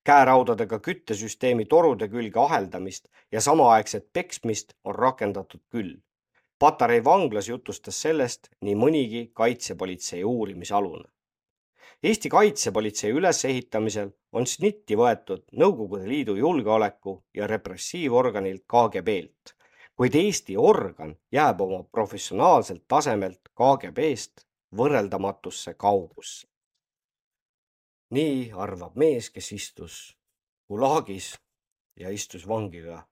käeraudadega 0.05 0.79
küttesüsteemi 0.79 1.65
torude 1.65 2.09
külge 2.09 2.41
aheldamist 2.41 3.09
ja 3.33 3.41
samaaegset 3.41 4.13
peksmist 4.13 4.75
on 4.85 4.95
rakendatud 4.95 5.61
küll 5.71 5.97
Patarei 6.59 7.05
vanglas 7.05 7.49
jutustas 7.49 8.03
sellest 8.03 8.49
nii 8.61 8.75
mõnigi 8.75 9.31
kaitsepolitsei 9.35 10.25
uurimisalune. 10.25 11.09
Eesti 12.03 12.29
kaitsepolitsei 12.29 13.11
ülesehitamisel 13.11 14.11
on 14.35 14.47
snitti 14.51 14.97
võetud 14.99 15.45
Nõukogude 15.63 16.09
Liidu 16.09 16.35
julgeoleku 16.37 17.15
ja 17.35 17.47
repressiivorganilt 17.47 18.65
KGB-lt, 18.67 19.55
kuid 19.95 20.17
Eesti 20.19 20.57
organ 20.59 21.15
jääb 21.33 21.61
oma 21.61 21.83
professionaalselt 21.85 22.85
tasemelt 22.89 23.53
KGB-st 23.55 24.47
võrreldamatusse 24.77 25.75
kaugusse. 25.75 26.49
nii 28.15 28.53
arvab 28.53 28.97
mees, 28.97 29.31
kes 29.31 29.53
istus 29.53 30.17
Gulagis 30.69 31.35
ja 31.97 32.11
istus 32.11 32.49
vangiga 32.49 33.05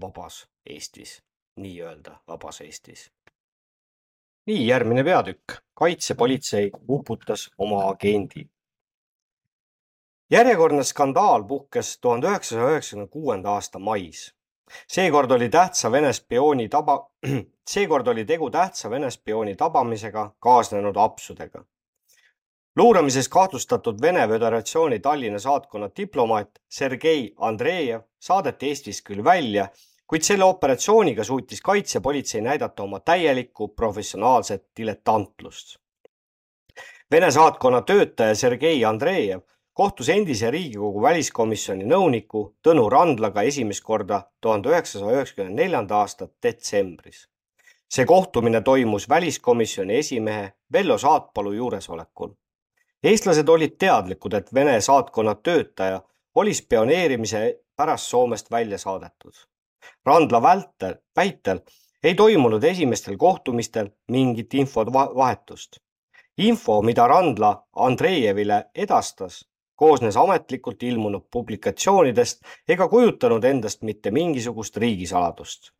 vabas 0.00 0.46
Eestis 0.66 1.22
nii-öelda 1.56 2.18
vabas 2.28 2.60
Eestis. 2.60 3.12
nii, 4.46 4.66
järgmine 4.66 5.04
peatükk. 5.04 5.52
kaitsepolitsei 5.74 6.70
uputas 6.88 7.50
oma 7.58 7.88
agendi. 7.88 8.51
Järjekordne 10.32 10.84
skandaal 10.84 11.42
puhkes 11.44 11.98
tuhande 12.00 12.26
üheksasaja 12.26 12.68
üheksakümne 12.70 13.08
kuuenda 13.08 13.50
aasta 13.50 13.78
mais. 13.78 14.34
seekord 14.88 15.30
oli 15.30 15.48
tähtsa 15.48 15.92
Vene 15.92 16.12
spiooni 16.12 16.68
taba, 16.68 17.10
seekord 17.74 18.06
oli 18.06 18.24
tegu 18.24 18.50
tähtsa 18.50 18.90
Vene 18.90 19.10
spiooni 19.10 19.56
tabamisega 19.56 20.30
kaasnenud 20.38 20.96
apsudega. 20.96 21.64
luuramises 22.76 23.28
kahtlustatud 23.28 24.02
Vene 24.02 24.28
Föderatsiooni 24.28 25.00
Tallinna 25.00 25.38
saatkonna 25.38 25.90
diplomaat 25.96 26.50
Sergei 26.68 27.34
Andreev 27.36 28.00
saadeti 28.20 28.68
Eestist 28.68 29.04
küll 29.04 29.24
välja, 29.24 29.68
kuid 30.06 30.22
selle 30.22 30.44
operatsiooniga 30.44 31.24
suutis 31.24 31.60
kaitsepolitsei 31.60 32.40
näidata 32.40 32.82
oma 32.82 33.00
täielikku 33.00 33.68
professionaalset 33.68 34.66
diletantlust. 34.76 35.78
Vene 37.10 37.30
saatkonna 37.30 37.82
töötaja 37.82 38.34
Sergei 38.34 38.84
Andreev 38.84 39.40
kohtus 39.72 40.08
endise 40.08 40.50
Riigikogu 40.50 41.02
väliskomisjoni 41.02 41.84
nõuniku 41.88 42.42
Tõnu 42.66 42.88
Randlaga 42.92 43.42
esimest 43.48 43.84
korda 43.84 44.22
tuhande 44.40 44.68
üheksasaja 44.68 45.16
üheksakümne 45.16 45.54
neljanda 45.62 45.96
aasta 45.96 46.28
detsembris. 46.42 47.28
see 47.88 48.04
kohtumine 48.06 48.60
toimus 48.60 49.08
väliskomisjoni 49.08 49.96
esimehe 49.96 50.52
Vello 50.72 50.98
Saatpalu 50.98 51.52
juuresolekul. 51.52 52.30
eestlased 53.04 53.48
olid 53.48 53.76
teadlikud, 53.78 54.32
et 54.32 54.54
Vene 54.54 54.80
saatkonna 54.80 55.34
töötaja 55.34 56.02
oli 56.34 56.54
spioneerimise 56.54 57.60
pärast 57.76 58.06
Soomest 58.06 58.50
välja 58.50 58.78
saadetud. 58.78 59.32
Randla 60.06 60.42
vältel, 60.42 60.94
väitel 61.16 61.60
ei 62.02 62.14
toimunud 62.14 62.64
esimestel 62.64 63.16
kohtumistel 63.16 63.88
mingit 64.10 64.54
infovahetust. 64.54 65.76
info, 66.38 66.82
mida 66.82 67.08
Randla 67.08 67.66
Andreejevile 67.76 68.64
edastas, 68.74 69.51
koosnes 69.82 70.16
ametlikult 70.16 70.82
ilmunud 70.86 71.24
publikatsioonidest 71.34 72.44
ega 72.74 72.86
kujutanud 72.88 73.44
endast 73.44 73.82
mitte 73.88 74.12
mingisugust 74.14 74.76
riigisaladust. 74.76 75.72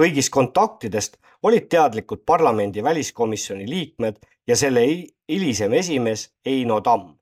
kõigist 0.00 0.30
kontaktidest 0.32 1.18
olid 1.42 1.68
teadlikud 1.74 2.22
parlamendi 2.32 2.82
väliskomisjoni 2.84 3.68
liikmed 3.68 4.18
ja 4.48 4.56
selle 4.56 4.86
hilisem 5.28 5.72
esimees 5.72 6.26
Eino 6.46 6.80
Tamm. 6.80 7.14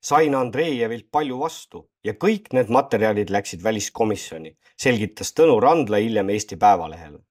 sain 0.00 0.34
Andreejevilt 0.34 1.10
palju 1.10 1.38
vastu 1.38 1.88
ja 2.04 2.12
kõik 2.24 2.52
need 2.52 2.70
materjalid 2.70 3.30
läksid 3.30 3.62
väliskomisjoni, 3.62 4.56
selgitas 4.76 5.34
Tõnu 5.34 5.60
Randla 5.60 5.98
hiljem 6.04 6.30
Eesti 6.30 6.56
Päevalehele 6.56 7.27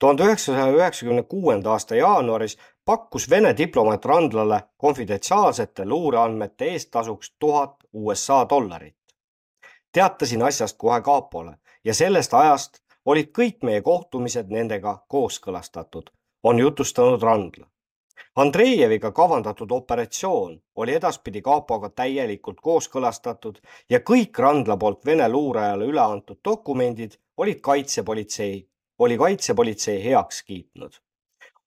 tuhande 0.00 0.24
üheksasaja 0.24 0.72
üheksakümne 0.72 1.22
kuuenda 1.22 1.70
aasta 1.70 1.94
jaanuaris 1.94 2.58
pakkus 2.84 3.30
Vene 3.30 3.56
diplomaat 3.56 4.04
Randlale 4.04 4.62
konfidentsiaalsete 4.78 5.86
luureandmete 5.88 6.64
eest 6.64 6.90
tasuks 6.90 7.34
tuhat 7.38 7.76
USA 7.92 8.46
dollarit. 8.50 8.96
teatasin 9.92 10.42
asjast 10.42 10.78
kohe 10.78 11.00
kapole 11.00 11.54
ja 11.84 11.94
sellest 11.94 12.34
ajast 12.34 12.78
olid 13.04 13.28
kõik 13.38 13.58
meie 13.62 13.82
kohtumised 13.82 14.48
nendega 14.48 15.04
kooskõlastatud, 15.08 16.10
on 16.42 16.58
jutustanud 16.58 17.22
Randla. 17.22 17.66
Andreejeviga 18.36 19.12
kavandatud 19.12 19.70
operatsioon 19.70 20.60
oli 20.76 20.94
edaspidi 20.94 21.42
kapoga 21.42 21.88
täielikult 21.88 22.60
kooskõlastatud 22.60 23.58
ja 23.90 24.00
kõik 24.00 24.38
Randla 24.38 24.76
poolt 24.76 25.06
Vene 25.06 25.28
luurajale 25.28 25.84
üle 25.84 26.00
antud 26.00 26.38
dokumendid 26.44 27.16
olid 27.36 27.60
kaitsepolitsei 27.60 28.69
oli 29.00 29.18
kaitsepolitsei 29.18 30.04
heaks 30.04 30.42
kiitnud. 30.42 30.92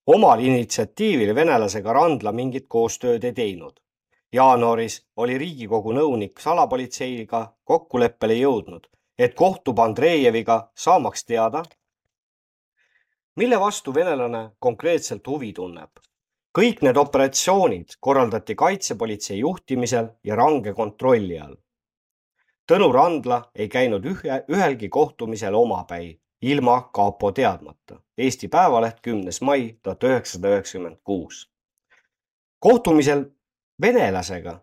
omal 0.05 0.39
initsiatiivil 0.39 1.35
venelasega 1.35 1.93
Randla 1.93 2.31
mingit 2.31 2.65
koostööd 2.69 3.23
ei 3.23 3.33
teinud. 3.33 3.79
jaanuaris 4.33 5.05
oli 5.17 5.37
Riigikogu 5.37 5.93
nõunik 5.93 6.39
salapolitseiga 6.39 7.41
kokkuleppele 7.63 8.33
jõudnud, 8.33 8.85
et 9.17 9.33
kohtub 9.33 9.79
Andreejeviga 9.79 10.69
saamaks 10.75 11.25
teada, 11.25 11.63
mille 13.35 13.59
vastu 13.59 13.93
venelane 13.93 14.49
konkreetselt 14.59 15.27
huvi 15.27 15.53
tunneb. 15.53 15.89
kõik 16.59 16.81
need 16.81 16.97
operatsioonid 16.97 17.97
korraldati 17.99 18.55
kaitsepolitsei 18.55 19.39
juhtimisel 19.39 20.07
ja 20.23 20.35
range 20.35 20.73
kontrolli 20.73 21.39
all. 21.39 21.55
Tõnu 22.71 22.93
Randla 22.93 23.45
ei 23.55 23.69
käinud 23.69 24.05
ühe, 24.05 24.43
ühelgi 24.49 24.89
kohtumisel 24.89 25.55
omapäi 25.55 26.19
ilma 26.43 26.89
kapo 26.93 27.31
teadmata. 27.31 28.01
Eesti 28.17 28.47
Päevaleht, 28.47 28.97
kümnes 29.01 29.41
mai 29.41 29.77
tuhat 29.83 30.03
üheksasada 30.03 30.49
üheksakümmend 30.49 30.97
kuus. 31.03 31.49
kohtumisel 32.59 33.25
venelasega 33.81 34.59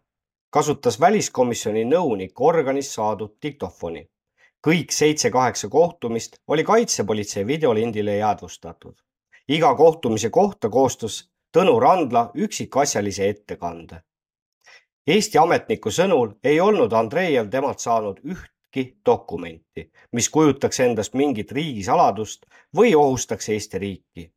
kasutas 0.51 1.01
väliskomisjoni 1.01 1.85
nõunik 1.85 2.41
organist 2.41 2.91
saadud 2.91 3.37
diktofoni. 3.43 4.11
kõik 4.66 4.93
seitse-kaheksa 4.93 5.68
kohtumist 5.68 6.37
oli 6.47 6.64
kaitsepolitsei 6.64 7.47
videolindile 7.47 8.16
jäädvustatud. 8.16 8.95
iga 9.49 9.74
kohtumise 9.74 10.31
kohta 10.31 10.68
koostas 10.68 11.31
Tõnu 11.59 11.81
Randla 11.81 12.31
üksikasjalise 12.35 13.28
ettekande. 13.28 14.03
Eesti 15.07 15.39
ametniku 15.39 15.91
sõnul 15.91 16.35
ei 16.45 16.61
olnud 16.61 16.93
Andreev 16.93 17.49
temalt 17.51 17.78
saanud 17.78 18.20
üht 18.24 18.51
ühtki 18.71 19.01
dokumenti, 19.07 19.91
mis 20.12 20.29
kujutaks 20.29 20.81
endast 20.81 21.14
mingit 21.14 21.53
riigisaladust 21.53 22.47
või 22.77 22.95
ohustaks 22.95 23.49
Eesti 23.49 23.79
riiki. 23.79 24.33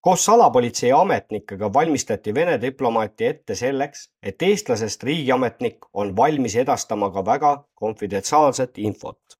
koos 0.00 0.24
salapolitsei 0.24 0.92
ametnikega 0.92 1.72
valmistati 1.72 2.34
Vene 2.34 2.60
diplomaati 2.60 3.26
ette 3.26 3.54
selleks, 3.54 4.10
et 4.22 4.42
eestlasest 4.42 5.02
riigiametnik 5.02 5.78
on 5.92 6.16
valmis 6.16 6.54
edastama 6.56 7.10
ka 7.10 7.24
väga 7.24 7.64
konfidentsiaalset 7.74 8.78
infot. 8.78 9.38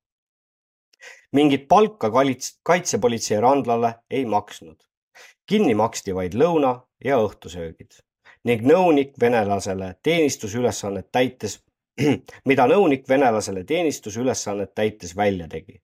mingit 1.33 1.69
palka 1.69 2.11
kaitsepolitsei 2.63 3.41
randlale 3.41 3.95
ei 4.11 4.25
maksnud. 4.25 4.77
kinni 5.47 5.75
maksti 5.75 6.15
vaid 6.15 6.35
lõuna 6.35 6.81
ja 7.05 7.17
õhtusöögid 7.17 8.03
ning 8.45 8.63
nõunik 8.63 9.13
venelasele 9.21 9.97
teenistusülesannet 10.03 11.09
täites 11.13 11.66
mida 12.51 12.67
nõunik 12.69 13.07
venelasele 13.09 13.65
teenistusülesannet 13.65 14.75
täites 14.75 15.17
välja 15.17 15.49
tegi. 15.49 15.81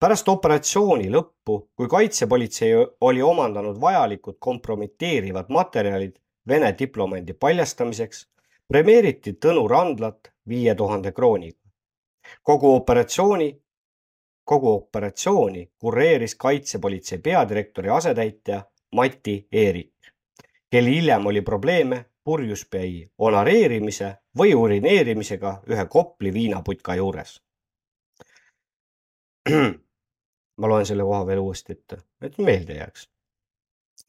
pärast 0.00 0.28
operatsiooni 0.28 1.10
lõppu, 1.12 1.70
kui 1.76 1.88
kaitsepolitsei 1.88 2.72
oli 3.00 3.22
omandanud 3.22 3.80
vajalikud 3.80 4.38
kompromiteerivad 4.38 5.46
materjalid 5.48 6.16
Vene 6.48 6.74
diplomaadi 6.78 7.32
paljastamiseks, 7.32 8.26
premeeriti 8.68 9.32
Tõnu 9.32 9.68
Randlat 9.68 10.32
viie 10.48 10.74
tuhande 10.74 11.12
krooniga. 11.12 11.58
kogu 12.42 12.74
operatsiooni, 12.74 13.60
kogu 14.44 14.72
operatsiooni 14.72 15.70
kureeris 15.78 16.34
kaitsepolitsei 16.34 17.18
peadirektori 17.18 17.88
asetäitja 17.88 18.62
Mati 18.92 19.46
Eerik, 19.52 20.12
kel 20.70 20.84
hiljem 20.84 21.26
oli 21.26 21.40
probleeme 21.40 22.04
purjuspäi 22.24 23.10
onareerimise 23.18 24.14
või 24.38 24.54
urineerimisega 24.54 25.62
ühe 25.70 25.86
Kopli 25.88 26.32
viinaputka 26.32 26.94
juures. 26.94 27.40
ma 30.60 30.68
loen 30.68 30.86
selle 30.86 31.02
koha 31.02 31.24
veel 31.26 31.40
uuesti 31.40 31.72
ette, 31.72 32.02
et 32.22 32.38
meelde 32.38 32.74
jääks. 32.74 33.08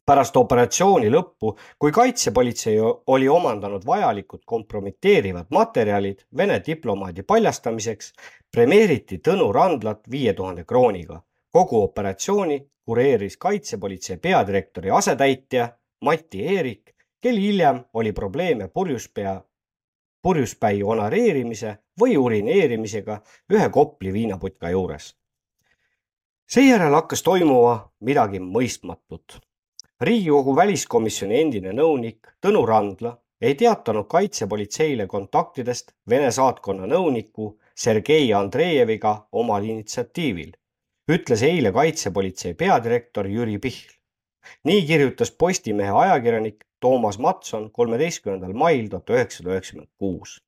pärast 0.06 0.38
operatsiooni 0.38 1.10
lõppu, 1.12 1.54
kui 1.80 1.92
kaitsepolitsei 1.92 2.78
oli 3.08 3.28
omandanud 3.30 3.86
vajalikud 3.86 4.42
kompromiteerivad 4.46 5.46
materjalid 5.50 6.26
Vene 6.38 6.62
diplomaadi 6.66 7.24
paljastamiseks, 7.24 8.14
premeeriti 8.52 9.22
Tõnu 9.28 9.52
Randlat 9.54 10.10
viie 10.12 10.34
tuhande 10.34 10.64
krooniga. 10.64 11.22
kogu 11.52 11.84
operatsiooni 11.84 12.72
kureeris 12.86 13.38
kaitsepolitsei 13.38 14.18
peadirektori 14.18 14.90
asetäitja 14.92 15.70
Mati 16.02 16.46
Eerik 16.46 16.92
kel 17.22 17.38
hiljem 17.38 17.84
oli 17.94 18.12
probleeme 18.12 18.68
purjuspea, 18.68 19.42
purjuspäi 20.22 20.84
onareerimise 20.84 21.78
või 22.00 22.18
urineerimisega 22.18 23.22
ühe 23.54 23.70
Kopli 23.70 24.14
viinaputka 24.14 24.70
juures. 24.70 25.16
seejärel 26.48 26.94
hakkas 26.94 27.24
toimuma 27.24 27.92
midagi 28.00 28.40
mõistmatut. 28.40 29.40
riigikogu 30.02 30.56
väliskomisjoni 30.56 31.42
endine 31.42 31.74
nõunik 31.74 32.28
Tõnu 32.42 32.66
Randla 32.66 33.18
ei 33.42 33.56
teatanud 33.56 34.08
kaitsepolitseile 34.08 35.08
kontaktidest 35.08 35.92
Vene 36.10 36.32
saatkonna 36.32 36.88
nõuniku 36.88 37.58
Sergei 37.76 38.34
Andreejeviga 38.34 39.28
omal 39.32 39.64
initsiatiivil, 39.64 40.52
ütles 41.12 41.42
eile 41.44 41.72
kaitsepolitsei 41.72 42.54
peadirektor 42.54 43.28
Jüri 43.28 43.58
Pihl. 43.60 43.94
nii 44.64 44.86
kirjutas 44.88 45.32
Postimehe 45.32 45.92
ajakirjanik 45.92 46.66
Toomas 46.82 47.20
Matson 47.20 47.70
kolmeteistkümnendal 47.72 48.54
mail 48.58 48.90
tuhat 48.90 49.10
üheksasada 49.10 49.54
üheksakümmend 49.54 49.90
kuus. 49.98 50.42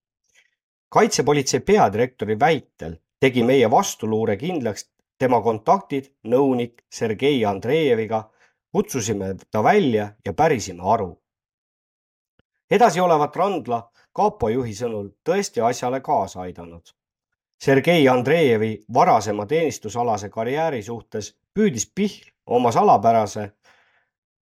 kaitsepolitsei 0.90 1.60
peadirektori 1.60 2.40
väitel 2.40 2.96
tegi 3.20 3.44
meie 3.44 3.72
vastuluure 3.72 4.38
kindlaks 4.38 4.90
tema 5.18 5.42
kontaktid 5.42 6.10
nõunik 6.28 6.82
Sergei 6.92 7.46
Andreejeviga, 7.46 8.24
kutsusime 8.72 9.36
ta 9.52 9.64
välja 9.64 10.10
ja 10.26 10.34
pärisime 10.34 10.84
aru. 10.84 11.22
edasi 12.72 13.00
olevat 13.00 13.36
Randla 13.36 13.80
kapo 14.14 14.50
juhi 14.50 14.74
sõnul 14.74 15.10
tõesti 15.30 15.62
asjale 15.62 16.02
kaasa 16.02 16.42
aidanud. 16.42 16.94
Sergei 17.64 18.08
Andreevi 18.08 18.84
varasema 18.94 19.46
teenistusalase 19.46 20.30
karjääri 20.30 20.84
suhtes 20.84 21.36
püüdis 21.54 21.86
Pihl 21.96 22.30
oma 22.46 22.72
salapärase, 22.72 23.52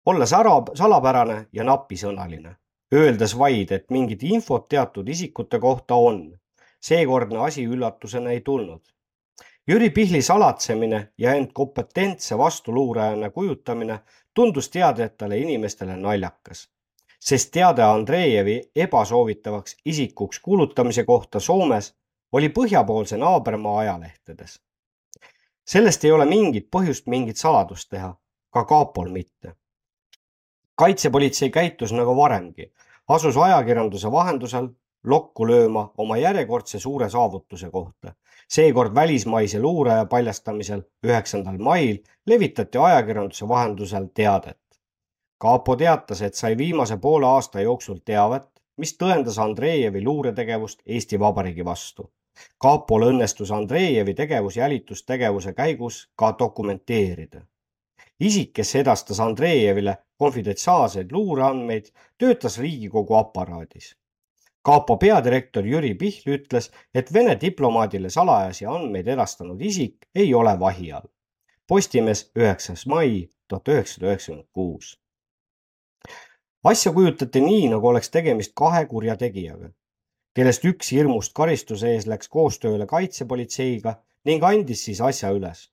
olles 0.08 0.32
ära, 0.32 0.54
salapärane 0.80 1.38
ja 1.52 1.64
napisõnaline, 1.68 2.54
öeldes 2.94 3.34
vaid, 3.38 3.72
et 3.72 3.90
mingit 3.90 4.22
infot 4.22 4.68
teatud 4.68 5.08
isikute 5.08 5.58
kohta 5.58 5.94
on. 5.94 6.22
seekordne 6.80 7.38
asi 7.44 7.64
üllatusena 7.66 8.30
ei 8.30 8.40
tulnud. 8.40 8.80
Jüri 9.68 9.90
Pihli 9.90 10.22
salatsemine 10.22 11.12
ja 11.18 11.34
end 11.34 11.50
kompetentse 11.52 12.38
vastuluurajana 12.38 13.30
kujutamine 13.30 13.98
tundus 14.34 14.70
teadjatele 14.70 15.38
inimestele 15.38 15.96
naljakas 15.96 16.68
sest 17.20 17.50
teade 17.52 17.82
Andreejevi 17.82 18.70
ebasoovitavaks 18.76 19.76
isikuks 19.84 20.40
kuulutamise 20.40 21.04
kohta 21.04 21.40
Soomes 21.40 21.94
oli 22.32 22.48
põhjapoolse 22.48 23.16
naabermaa 23.16 23.78
ajalehtedes. 23.78 24.60
sellest 25.66 26.04
ei 26.04 26.12
ole 26.12 26.24
mingit 26.24 26.68
põhjust 26.76 27.06
mingit 27.06 27.36
saladust 27.36 27.88
teha, 27.90 28.14
ka 28.50 28.64
kapol 28.64 29.08
mitte. 29.08 29.52
Kaitsepolitsei 30.78 31.50
käitus 31.50 31.92
nagu 31.92 32.16
varemgi, 32.16 32.72
asus 33.08 33.36
ajakirjanduse 33.36 34.12
vahendusel 34.12 34.68
lokku 35.04 35.46
lööma 35.46 35.88
oma 35.98 36.16
järjekordse 36.16 36.78
suure 36.78 37.10
saavutuse 37.10 37.70
kohta. 37.70 38.14
seekord 38.48 38.94
välismaise 38.94 39.60
luuraja 39.60 40.04
paljastamisel 40.04 40.82
üheksandal 41.04 41.58
mail 41.58 41.98
levitati 42.26 42.78
ajakirjanduse 42.78 43.48
vahendusel 43.48 44.06
teadet 44.14 44.58
kapo 45.38 45.76
teatas, 45.76 46.22
et 46.22 46.34
sai 46.34 46.56
viimase 46.58 46.96
poole 46.96 47.26
aasta 47.26 47.60
jooksul 47.60 47.98
teavet, 48.04 48.48
mis 48.76 48.94
tõendas 49.02 49.38
Andreejevi 49.42 50.02
luuretegevust 50.04 50.82
Eesti 50.86 51.20
Vabariigi 51.20 51.64
vastu. 51.64 52.12
kapol 52.58 53.02
õnnestus 53.02 53.50
Andreejevi 53.50 54.14
tegevus 54.14 54.56
jälitustegevuse 54.56 55.52
käigus 55.52 56.10
ka 56.16 56.34
dokumenteerida. 56.38 57.40
Isik, 58.20 58.52
kes 58.52 58.74
edastas 58.74 59.20
Andreejevile 59.20 59.96
konfidentsiaalseid 60.18 61.12
luureandmeid, 61.12 61.90
töötas 62.18 62.58
Riigikogu 62.58 63.14
aparaadis. 63.14 63.96
kapo 64.62 64.96
peadirektor 64.96 65.64
Jüri 65.64 65.94
Pihl 65.94 66.34
ütles, 66.36 66.70
et 66.94 67.12
Vene 67.14 67.38
diplomaadile 67.40 68.10
salajasi 68.10 68.66
andmeid 68.66 69.06
edastanud 69.06 69.60
isik 69.60 70.08
ei 70.14 70.34
ole 70.34 70.60
vahi 70.60 70.92
all. 70.92 71.08
Postimees, 71.66 72.30
üheksas 72.36 72.86
mai 72.86 73.30
tuhat 73.48 73.68
üheksasada 73.68 74.06
üheksakümmend 74.06 74.48
kuus 74.52 74.98
asja 76.64 76.92
kujutati 76.92 77.40
nii, 77.40 77.68
nagu 77.72 77.88
oleks 77.88 78.10
tegemist 78.10 78.52
kahe 78.58 78.84
kurjategijaga, 78.90 79.70
kellest 80.36 80.64
üks 80.68 80.92
hirmust 80.92 81.34
karistuse 81.38 81.94
ees 81.94 82.06
läks 82.10 82.28
koostööle 82.28 82.86
kaitsepolitseiga 82.86 83.94
ning 84.28 84.44
andis 84.44 84.84
siis 84.88 85.00
asja 85.00 85.30
üles. 85.36 85.68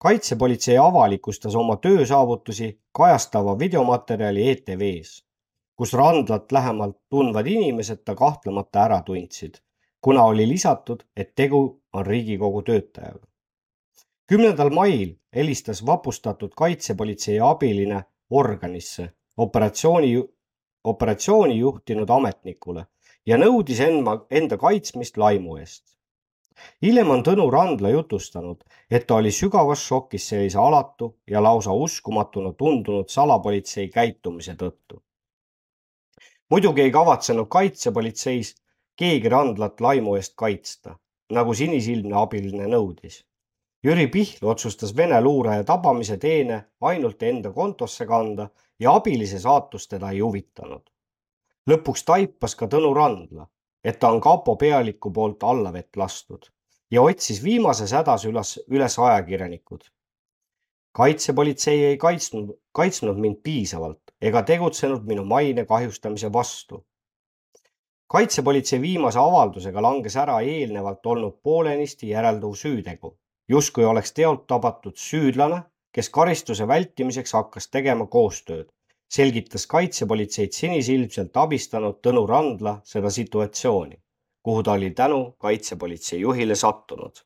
Kaitsepolitsei 0.00 0.78
avalikustas 0.80 1.54
oma 1.54 1.76
töösaavutusi 1.76 2.70
kajastava 2.96 3.58
videomaterjali 3.58 4.46
ETV-s, 4.50 5.24
kus 5.76 5.92
randlat 5.92 6.52
lähemalt 6.52 6.96
tundvad 7.08 7.46
inimesed 7.46 8.00
ta 8.04 8.14
kahtlemata 8.16 8.84
ära 8.84 9.02
tundsid, 9.04 9.60
kuna 10.00 10.24
oli 10.24 10.48
lisatud, 10.48 11.04
et 11.16 11.34
tegu 11.34 11.82
on 11.92 12.06
Riigikogu 12.06 12.62
töötajaga. 12.62 13.26
kümnendal 14.26 14.70
mail 14.70 15.16
helistas 15.36 15.86
vapustatud 15.86 16.52
kaitsepolitsei 16.56 17.40
abiline 17.40 18.04
organisse 18.30 19.08
operatsiooni, 19.36 20.24
operatsiooni 20.84 21.58
juhtinud 21.58 22.10
ametnikule 22.10 22.86
ja 23.26 23.36
nõudis 23.36 23.80
enda, 23.80 24.20
enda 24.30 24.56
kaitsmist 24.56 25.16
laimu 25.16 25.56
eest. 25.56 25.99
Hiljem 26.82 27.10
on 27.10 27.22
Tõnu 27.26 27.46
Randla 27.52 27.92
jutustanud, 27.92 28.64
et 28.90 29.06
ta 29.06 29.20
oli 29.20 29.30
sügavas 29.30 29.84
šokis 29.86 30.28
sellise 30.32 30.58
alatu 30.58 31.14
ja 31.30 31.42
lausa 31.42 31.72
uskumatuna 31.72 32.52
tundunud 32.52 33.08
salapolitsei 33.08 33.88
käitumise 33.88 34.54
tõttu. 34.54 35.02
muidugi 36.50 36.82
ei 36.82 36.90
kavatsenud 36.90 37.48
kaitsepolitseis 37.48 38.54
keegi 38.96 39.28
Randlat 39.28 39.80
laimu 39.80 40.14
eest 40.16 40.34
kaitsta, 40.36 40.98
nagu 41.30 41.54
sinisilmne 41.54 42.16
abiline 42.16 42.66
nõudis 42.66 43.24
Jüri 43.82 44.10
Pihl 44.12 44.44
otsustas 44.44 44.90
Vene 44.96 45.18
luuraja 45.24 45.64
tabamise 45.64 46.18
teene 46.20 46.56
ainult 46.84 47.22
enda 47.22 47.52
kontosse 47.52 48.04
kanda 48.06 48.50
ja 48.78 48.92
abilise 48.98 49.38
saatus 49.40 49.88
teda 49.88 50.10
ei 50.10 50.20
huvitanud. 50.20 50.82
lõpuks 51.70 52.04
taipas 52.04 52.54
ka 52.54 52.68
Tõnu 52.74 52.90
Randla, 52.96 53.46
et 53.84 53.98
ta 53.98 54.10
on 54.10 54.20
kapo 54.20 54.56
pealiku 54.56 55.10
poolt 55.10 55.42
allavett 55.42 55.96
lastud 55.96 56.50
ja 56.90 57.02
otsis 57.02 57.42
viimases 57.44 57.92
hädas 57.92 58.24
üles, 58.24 58.58
üles 58.68 58.98
ajakirjanikud. 58.98 59.80
kaitsepolitsei 60.92 61.84
ei 61.84 61.96
kaitsnud, 61.96 62.50
kaitsnud 62.72 63.16
mind 63.16 63.42
piisavalt 63.42 64.14
ega 64.20 64.42
tegutsenud 64.42 65.06
minu 65.06 65.24
maine 65.24 65.64
kahjustamise 65.64 66.32
vastu. 66.32 66.86
kaitsepolitsei 68.06 68.80
viimase 68.80 69.18
avaldusega 69.18 69.82
langes 69.82 70.16
ära 70.16 70.40
eelnevalt 70.40 71.06
olnud 71.06 71.40
poolenisti 71.42 72.08
järelduv 72.08 72.54
süütegu 72.54 73.16
justkui 73.50 73.84
oleks 73.84 74.12
teolt 74.12 74.46
tabatud 74.46 74.96
süüdlane, 74.96 75.62
kes 75.92 76.10
karistuse 76.14 76.66
vältimiseks 76.68 77.32
hakkas 77.34 77.66
tegema 77.68 78.06
koostööd, 78.06 78.68
selgitas 79.10 79.66
kaitsepolitseid 79.66 80.54
sinisilmselt 80.54 81.36
abistanud 81.36 81.98
Tõnu 82.06 82.26
Randla 82.28 82.76
seda 82.84 83.10
situatsiooni, 83.10 83.98
kuhu 84.42 84.62
ta 84.62 84.76
oli 84.78 84.90
tänu 84.90 85.20
kaitsepolitsei 85.38 86.20
juhile 86.20 86.54
sattunud. 86.54 87.24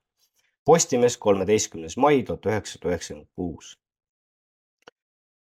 Postimees, 0.64 1.16
kolmeteistkümnes 1.16 1.97
mai 1.97 2.22
tuhat 2.22 2.47
üheksasada 2.47 2.89
üheksakümmend 2.93 3.28
kuus. 3.37 3.78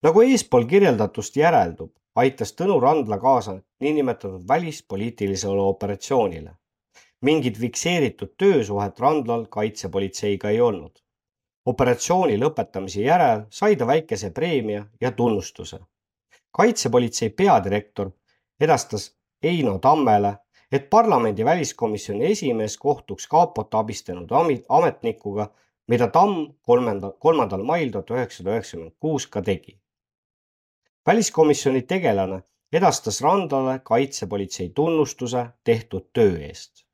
nagu 0.04 0.22
eespool 0.22 0.66
kirjeldatust 0.70 1.36
järeldub, 1.36 1.92
aitas 2.16 2.54
Tõnu 2.54 2.80
Randla 2.82 3.18
kaasa 3.18 3.60
niinimetatud 3.80 4.48
välispoliitilisele 4.48 5.62
operatsioonile 5.62 6.54
mingit 7.22 7.58
fikseeritud 7.58 8.36
töösuhet 8.38 9.00
Randlal 9.00 9.46
kaitsepolitseiga 9.50 10.50
ei 10.50 10.62
olnud. 10.62 10.92
operatsiooni 11.68 12.38
lõpetamise 12.40 13.02
järel 13.04 13.42
sai 13.50 13.76
ta 13.76 13.88
väikese 13.88 14.30
preemia 14.32 14.86
ja 15.02 15.12
tunnustuse. 15.12 15.80
Kaitsepolitsei 16.52 17.30
peadirektor 17.30 18.12
edastas 18.60 19.12
Eino 19.44 19.78
Tammele, 19.80 20.34
et 20.72 20.90
parlamendi 20.90 21.46
väliskomisjoni 21.46 22.26
esimees 22.32 22.78
kohtuks 22.78 23.28
kapot 23.28 23.74
abistanud 23.74 24.32
ametnikuga, 24.70 25.52
mida 25.88 26.08
Tamm 26.08 26.48
kolmandal, 26.62 27.14
kolmandal 27.20 27.64
mail 27.64 27.92
tuhat 27.92 28.10
üheksasada 28.16 28.56
üheksakümmend 28.56 28.96
kuus 29.00 29.28
ka 29.28 29.42
tegi. 29.42 29.80
väliskomisjoni 31.08 31.82
tegelane 31.82 32.42
edastas 32.74 33.22
Randlale 33.22 33.80
kaitsepolitsei 33.80 34.70
tunnustuse 34.70 35.46
tehtud 35.64 36.10
töö 36.14 36.36
eest 36.50 36.88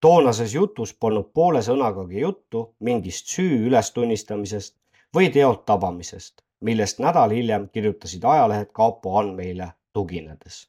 toonases 0.00 0.54
jutus 0.54 0.94
polnud 0.94 1.30
poole 1.34 1.62
sõnagagi 1.64 2.20
juttu 2.22 2.62
mingist 2.80 3.32
süü 3.34 3.64
ülestunnistamisest 3.68 4.76
või 5.14 5.30
teolt 5.34 5.64
tabamisest, 5.66 6.42
millest 6.60 6.98
nädal 6.98 7.30
hiljem 7.30 7.68
kirjutasid 7.68 8.24
ajalehed 8.24 8.72
kapo 8.72 9.18
andmeile 9.18 9.72
tuginedes. 9.92 10.68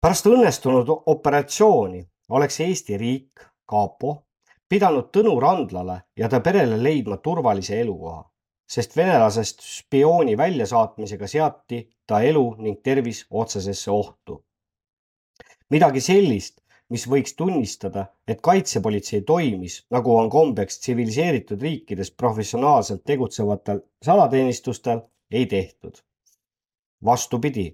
pärast 0.00 0.26
õnnestunud 0.26 0.88
operatsiooni 1.06 2.02
oleks 2.30 2.60
Eesti 2.60 2.96
riik, 2.98 3.44
kapo, 3.66 4.26
pidanud 4.68 5.10
Tõnu 5.14 5.36
Randlale 5.40 5.98
ja 6.16 6.28
ta 6.28 6.40
perele 6.40 6.78
leidma 6.82 7.16
turvalise 7.16 7.80
elukoha, 7.80 8.22
sest 8.66 8.96
venelasest 8.96 9.60
spiooni 9.60 10.36
väljasaatmisega 10.36 11.26
seati 11.28 11.82
ta 12.06 12.20
elu 12.20 12.44
ning 12.58 12.80
tervis 12.82 13.26
otsesesse 13.30 13.90
ohtu. 13.90 14.44
midagi 15.70 16.00
sellist, 16.00 16.61
mis 16.92 17.06
võiks 17.08 17.32
tunnistada, 17.36 18.04
et 18.28 18.42
kaitsepolitsei 18.44 19.22
toimis, 19.28 19.78
nagu 19.94 20.12
on 20.16 20.28
kombeks 20.30 20.80
tsiviliseeritud 20.82 21.62
riikides 21.64 22.10
professionaalselt 22.22 23.04
tegutsevatel 23.08 23.80
salateenistustel, 24.04 25.00
ei 25.30 25.46
tehtud. 25.46 26.02
vastupidi, 27.04 27.64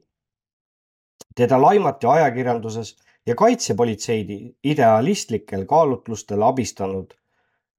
teda 1.36 1.58
laimati 1.60 2.06
ajakirjanduses 2.06 2.94
ja 3.26 3.34
kaitsepolitseid 3.34 4.30
idealistlikel 4.64 5.66
kaalutlustel 5.66 6.42
abistanud 6.42 7.12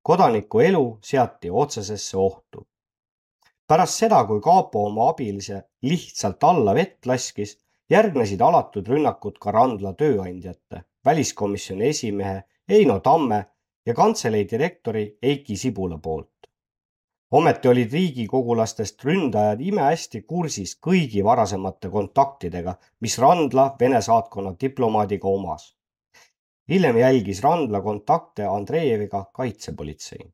kodaniku 0.04 0.60
elu 0.60 1.00
seati 1.02 1.50
otsesesse 1.50 2.18
ohtu. 2.18 2.68
pärast 3.68 4.04
seda, 4.04 4.24
kui 4.26 4.42
kapo 4.42 4.86
oma 4.86 5.10
abilise 5.10 5.64
lihtsalt 5.82 6.44
alla 6.44 6.76
vett 6.76 7.06
laskis, 7.06 7.58
järgnesid 7.90 8.42
alatud 8.42 8.88
rünnakud 8.88 9.40
ka 9.40 9.52
Randla 9.52 9.94
tööandjate 9.94 10.84
väliskomisjoni 11.06 11.88
esimehe 11.88 12.44
Eino 12.70 13.00
Tamme 13.00 13.46
ja 13.86 13.94
kantselei 13.94 14.48
direktori 14.52 15.18
Eiki 15.22 15.58
Sibula 15.58 15.98
poolt. 15.98 16.30
ometi 17.32 17.68
olid 17.68 17.92
riigikogulastest 17.94 19.04
ründajad 19.06 19.60
imehästi 19.62 20.22
kursis 20.22 20.80
kõigi 20.88 21.24
varasemate 21.24 21.90
kontaktidega, 21.90 22.74
mis 23.00 23.18
Randla 23.20 23.76
Vene 23.80 24.02
saatkonna 24.02 24.54
diplomaadiga 24.62 25.28
omas. 25.28 25.76
hiljem 26.70 26.98
jälgis 26.98 27.44
Randla 27.44 27.82
kontakte 27.82 28.46
Andreeviga 28.46 29.26
kaitsepolitsei. 29.34 30.34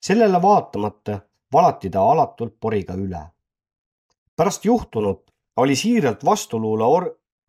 sellele 0.00 0.42
vaatamata 0.42 1.20
valati 1.52 1.90
ta 1.90 2.02
alatult 2.10 2.60
poriga 2.60 2.94
üle. 2.94 3.22
pärast 4.36 4.64
juhtunut 4.64 5.30
oli 5.56 5.76
siiralt 5.76 6.24
vastuluule 6.24 6.84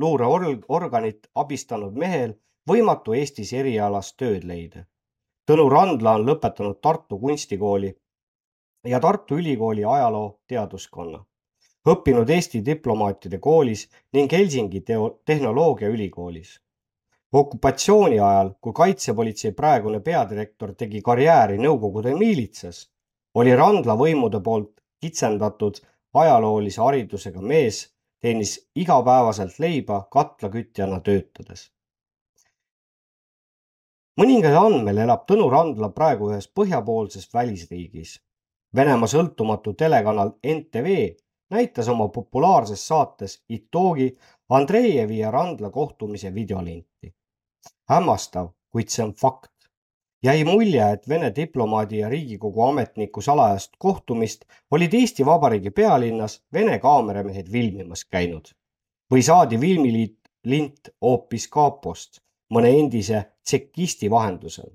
luureorganit 0.04 1.30
abistanud 1.36 1.95
mehel 2.06 2.34
võimatu 2.70 3.16
Eestis 3.18 3.54
erialast 3.54 4.16
tööd 4.18 4.47
leida. 4.47 4.86
Tõnu 5.47 5.68
Randla 5.72 6.16
on 6.20 6.26
lõpetanud 6.28 6.80
Tartu 6.82 7.20
Kunstikooli 7.20 7.91
ja 8.88 8.99
Tartu 9.04 9.38
Ülikooli 9.39 9.84
ajaloo 9.84 10.39
teaduskonna, 10.47 11.20
õppinud 11.91 12.30
Eesti 12.30 12.62
diplomaatide 12.66 13.39
koolis 13.43 13.88
ning 14.14 14.32
Helsingi 14.32 14.82
teo-, 14.82 15.20
tehnoloogiaülikoolis. 15.26 16.60
okupatsiooni 17.34 18.20
ajal, 18.20 18.51
kui 18.62 18.74
kaitsepolitsei 18.74 19.51
praegune 19.51 19.99
peadirektor 19.99 20.76
tegi 20.76 21.01
karjääri 21.01 21.58
Nõukogude 21.58 22.14
miilitsas, 22.18 22.89
oli 23.36 23.56
Randla 23.56 23.95
võimude 23.97 24.41
poolt 24.43 24.72
kitsendatud 25.01 25.80
ajaloolise 26.14 26.82
haridusega 26.82 27.41
mees 27.41 27.80
teenis 28.24 28.53
igapäevaselt 28.80 29.59
leiba 29.59 29.97
katlakütjana 30.11 30.99
töötades. 31.03 31.71
mõningal 34.21 34.55
andmel 34.59 35.01
elab 35.03 35.26
Tõnu 35.30 35.49
Randla 35.51 35.89
praegu 35.89 36.30
ühes 36.32 36.47
põhjapoolses 36.59 37.28
välisriigis. 37.34 38.13
Venemaa 38.76 39.09
sõltumatu 39.09 39.74
telekanal 39.74 40.32
NTV 40.53 40.95
näitas 41.55 41.89
oma 41.89 42.07
populaarses 42.07 42.88
saates 42.88 43.43
Itogi 43.49 44.07
Andreejevi 44.49 45.17
ja 45.17 45.32
Randla 45.32 45.69
kohtumise 45.69 46.34
videolinti. 46.34 47.13
hämmastav, 47.89 48.47
kuid 48.69 48.89
see 48.89 49.03
on 49.05 49.13
fakt 49.13 49.53
jäi 50.24 50.43
mulje, 50.43 50.91
et 50.91 51.09
Vene 51.09 51.32
diplomaadi 51.36 51.97
ja 51.97 52.09
Riigikogu 52.09 52.61
ametniku 52.61 53.21
salajast 53.21 53.71
kohtumist 53.78 54.45
olid 54.71 54.93
Eesti 54.93 55.26
Vabariigi 55.26 55.71
pealinnas 55.71 56.43
Vene 56.53 56.80
kaameramehed 56.80 57.49
filmimas 57.51 58.05
käinud 58.05 58.53
või 59.11 59.24
saadi 59.24 59.57
filmiliit 59.59 60.19
lint 60.45 60.89
hoopis 61.01 61.47
kapost 61.47 62.21
mõne 62.53 62.71
endise 62.80 63.26
tšekisti 63.43 64.09
vahendusel. 64.09 64.71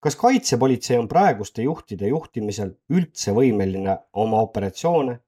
kas 0.00 0.16
kaitsepolitsei 0.16 0.98
on 0.98 1.08
praeguste 1.08 1.62
juhtide 1.62 2.08
juhtimisel 2.08 2.70
üldse 2.90 3.32
võimeline 3.36 3.98
oma 4.12 4.40
operatsioone 4.40 5.18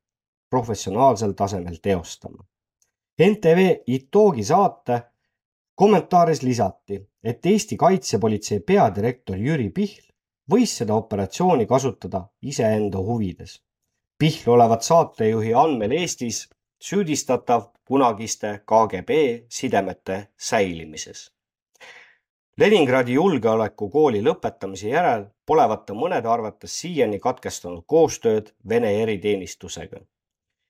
professionaalsel 0.50 1.32
tasemel 1.32 1.76
teostama? 1.82 2.44
NTV 3.20 3.82
Itogi 3.86 4.44
saate 4.44 5.02
kommentaaris 5.82 6.42
lisati, 6.42 7.10
et 7.24 7.46
Eesti 7.46 7.76
kaitsepolitsei 7.76 8.60
peadirektor 8.60 9.34
Jüri 9.36 9.70
Pihl 9.74 10.04
võis 10.52 10.74
seda 10.78 10.94
operatsiooni 10.94 11.66
kasutada 11.66 12.20
iseenda 12.50 13.00
huvides. 13.02 13.56
Pihl 14.18 14.52
olevat 14.54 14.86
saatejuhi 14.86 15.50
andmel 15.58 15.96
Eestis 15.96 16.38
süüdistatav 16.78 17.64
kunagiste 17.82 18.52
KGB 18.62 19.18
sidemete 19.58 20.20
säilimises. 20.38 21.24
Leningradi 22.62 23.18
julgeolekukooli 23.18 24.22
lõpetamise 24.22 24.94
järel 24.94 25.26
polevat 25.46 25.82
ta 25.88 25.98
mõnede 25.98 26.30
arvates 26.30 26.78
siiani 26.78 27.18
katkestanud 27.18 27.82
koostööd 27.90 28.54
Vene 28.68 28.94
eriteenistusega 29.02 30.04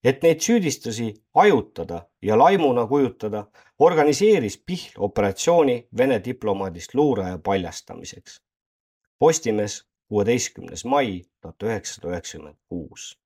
et 0.05 0.23
neid 0.23 0.41
süüdistusi 0.41 1.15
hajutada 1.35 2.09
ja 2.23 2.39
laimuna 2.39 2.87
kujutada, 2.87 3.47
organiseeris 3.79 4.59
Pihl 4.67 4.99
operatsiooni 4.99 5.89
Vene 5.99 6.25
diplomaadist 6.25 6.95
luuraja 6.95 7.39
paljastamiseks. 7.39 8.41
Postimees, 9.19 9.85
kuueteistkümnes 10.09 10.85
mai 10.85 11.23
tuhat 11.41 11.63
üheksasada 11.63 12.09
üheksakümmend 12.09 12.57
kuus. 12.69 13.23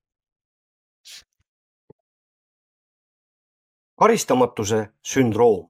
karistamatuse 3.97 4.89
sündroom 5.01 5.69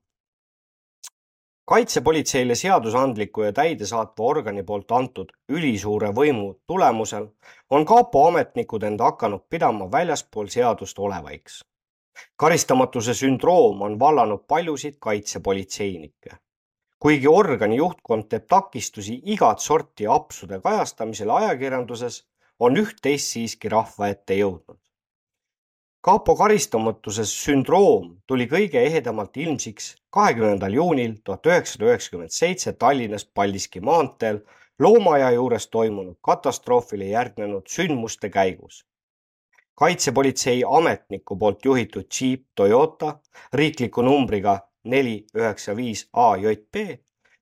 kaitsepolitseile 1.68 2.56
seadusandliku 2.56 3.42
ja 3.44 3.54
täidesaatva 3.54 4.26
organi 4.26 4.64
poolt 4.64 4.92
antud 4.92 5.34
ülisuure 5.50 6.14
võimu 6.20 6.46
tulemusel 6.68 7.26
on 7.70 7.86
kapo 7.86 8.22
ametnikud 8.28 8.86
end 8.88 9.04
hakanud 9.04 9.44
pidama 9.50 9.90
väljaspool 9.92 10.48
seadust 10.48 11.00
olevaiks. 11.00 11.66
karistamatuse 12.36 13.14
sündroom 13.14 13.82
on 13.82 14.00
vallanud 14.00 14.46
paljusid 14.48 14.96
kaitsepolitseinikke. 15.00 16.30
kuigi 17.00 17.28
organi 17.28 17.76
juhtkond 17.76 18.30
teeb 18.30 18.48
takistusi 18.48 19.22
igat 19.26 19.60
sorti 19.60 20.08
apsude 20.08 20.60
kajastamisel 20.60 21.30
ajakirjanduses, 21.30 22.26
on 22.60 22.78
üht-teist 22.78 23.34
siiski 23.34 23.70
rahva 23.70 24.08
ette 24.08 24.34
jõudnud 24.34 24.87
kapo 26.02 26.36
karistamatuse 26.36 27.26
sündroom 27.26 28.18
tuli 28.28 28.48
kõige 28.48 28.84
ehedamalt 28.86 29.38
ilmsiks 29.38 29.96
kahekümnendal 30.14 30.74
juunil 30.74 31.18
tuhat 31.24 31.46
üheksasada 31.50 31.90
üheksakümmend 31.90 32.36
seitse 32.36 32.74
Tallinnas 32.74 33.26
Paldiski 33.26 33.82
maanteel 33.82 34.40
loomaaia 34.80 35.32
juures 35.32 35.68
toimunud 35.68 36.20
katastroofile 36.22 37.06
järgnenud 37.06 37.66
sündmuste 37.68 38.30
käigus. 38.30 38.86
kaitsepolitsei 39.76 40.64
ametniku 40.68 41.38
poolt 41.38 41.66
juhitud 41.66 42.06
džiip 42.10 42.46
Toyota 42.56 43.20
riikliku 43.54 44.02
numbriga 44.02 44.60
neli 44.84 45.26
üheksa 45.36 45.76
viis 45.76 46.08
AJP 46.14 46.76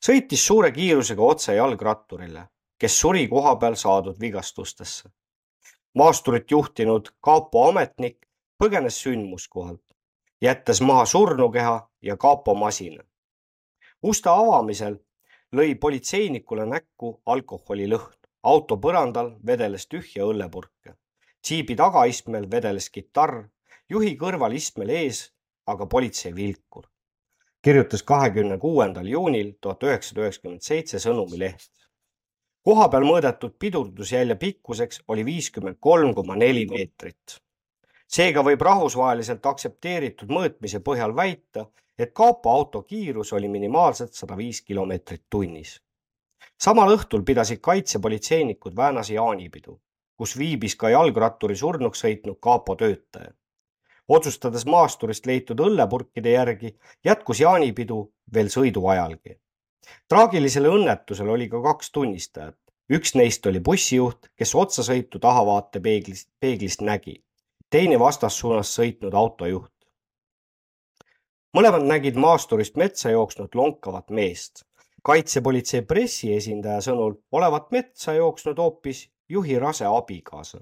sõitis 0.07 0.45
suure 0.47 0.71
kiirusega 0.71 1.21
otse 1.21 1.55
jalgratturile, 1.55 2.47
kes 2.79 2.99
suri 2.99 3.27
kohapeal 3.27 3.75
saadud 3.75 4.19
vigastustesse. 4.19 5.09
maasturit 5.95 6.51
juhtinud 6.51 7.09
kapo 7.21 7.69
ametnik 7.69 8.24
põgenes 8.57 8.97
sündmuskohalt, 9.03 9.83
jättes 10.41 10.81
maha 10.81 11.05
surnukeha 11.05 11.89
ja 12.01 12.17
kapo 12.17 12.55
masina. 12.55 13.03
uste 14.03 14.29
avamisel 14.29 14.99
lõi 15.55 15.75
politseinikule 15.75 16.65
näkku 16.65 17.21
alkoholilõhn. 17.25 18.15
auto 18.43 18.77
põrandal 18.77 19.35
vedeles 19.45 19.87
tühja 19.87 20.23
õllepurke. 20.23 20.95
džiibi 21.43 21.75
tagaistmel 21.75 22.51
vedeles 22.51 22.89
kitarr, 22.89 23.49
juhi 23.89 24.15
kõrval 24.17 24.53
istmel 24.55 24.89
ees 24.89 25.31
aga 25.67 25.85
politsei 25.85 26.35
vilkur. 26.35 26.87
kirjutas 27.61 28.03
kahekümne 28.03 28.57
kuuendal 28.57 29.07
juunil 29.07 29.53
tuhat 29.61 29.83
üheksasada 29.83 30.21
üheksakümmend 30.21 30.61
seitse 30.61 30.97
Sõnumileht. 30.97 31.71
kohapeal 32.63 33.03
mõõdetud 33.03 33.59
pidurdusjälje 33.59 34.35
pikkuseks 34.35 35.01
oli 35.07 35.25
viiskümmend 35.25 35.77
kolm 35.79 36.13
koma 36.15 36.35
neli 36.35 36.65
meetrit 36.69 37.41
seega 38.07 38.43
võib 38.45 38.61
rahvusvaheliselt 38.61 39.45
aktsepteeritud 39.45 40.29
mõõtmise 40.29 40.81
põhjal 40.85 41.15
väita, 41.15 41.65
et 41.97 42.13
kapo 42.13 42.51
auto 42.51 42.81
kiirus 42.83 43.33
oli 43.33 43.47
minimaalselt 43.47 44.13
sada 44.13 44.37
viis 44.37 44.61
kilomeetrit 44.61 45.23
tunnis. 45.29 45.81
samal 46.61 46.91
õhtul 46.97 47.23
pidasid 47.23 47.59
kaitsepolitseinikud 47.61 48.75
Väänas 48.75 49.09
jaanipidu, 49.09 49.79
kus 50.17 50.37
viibis 50.37 50.75
ka 50.75 50.89
jalgratturi 50.89 51.55
surnuks 51.55 52.03
sõitnud 52.03 52.37
kapo 52.39 52.75
töötaja. 52.75 53.31
otsustades 54.07 54.65
maasturist 54.65 55.25
leitud 55.25 55.59
õllepurkide 55.59 56.31
järgi, 56.31 56.77
jätkus 57.05 57.39
jaanipidu 57.39 58.13
veel 58.33 58.47
sõidu 58.47 58.87
ajalgi. 58.87 59.39
traagilisele 60.07 60.67
õnnetusele 60.67 61.31
oli 61.31 61.49
ka 61.49 61.61
kaks 61.61 61.91
tunnistajat. 61.91 62.57
üks 62.91 63.15
neist 63.15 63.45
oli 63.45 63.59
bussijuht, 63.59 64.27
kes 64.35 64.55
otsasõitu 64.55 65.19
tahavaatepeeglist, 65.19 66.29
peeglist 66.39 66.81
nägi 66.81 67.24
teine 67.75 67.99
vastassuunas 67.99 68.69
sõitnud 68.77 69.15
autojuht. 69.19 69.73
mõlemad 71.57 71.83
nägid 71.83 72.15
maasturist 72.15 72.77
metsa 72.79 73.09
jooksnud 73.09 73.55
lonkavat 73.55 74.13
meest. 74.15 74.63
kaitsepolitsei 75.03 75.81
pressiesindaja 75.81 76.79
sõnul 76.85 77.17
olevat 77.31 77.71
metsa 77.71 78.13
jooksnud 78.13 78.57
hoopis 78.63 79.01
juhi 79.29 79.59
rase 79.59 79.85
abikaasa, 79.85 80.61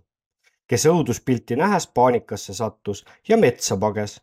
kes 0.67 0.85
õuduspilti 0.85 1.55
nähes 1.55 1.87
paanikasse 1.87 2.53
sattus 2.53 3.05
ja 3.29 3.37
metsa 3.37 3.77
pages. 3.77 4.21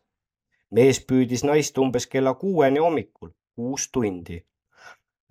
mees 0.71 0.99
püüdis 0.99 1.45
naist 1.47 1.77
umbes 1.77 2.07
kella 2.07 2.33
kuueni 2.33 2.79
hommikul, 2.79 3.29
kuus 3.55 3.87
tundi 3.91 4.45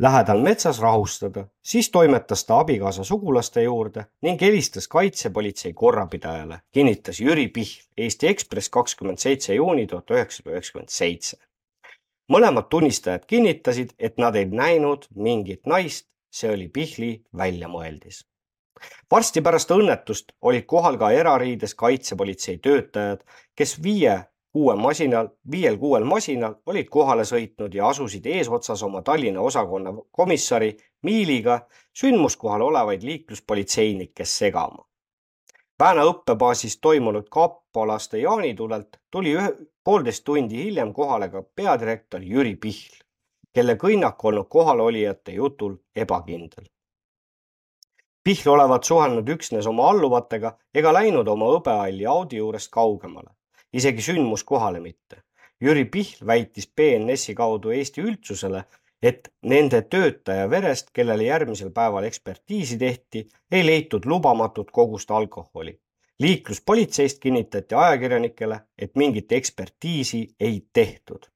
lähedal 0.01 0.41
metsas 0.41 0.81
rahustada, 0.81 1.45
siis 1.63 1.91
toimetas 1.91 2.45
ta 2.45 2.61
abikaasa 2.61 3.05
sugulaste 3.05 3.63
juurde 3.63 4.05
ning 4.23 4.41
helistas 4.41 4.89
kaitsepolitsei 4.89 5.73
korrapidajale, 5.73 6.61
kinnitas 6.73 7.21
Jüri 7.21 7.49
Pihl, 7.49 7.85
Eesti 7.97 8.29
Ekspress 8.29 8.69
kakskümmend 8.69 9.19
seitse 9.19 9.55
juuni 9.55 9.87
tuhat 9.87 10.11
üheksasada 10.11 10.57
üheksakümmend 10.57 10.89
seitse. 10.89 11.37
mõlemad 12.33 12.69
tunnistajad 12.71 13.25
kinnitasid, 13.27 13.91
et 13.99 14.19
nad 14.19 14.37
ei 14.37 14.45
näinud 14.45 15.07
mingit 15.15 15.67
naist, 15.67 16.07
see 16.31 16.51
oli 16.53 16.69
Pihli 16.69 17.25
väljamõeldis. 17.37 18.25
varsti 19.11 19.41
pärast 19.41 19.71
õnnetust 19.71 20.33
olid 20.41 20.65
kohal 20.67 20.97
ka 20.99 21.11
erariides 21.11 21.75
kaitsepolitsei 21.75 22.59
töötajad, 22.59 23.25
kes 23.55 23.83
viie 23.83 24.30
kuue 24.53 24.77
masinal, 24.77 25.29
viiel-kuuel 25.51 26.05
masinal 26.05 26.55
olid 26.67 26.89
kohale 26.91 27.25
sõitnud 27.25 27.75
ja 27.75 27.89
asusid 27.89 28.27
eesotsas 28.27 28.83
oma 28.83 29.03
Tallinna 29.03 29.41
osakonna 29.41 29.93
komissari 30.11 30.77
Miiliga 31.03 31.61
sündmuskohal 32.01 32.61
olevaid 32.61 33.03
liikluspolitseinikke 33.03 34.25
segama. 34.25 34.85
Pääna 35.79 36.03
õppebaasis 36.05 36.77
toimunud 36.81 37.31
kapolaste 37.31 38.19
jaanitulelt 38.19 39.01
tuli 39.11 39.33
ühe, 39.39 39.53
poolteist 39.85 40.25
tundi 40.25 40.65
hiljem 40.65 40.93
kohale 40.93 41.31
ka 41.31 41.43
peadirektor 41.43 42.21
Jüri 42.21 42.57
Pihl, 42.57 43.01
kelle 43.55 43.79
kõnnak 43.81 44.25
olnud 44.25 44.49
kohalolijate 44.49 45.33
jutul 45.33 45.79
ebakindel. 45.97 46.69
Pihl 48.25 48.51
olevat 48.53 48.85
suhelnud 48.85 49.29
üksnes 49.29 49.67
oma 49.67 49.89
alluvatega 49.95 50.59
ega 50.75 50.93
läinud 50.93 51.29
oma 51.29 51.49
hõbehalli 51.55 52.05
Audi 52.07 52.37
juurest 52.37 52.69
kaugemale 52.71 53.40
isegi 53.73 54.03
sündmuskohale 54.03 54.81
mitte. 54.81 55.23
Jüri 55.61 55.85
Pihl 55.85 56.27
väitis 56.27 56.67
BNS-i 56.77 57.35
kaudu 57.35 57.73
Eesti 57.77 58.01
üldsusele, 58.01 58.65
et 59.03 59.29
nende 59.43 59.83
töötaja 59.83 60.47
verest, 60.51 60.91
kellele 60.93 61.25
järgmisel 61.25 61.71
päeval 61.73 62.05
ekspertiisi 62.09 62.79
tehti, 62.79 63.27
ei 63.53 63.67
leitud 63.67 64.05
lubamatut 64.05 64.71
kogust 64.71 65.11
alkoholi. 65.11 65.81
liikluspolitseist 66.21 67.19
kinnitati 67.19 67.75
ajakirjanikele, 67.75 68.61
et 68.79 68.97
mingit 68.97 69.33
ekspertiisi 69.33 70.29
ei 70.41 70.67
tehtud, 70.73 71.27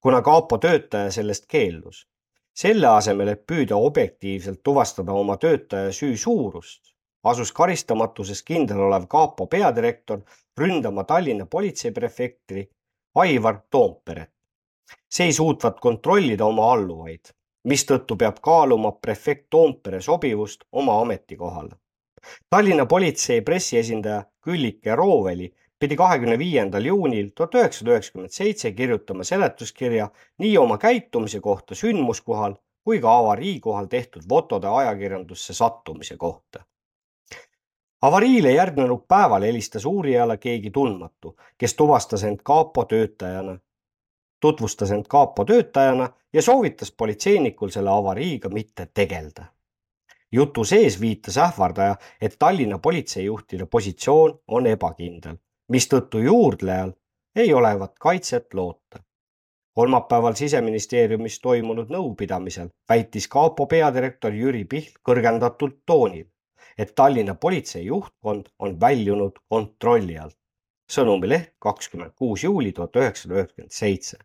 kuna 0.00 0.22
kapo 0.22 0.58
töötaja 0.58 1.10
sellest 1.10 1.44
keeldus. 1.48 2.06
selle 2.54 2.86
asemel, 2.86 3.28
et 3.28 3.46
püüda 3.46 3.76
objektiivselt 3.76 4.60
tuvastada 4.62 5.12
oma 5.12 5.36
töötaja 5.36 5.92
süü 5.92 6.16
suurust, 6.16 6.89
asus 7.24 7.52
karistamatuses 7.52 8.42
kindel 8.42 8.80
olev 8.80 9.06
kapo 9.08 9.46
peadirektor 9.46 10.20
ründama 10.58 11.04
Tallinna 11.04 11.46
politseiprefekti 11.46 12.70
Aivar 13.14 13.60
Toomperet. 13.70 14.30
see 15.10 15.26
ei 15.26 15.32
suutvat 15.32 15.80
kontrollida 15.80 16.44
oma 16.44 16.72
alluvaid, 16.72 17.30
mistõttu 17.68 18.16
peab 18.16 18.40
kaaluma 18.42 18.92
prefekt 18.92 19.46
Toompere 19.50 20.00
sobivust 20.00 20.64
oma 20.72 21.00
ametikohale. 21.00 21.76
Tallinna 22.50 22.86
politsei 22.86 23.40
pressiesindaja 23.40 24.24
Küllike 24.40 24.96
Rooveli 24.96 25.54
pidi 25.78 25.96
kahekümne 25.96 26.38
viiendal 26.38 26.84
juunil 26.84 27.30
tuhat 27.34 27.54
üheksasada 27.54 27.94
üheksakümmend 27.94 28.34
seitse 28.36 28.72
kirjutama 28.72 29.24
seletuskirja 29.24 30.10
nii 30.38 30.58
oma 30.58 30.78
käitumise 30.78 31.40
kohta 31.40 31.74
sündmuskohal 31.74 32.54
kui 32.84 33.00
ka 33.00 33.18
avarii 33.18 33.60
kohal 33.60 33.86
tehtud 33.86 34.26
fotode 34.28 34.68
ajakirjandusse 34.68 35.54
sattumise 35.54 36.16
kohta 36.16 36.64
avariile 38.02 38.52
järgnenud 38.52 39.04
päeval 39.08 39.42
helistas 39.42 39.84
uurijale 39.84 40.36
keegi 40.36 40.70
tundmatu, 40.70 41.36
kes 41.58 41.74
tuvastas 41.74 42.24
end 42.24 42.40
kapo 42.44 42.84
töötajana, 42.84 43.58
tutvustas 44.40 44.90
end 44.90 45.04
kapo 45.08 45.44
töötajana 45.44 46.08
ja 46.32 46.42
soovitas 46.42 46.92
politseinikul 46.92 47.68
selle 47.68 47.90
avariiga 47.90 48.48
mitte 48.48 48.88
tegeleda. 48.94 49.44
jutu 50.32 50.64
sees 50.64 51.00
viitas 51.00 51.38
ähvardaja, 51.38 51.96
et 52.20 52.36
Tallinna 52.38 52.78
politseijuhtide 52.78 53.66
positsioon 53.66 54.40
on 54.48 54.66
ebakindel, 54.66 55.36
mistõttu 55.68 56.18
juurdlejal 56.18 56.92
ei 57.36 57.54
olevat 57.54 57.98
kaitset 57.98 58.54
loota. 58.54 59.02
kolmapäeval 59.74 60.34
siseministeeriumis 60.34 61.40
toimunud 61.40 61.88
nõupidamisel 61.88 62.68
väitis 62.88 63.28
kapo 63.28 63.66
peadirektor 63.66 64.32
Jüri 64.32 64.64
Pihl 64.64 64.92
kõrgendatud 65.08 65.76
toonil, 65.86 66.26
et 66.78 66.94
Tallinna 66.94 67.34
politsei 67.34 67.84
juhtkond 67.86 68.46
on 68.58 68.80
väljunud 68.80 69.38
kontrolli 69.48 70.18
alt. 70.18 70.36
sõnumileht 70.90 71.52
kakskümmend 71.62 72.12
kuus 72.18 72.42
juuli 72.44 72.72
tuhat 72.72 72.96
üheksasada 72.96 73.34
üheksakümmend 73.34 73.72
seitse. 73.72 74.18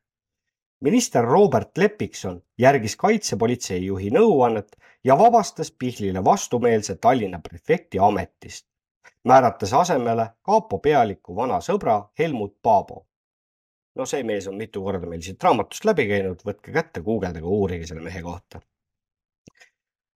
minister 0.81 1.23
Robert 1.23 1.77
Lepikson 1.77 2.41
järgis 2.57 2.95
kaitsepolitsei 2.95 3.85
juhi 3.85 4.09
nõuannet 4.09 4.75
ja 5.03 5.17
vabastas 5.17 5.71
Pihlile 5.71 6.23
vastumeelse 6.23 6.95
Tallinna 6.95 7.39
prefekti 7.39 7.99
ametist, 7.99 8.67
määrates 9.23 9.73
asemele 9.73 10.29
kapo 10.41 10.79
pealiku 10.79 11.35
vana 11.35 11.59
sõbra 11.61 12.03
Helmut 12.19 12.57
Paabo. 12.61 13.05
no 13.95 14.05
see 14.05 14.23
mees 14.23 14.47
on 14.47 14.55
mitu 14.55 14.83
korda 14.83 15.07
meil 15.07 15.21
siit 15.21 15.43
raamatust 15.43 15.85
läbi 15.85 16.07
käinud, 16.07 16.41
võtke 16.45 16.71
kätte, 16.71 17.01
guugeldage, 17.01 17.45
uurige 17.45 17.87
selle 17.87 18.01
mehe 18.01 18.21
kohta 18.21 18.59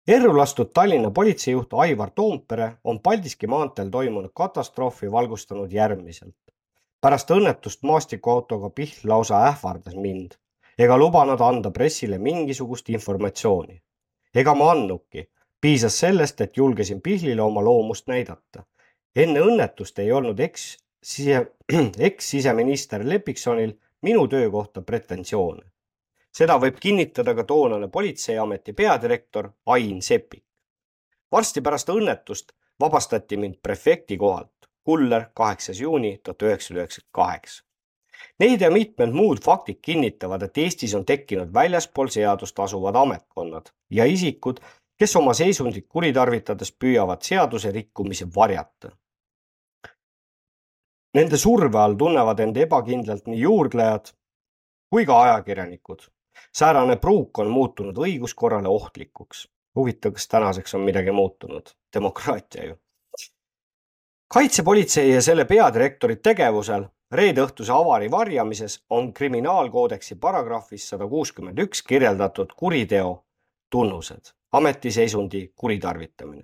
erru 0.10 0.38
lastud 0.38 0.72
Tallinna 0.74 1.12
politseijuht 1.12 1.74
Aivar 1.74 2.10
Toompere 2.16 2.72
on 2.84 3.00
Paldiski 3.00 3.48
maanteel 3.48 3.90
toimunud 3.90 4.32
katastroofi 4.34 5.12
valgustanud 5.12 5.72
järgmiselt. 5.72 6.36
pärast 7.02 7.32
õnnetust 7.32 7.84
maastikuautoga 7.84 8.70
Pihl 8.70 9.06
lausa 9.12 9.44
ähvardas 9.50 9.96
mind 9.96 10.34
ega 10.86 10.98
lubanud 10.98 11.42
anda 11.42 11.72
pressile 11.72 12.18
mingisugust 12.18 12.90
informatsiooni. 12.90 13.82
ega 14.36 14.56
ma 14.56 14.72
andnudki, 14.72 15.30
piisas 15.62 16.00
sellest, 16.00 16.42
et 16.42 16.58
julgesin 16.58 17.02
Pihlile 17.02 17.42
oma 17.42 17.64
loomust 17.64 18.08
näidata. 18.08 18.64
enne 19.16 19.40
õnnetust 19.40 20.00
ei 20.00 20.12
olnud 20.12 20.40
eks 20.40 20.78
sise, 21.04 21.52
eks-siseminister 22.10 23.10
Lepiksonil 23.10 23.78
minu 24.02 24.28
töö 24.28 24.50
kohta 24.52 24.82
pretensioone 24.82 25.70
seda 26.32 26.58
võib 26.62 26.78
kinnitada 26.80 27.34
ka 27.36 27.44
toonane 27.44 27.88
politseiameti 27.88 28.74
peadirektor 28.74 29.52
Ain 29.66 30.02
Seppik. 30.02 30.46
varsti 31.32 31.62
pärast 31.62 31.90
õnnetust 31.90 32.52
vabastati 32.80 33.38
mind 33.38 33.56
prefekti 33.62 34.18
kohalt. 34.18 34.52
Kuller, 34.84 35.26
kaheksas 35.34 35.80
juuni 35.80 36.18
tuhat 36.24 36.42
üheksasada 36.42 36.80
üheksakümmend 36.80 37.12
kaheksa. 37.12 37.64
Neid 38.40 38.62
ja 38.62 38.72
mitmed 38.72 39.14
muud 39.14 39.42
faktid 39.44 39.78
kinnitavad, 39.82 40.42
et 40.42 40.58
Eestis 40.58 40.96
on 40.96 41.06
tekkinud 41.06 41.54
väljaspool 41.54 42.08
seadust 42.08 42.60
asuvad 42.60 42.96
ametkonnad 42.96 43.70
ja 43.90 44.06
isikud, 44.06 44.60
kes 44.98 45.16
oma 45.16 45.34
seisundit 45.34 45.88
kuritarvitades 45.88 46.72
püüavad 46.72 47.22
seaduse 47.22 47.72
rikkumisi 47.72 48.28
varjata. 48.36 48.92
Nende 51.14 51.38
surve 51.38 51.78
all 51.80 51.96
tunnevad 51.98 52.40
end 52.40 52.58
ebakindlalt 52.58 53.28
nii 53.28 53.40
juurdlejad 53.40 54.12
kui 54.90 55.06
ka 55.06 55.22
ajakirjanikud 55.22 56.10
säärane 56.56 56.96
pruuk 56.96 57.40
on 57.40 57.48
muutunud 57.48 57.98
õiguskorrale 57.98 58.68
ohtlikuks. 58.68 59.48
huvitav, 59.76 60.12
kas 60.12 60.28
tänaseks 60.28 60.76
on 60.76 60.82
midagi 60.82 61.12
muutunud? 61.12 61.70
demokraatia 61.94 62.66
ju. 62.66 62.76
kaitsepolitsei 64.34 65.14
ja 65.14 65.22
selle 65.22 65.46
peadirektori 65.46 66.16
tegevusel 66.16 66.86
reede 67.12 67.42
õhtuse 67.42 67.74
avari 67.74 68.12
varjamises 68.12 68.84
on 68.90 69.14
kriminaalkoodeksi 69.14 70.16
paragrahvis 70.16 70.90
sada 70.90 71.08
kuuskümmend 71.08 71.60
üks 71.60 71.82
kirjeldatud 71.84 72.54
kuriteo 72.56 73.26
tunnused, 73.70 74.34
ametiseisundi 74.52 75.52
kuritarvitamine. 75.56 76.44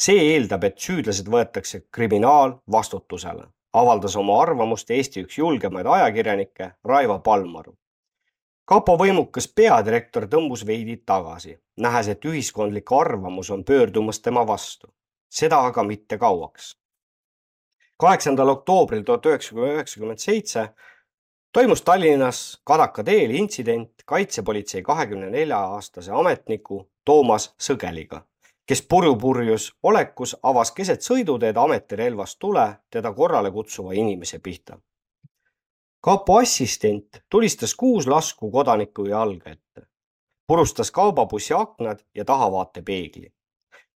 see 0.00 0.20
eeldab, 0.32 0.64
et 0.64 0.78
süüdlased 0.78 1.26
võetakse 1.28 1.82
kriminaalvastutusele, 1.92 3.44
avaldas 3.72 4.16
oma 4.16 4.38
arvamust 4.42 4.90
Eesti 4.90 5.26
üks 5.26 5.38
julgemaid 5.38 5.86
ajakirjanikke 5.86 6.70
Raivo 6.84 7.18
Palmaru 7.18 7.76
kapo 8.70 8.94
võimukas 8.94 9.48
peadirektor 9.50 10.28
tõmbus 10.30 10.60
veidi 10.66 11.00
tagasi, 11.06 11.56
nähes, 11.82 12.08
et 12.12 12.24
ühiskondlik 12.24 12.92
arvamus 12.94 13.48
on 13.50 13.64
pöördumas 13.66 14.20
tema 14.22 14.46
vastu. 14.46 14.94
seda 15.30 15.58
aga 15.66 15.82
mitte 15.82 16.18
kauaks. 16.18 16.76
kaheksandal 17.96 18.48
oktoobril 18.48 19.02
tuhat 19.02 19.26
üheksasada 19.26 19.72
üheksakümmend 19.74 20.18
seitse 20.18 20.68
toimus 21.52 21.82
Tallinnas 21.82 22.60
Kadaka 22.64 23.04
teel 23.04 23.30
intsident 23.30 23.90
kaitsepolitsei 24.06 24.82
kahekümne 24.82 25.30
nelja 25.30 25.58
aastase 25.58 26.12
ametniku 26.12 26.90
Toomas 27.04 27.54
Sõgeliga, 27.58 28.22
kes 28.66 28.82
purjupurjus 28.82 29.72
olekus 29.82 30.36
avas 30.42 30.70
keset 30.72 31.02
sõiduteed 31.02 31.56
ametirelvast 31.56 32.38
tule 32.38 32.68
teda 32.90 33.12
korrale 33.12 33.50
kutsuva 33.50 33.92
inimese 33.92 34.38
pihta 34.38 34.78
kapo 36.00 36.38
assistent 36.38 37.22
tulistas 37.30 37.74
kuus 37.74 38.06
lasku 38.06 38.50
kodaniku 38.50 39.06
jalge 39.06 39.50
ette, 39.50 39.82
purustas 40.46 40.90
kaubabussi 40.90 41.54
aknad 41.54 41.98
ja 42.14 42.24
tahavaatepeegli. 42.24 43.32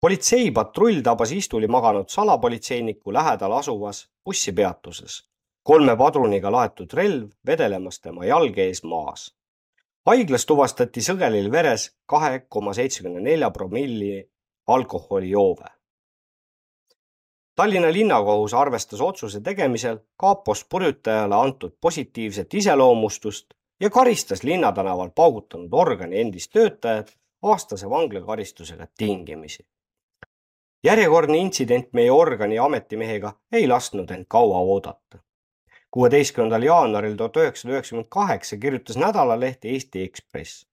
politseipatrull 0.01 1.01
tabas 1.01 1.31
istuli 1.31 1.67
maganud 1.67 2.09
salapolitseiniku 2.09 3.13
lähedal 3.13 3.51
asuvas 3.51 4.09
bussipeatuses, 4.25 5.29
kolme 5.63 5.97
padruniga 5.97 6.51
laetud 6.51 6.93
relv 6.93 7.29
vedelemas 7.45 7.99
tema 7.99 8.25
jalge 8.25 8.65
ees 8.65 8.83
maas. 8.83 9.35
haiglas 10.05 10.45
tuvastati 10.45 11.01
sõgelil 11.01 11.51
veres 11.51 11.91
kahe 12.05 12.39
koma 12.49 12.73
seitsmekümne 12.73 13.21
nelja 13.21 13.51
promilli 13.51 14.31
alkoholijoove 14.67 15.80
Tallinna 17.61 17.93
linnakohus 17.93 18.53
arvestas 18.53 19.01
otsuse 19.01 19.39
tegemisel 19.41 19.97
kapos 20.17 20.63
purjutajale 20.69 21.35
antud 21.35 21.71
positiivset 21.81 22.53
iseloomustust 22.53 23.53
ja 23.79 23.89
karistas 23.89 24.43
Linnatänaval 24.43 25.09
paugutanud 25.15 25.69
organi 25.71 26.21
endist 26.21 26.51
töötajat 26.51 27.11
aastase 27.41 27.89
vanglakaristusega 27.89 28.87
tingimisi. 28.97 29.65
järjekordne 30.83 31.37
intsident 31.37 31.93
meie 31.93 32.11
organi 32.11 32.59
ametimehega 32.59 33.33
ei 33.51 33.67
lasknud 33.67 34.09
end 34.09 34.25
kaua 34.27 34.57
oodata. 34.57 35.17
kuueteistkümnendal 35.91 36.63
jaanuaril 36.63 37.15
tuhat 37.15 37.37
üheksasada 37.37 37.73
üheksakümmend 37.73 38.09
kaheksa 38.09 38.57
kirjutas 38.57 38.97
nädalaleht 38.97 39.65
Eesti 39.65 40.03
Ekspress. 40.03 40.65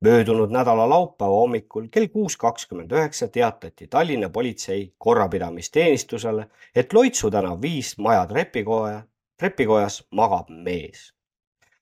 Möödunud 0.00 0.50
nädala 0.50 0.88
laupäeva 0.88 1.34
hommikul 1.34 1.88
kell 1.90 2.08
kuus 2.12 2.36
kakskümmend 2.36 2.92
üheksa 2.92 3.28
teatati 3.28 3.86
Tallinna 3.86 4.28
politsei 4.28 4.94
korrapidamisteenistusele, 4.98 6.48
et 6.74 6.92
Loitsu 6.92 7.30
tänav 7.30 7.62
viis 7.62 7.98
maja 7.98 8.26
trepikoja, 8.26 9.02
trepikojas 9.36 10.06
magab 10.10 10.50
mees. 10.50 11.12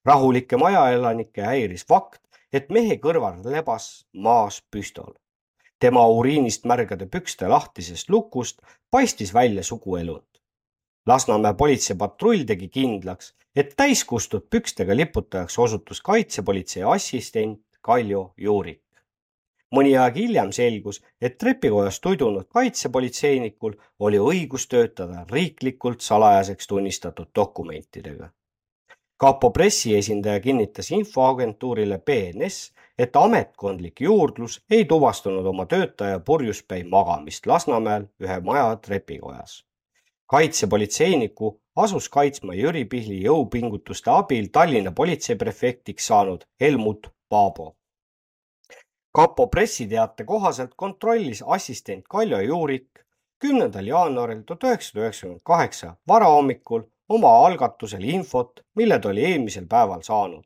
rahulikke 0.05 0.57
majaelanikke 0.57 1.43
häiris 1.43 1.87
fakt, 1.87 2.23
et 2.53 2.71
mehe 2.71 2.97
kõrval 2.97 3.41
lebas 3.45 4.07
maas 4.13 4.63
püstol 4.71 5.15
tema 5.85 6.07
uriinist 6.09 6.65
märgade 6.65 7.05
pükste 7.13 7.49
lahtisest 7.49 8.09
lukust 8.09 8.63
paistis 8.91 9.35
välja 9.35 9.63
suguelund. 9.63 10.39
Lasnamäe 11.07 11.55
politseipatrull 11.55 12.47
tegi 12.49 12.71
kindlaks, 12.73 13.35
et 13.57 13.75
täiskustud 13.77 14.47
pükstega 14.51 14.97
liputajaks 14.97 15.59
osutus 15.59 16.01
kaitsepolitsei 16.01 16.87
assistent 16.89 17.61
Kaljo 17.85 18.23
Juurik. 18.37 18.81
mõni 19.75 19.97
aeg 19.99 20.17
hiljem 20.17 20.53
selgus, 20.53 21.01
et 21.21 21.39
trepikojas 21.39 22.01
tuidunud 22.01 22.47
kaitsepolitseinikul 22.57 23.75
oli 23.99 24.23
õigus 24.31 24.69
töötada 24.71 25.27
riiklikult 25.31 26.01
salajaseks 26.01 26.67
tunnistatud 26.71 27.29
dokumentidega 27.35 28.31
kapo 29.17 29.51
pressiesindaja 29.51 30.41
kinnitas 30.41 30.91
infoagentuurile 30.91 31.99
BNS, 31.99 32.73
et 32.99 33.17
ametkondlik 33.17 34.01
juurdlus 34.01 34.59
ei 34.71 34.85
tuvastanud 34.85 35.47
oma 35.47 35.67
töötaja 35.67 36.19
purjuspäi 36.21 36.85
magamist 36.85 37.47
Lasnamäel 37.47 38.05
ühe 38.21 38.41
maja 38.41 38.77
trepikojas. 38.77 39.65
kaitsepolitseiniku 40.27 41.61
asus 41.77 42.09
kaitsma 42.09 42.55
Jüri 42.55 42.85
Pihli 42.85 43.23
jõupingutuste 43.25 44.11
abil 44.11 44.49
Tallinna 44.53 44.93
politseiprefektiks 44.93 46.07
saanud 46.07 46.45
Helmut 46.61 47.07
Paabo. 47.35 47.77
kapo 49.13 49.47
pressiteate 49.47 50.25
kohaselt 50.25 50.75
kontrollis 50.77 51.41
assistent 51.47 52.05
Kaljo 52.09 52.39
Juurik 52.41 53.01
kümnendal 53.43 53.89
jaanuaril 53.91 54.43
tuhat 54.47 54.67
üheksasada 54.69 55.01
üheksakümmend 55.03 55.41
kaheksa 55.51 55.89
varahommikul 56.09 56.85
oma 57.09 57.33
algatusel 57.47 58.07
infot, 58.13 58.63
mille 58.75 58.99
ta 58.99 59.09
oli 59.09 59.25
eelmisel 59.31 59.67
päeval 59.75 60.07
saanud. 60.11 60.45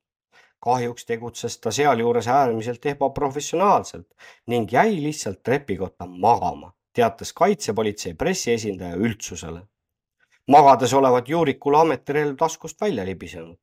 kahjuks 0.65 1.06
tegutses 1.12 1.59
ta 1.60 1.74
sealjuures 1.81 2.28
äärmiselt 2.39 2.86
ebaprofessionaalselt 2.94 4.09
ning 4.47 4.73
jäi 4.73 4.97
lihtsalt 5.02 5.43
trepikotta 5.43 6.06
magama, 6.06 6.73
teatas 6.93 7.32
kaitsepolitsei 7.32 8.15
pressiesindaja 8.15 8.97
üldsusele. 8.97 9.62
magades 10.56 10.94
olevat 10.94 11.28
Juurikule 11.28 11.85
ametirelv 11.85 12.36
taskust 12.36 12.81
välja 12.81 13.05
libisenud, 13.05 13.59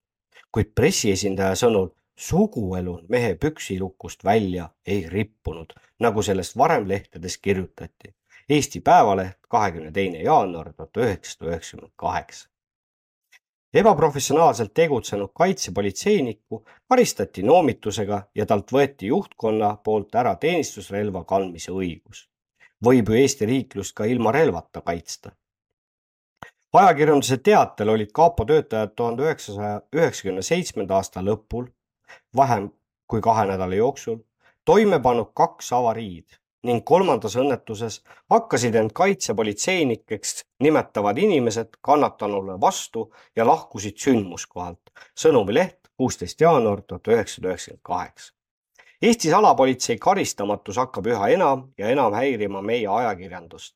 kuid 0.52 0.76
pressiesindaja 0.76 1.56
sõnul 1.66 1.90
suguelund 2.16 3.10
mehe 3.10 3.36
püksilukust 3.36 4.24
välja 4.24 4.70
ei 4.86 5.10
rippunud, 5.10 5.74
nagu 6.00 6.22
sellest 6.22 6.58
varem 6.58 6.88
lehtedes 6.88 7.38
kirjutati. 7.38 8.16
Eesti 8.50 8.80
Päevaleht, 8.80 9.38
kahekümne 9.50 9.92
teine 9.92 10.22
jaanuar 10.22 10.74
tuhat 10.74 10.98
üheksasada 10.98 11.50
üheksakümmend 11.50 11.94
kaheksa 11.96 12.50
ebaprofessionaalselt 13.76 14.74
tegutsenud 14.74 15.30
kaitsepolitseinikku 15.34 16.66
karistati 16.90 17.44
noomitusega 17.44 18.22
ja 18.36 18.46
talt 18.46 18.72
võeti 18.72 19.10
juhtkonna 19.12 19.76
poolt 19.84 20.16
ära 20.16 20.36
teenistusrelva 20.36 21.24
kandmise 21.24 21.72
õigus. 21.72 22.30
võib 22.86 23.10
ju 23.10 23.16
Eesti 23.20 23.46
riiklust 23.46 23.96
ka 23.96 24.06
ilma 24.06 24.32
relvata 24.32 24.82
kaitsta. 24.82 25.32
ajakirjanduse 26.74 27.38
teatel 27.38 27.90
olid 27.90 28.12
kapo 28.12 28.46
töötajad 28.46 28.96
tuhande 28.96 29.24
üheksasaja 29.24 29.82
üheksakümne 29.96 30.42
seitsmenda 30.42 30.96
aasta 30.96 31.22
lõpul, 31.22 31.68
vähem 32.36 32.70
kui 33.08 33.22
kahe 33.22 33.46
nädala 33.46 33.76
jooksul, 33.76 34.18
toime 34.66 35.00
pannud 35.00 35.32
kaks 35.34 35.74
avariid 35.74 36.40
ning 36.66 36.82
kolmandas 36.86 37.36
õnnetuses 37.38 38.00
hakkasid 38.34 38.76
end 38.80 38.94
kaitsepolitseinikeks 38.98 40.40
nimetavad 40.66 41.18
inimesed 41.22 41.78
kannatanule 41.86 42.58
vastu 42.62 43.12
ja 43.36 43.46
lahkusid 43.48 43.98
sündmuskohalt. 44.02 44.82
sõnumileht, 45.20 45.78
kuusteist 45.98 46.42
jaanuar 46.42 46.82
tuhat 46.82 47.08
üheksasada 47.08 47.54
üheksakümmend 47.54 47.84
kaheksa. 47.84 48.34
Eesti 49.02 49.30
salapolitsei 49.30 49.98
karistamatus 50.02 50.78
hakkab 50.82 51.08
üha 51.08 51.30
enam 51.30 51.68
ja 51.78 51.90
enam 51.94 52.14
häirima 52.14 52.62
meie 52.62 52.88
ajakirjandust. 52.88 53.76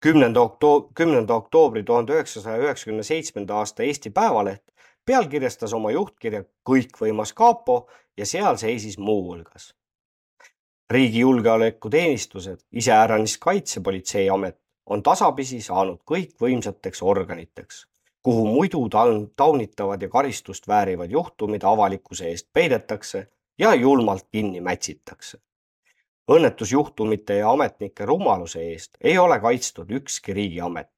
kümnenda 0.00 0.40
oktoob-, 0.40 0.90
kümnenda 0.94 1.34
oktoobri 1.34 1.84
tuhande 1.84 2.12
üheksasaja 2.12 2.58
üheksakümne 2.58 3.02
seitsmenda 3.02 3.54
aasta 3.54 3.82
Eesti 3.82 4.10
Päevaleht 4.10 4.73
pealkirjastas 5.06 5.72
oma 5.72 5.90
juhtkirja 5.90 6.44
Kõikvõimas 6.68 7.32
kapo 7.32 7.88
ja 8.16 8.26
seal 8.26 8.56
seisis 8.56 8.98
muuhulgas 8.98 9.74
riigi 10.90 11.20
julgeolekuteenistused, 11.20 12.60
iseäranis 12.72 13.38
Kaitsepolitseiamet, 13.38 14.58
on 14.86 15.02
tasapisi 15.02 15.60
saanud 15.60 16.02
kõikvõimsateks 16.10 17.02
organiteks, 17.02 17.86
kuhu 18.22 18.46
muidu 18.46 18.82
taunitavad 19.36 20.02
ja 20.02 20.08
karistust 20.08 20.68
väärivad 20.68 21.10
juhtumid 21.10 21.64
avalikkuse 21.64 22.28
eest 22.28 22.48
peidetakse 22.52 23.26
ja 23.58 23.74
julmalt 23.74 24.28
kinni 24.30 24.60
mätsitakse. 24.60 25.38
õnnetusjuhtumite 26.30 27.34
ja 27.36 27.50
ametnike 27.50 28.04
rumaluse 28.06 28.60
eest 28.60 28.96
ei 29.00 29.18
ole 29.18 29.40
kaitstud 29.40 29.90
ükski 29.90 30.32
riigiamet. 30.32 30.88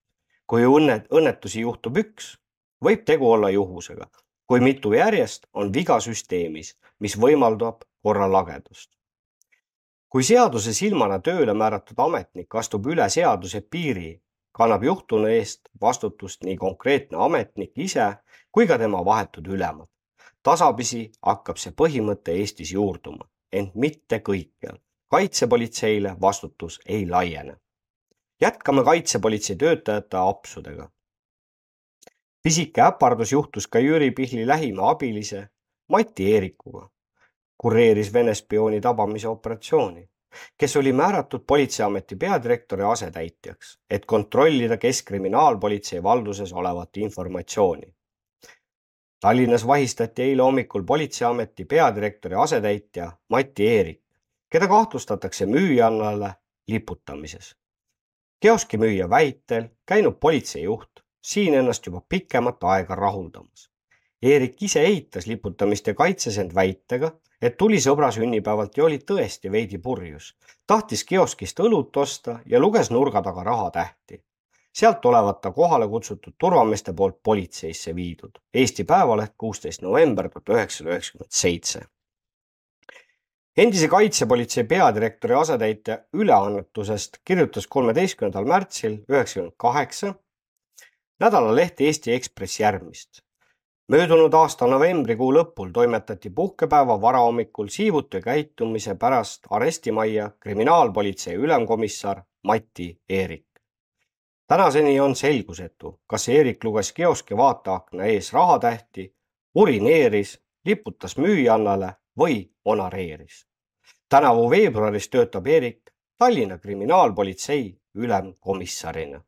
kui 0.47 0.62
õnne, 0.62 1.07
õnnetusi 1.11 1.61
juhtub 1.61 1.97
üks, 1.97 2.39
võib 2.85 3.05
tegu 3.05 3.31
olla 3.31 3.51
juhusega. 3.51 4.07
kui 4.47 4.61
mitu 4.61 4.93
järjest, 4.93 5.47
on 5.55 5.73
viga 5.73 6.01
süsteemis, 6.01 6.77
mis 7.01 7.16
võimaldab 7.19 7.82
korralagedust 8.03 8.97
kui 10.16 10.24
seaduse 10.24 10.73
silmana 10.73 11.19
tööle 11.20 11.53
määratud 11.53 11.98
ametnik 12.01 12.55
astub 12.57 12.86
üle 12.89 13.05
seaduse 13.12 13.61
piiri, 13.61 14.15
kannab 14.57 14.86
juhtunu 14.86 15.28
eest 15.28 15.69
vastutust 15.81 16.47
nii 16.47 16.57
konkreetne 16.57 17.19
ametnik 17.20 17.74
ise 17.86 18.07
kui 18.53 18.65
ka 18.70 18.78
tema 18.78 19.03
vahetud 19.05 19.47
ülemad. 19.47 19.89
tasapisi 20.43 21.11
hakkab 21.27 21.59
see 21.59 21.74
põhimõte 21.82 22.32
Eestis 22.32 22.73
juurduma, 22.73 23.28
ent 23.53 23.74
mitte 23.74 24.23
kõikjal. 24.28 24.78
kaitsepolitseile 25.11 26.16
vastutus 26.20 26.81
ei 26.86 27.09
laiene. 27.09 27.57
jätkame 28.40 28.85
kaitsepolitsei 28.85 29.57
töötajate 29.57 30.16
apsudega. 30.16 30.90
Pisike 32.47 32.81
äpardus 32.81 33.32
juhtus 33.32 33.66
ka 33.66 33.78
Jüri 33.78 34.10
Pihli 34.10 34.47
lähima 34.47 34.90
abilise 34.90 35.48
Mati 35.89 36.35
Eerikuga 36.35 36.90
kureeris 37.59 38.12
Vene 38.12 38.35
spiooni 38.35 38.81
tabamise 38.81 39.28
operatsiooni, 39.28 40.05
kes 40.59 40.77
oli 40.77 40.93
määratud 40.93 41.40
politseiameti 41.47 42.16
peadirektori 42.16 42.82
asetäitjaks, 42.82 43.78
et 43.90 44.06
kontrollida 44.06 44.77
Keskkriminaalpolitsei 44.77 46.02
valduses 46.02 46.52
olevat 46.52 46.97
informatsiooni. 46.97 47.94
Tallinnas 49.20 49.66
vahistati 49.66 50.23
eile 50.23 50.43
hommikul 50.43 50.82
politseiameti 50.82 51.64
peadirektori 51.64 52.35
asetäitja 52.35 53.12
Mati 53.28 53.68
Eerik, 53.68 54.02
keda 54.51 54.68
kahtlustatakse 54.68 55.47
müüjannale 55.47 56.31
liputamises. 56.68 57.56
kioskimüüja 58.40 59.10
väitel 59.10 59.64
käinud 59.86 60.14
politseijuht 60.20 61.06
siin 61.27 61.55
ennast 61.55 61.86
juba 61.86 62.03
pikemat 62.09 62.65
aega 62.74 62.94
rahuldamas 62.94 63.70
Eerik 64.23 64.62
ise 64.62 64.81
eitas 64.81 65.27
liputamist 65.27 65.86
ja 65.86 65.94
kaitses 65.94 66.39
end 66.40 66.55
väitega, 66.57 67.11
et 67.43 67.57
tuli 67.61 67.77
sõbra 67.85 68.09
sünnipäevalt 68.15 68.78
ja 68.78 68.85
oli 68.86 68.97
tõesti 68.98 69.53
veidi 69.53 69.78
purjus. 69.78 70.31
tahtis 70.66 71.05
kioskist 71.05 71.61
õlut 71.61 71.97
osta 71.97 72.39
ja 72.47 72.61
luges 72.61 72.90
nurga 72.90 73.23
taga 73.23 73.44
rahatähti. 73.44 74.23
sealt 74.73 75.05
olevat 75.05 75.40
ta 75.40 75.53
kohale 75.53 75.89
kutsutud 75.89 76.35
turvameeste 76.39 76.93
poolt 76.93 77.23
politseisse 77.23 77.94
viidud. 77.94 78.39
Eesti 78.55 78.85
Päevaleht, 78.85 79.32
kuusteist 79.39 79.82
november 79.82 80.28
tuhat 80.28 80.48
üheksasada 80.48 80.90
üheksakümmend 80.90 81.31
seitse. 81.31 81.81
endise 83.57 83.89
kaitsepolitsei 83.89 84.65
peadirektori 84.65 85.35
asetäitja 85.35 85.98
üleannetusest 86.12 87.19
kirjutas 87.24 87.66
kolmeteistkümnendal 87.66 88.44
märtsil 88.44 89.05
üheksakümmend 89.09 89.55
kaheksa 89.57 90.15
nädalaleht 91.21 91.81
Eesti 91.81 92.13
Ekspress 92.13 92.61
järgmist 92.61 93.27
möödunud 93.89 94.35
aasta 94.35 94.67
novembrikuu 94.67 95.29
lõpul 95.35 95.71
toimetati 95.73 96.31
puhkepäeva 96.31 97.01
varahommikul 97.01 97.69
siivutu 97.69 98.21
käitumise 98.21 98.95
pärast 98.95 99.47
arestimajja 99.51 100.31
kriminaalpolitsei 100.41 101.35
ülemkomissar 101.35 102.23
Mati 102.43 103.01
Eerik. 103.09 103.47
tänaseni 104.47 105.01
on 105.01 105.17
selgusetu, 105.17 106.01
kas 106.07 106.29
Eerik 106.29 106.65
luges 106.65 106.93
kioski 106.93 107.37
vaateakna 107.37 108.05
ees 108.05 108.33
rahatähti, 108.33 109.15
urineeris, 109.55 110.41
liputas 110.65 111.17
müüjannale 111.17 111.93
või 112.19 112.51
onareeris. 112.65 113.47
tänavu 114.09 114.51
veebruaris 114.51 115.09
töötab 115.09 115.47
Eerik 115.47 115.83
Tallinna 116.19 116.59
kriminaalpolitsei 116.59 117.81
ülemkomissarina. 117.95 119.25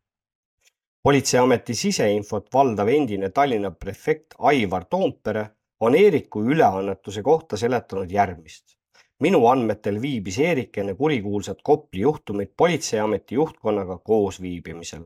Politseiameti 1.03 1.75
siseinfot 1.75 2.49
valdav 2.55 2.89
endine 2.89 3.31
Tallinna 3.31 3.71
prefekt 3.71 4.35
Aivar 4.39 4.85
Toompere 4.85 5.47
on 5.81 5.95
Eeriku 5.95 6.43
üleannetuse 6.43 7.23
kohta 7.23 7.57
seletanud 7.57 8.11
järgmist. 8.11 8.77
minu 9.21 9.47
andmetel 9.47 10.03
viibis 10.03 10.39
Eerik 10.39 10.79
enne 10.79 10.95
kurikuulsat 10.95 11.63
Kopli 11.63 12.01
juhtumit 12.01 12.53
politseiameti 12.57 13.35
juhtkonnaga 13.35 13.99
koos 13.99 14.43
viibimisel. 14.43 15.03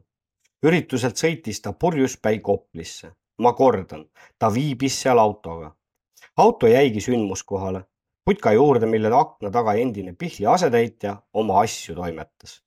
ürituselt 0.63 1.17
sõitis 1.17 1.61
ta 1.63 1.73
purjuspäi 1.73 2.39
Koplisse. 2.39 3.13
ma 3.39 3.53
kordan, 3.53 4.05
ta 4.39 4.55
viibis 4.55 5.03
seal 5.03 5.19
autoga. 5.19 5.77
auto 6.37 6.67
jäigi 6.67 7.01
sündmuskohale 7.01 7.85
putka 8.25 8.53
juurde, 8.53 8.87
mille 8.87 9.11
akna 9.15 9.51
taga 9.51 9.75
endine 9.75 10.15
Pihli 10.19 10.47
asetäitja 10.47 11.17
oma 11.35 11.61
asju 11.61 11.95
toimetas. 11.95 12.63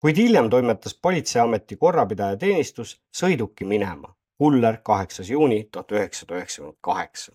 Kuid 0.00 0.16
hiljem 0.16 0.50
toimetas 0.50 0.94
Politseiameti 1.02 1.76
korrapidaja 1.76 2.36
teenistus 2.36 2.96
sõiduki 3.16 3.64
minema. 3.64 4.14
Kuller, 4.38 4.78
kaheksas 4.82 5.30
juuni 5.30 5.68
tuhat 5.72 5.92
üheksasada 5.92 6.38
üheksakümmend 6.38 6.78
kaheksa. 6.80 7.32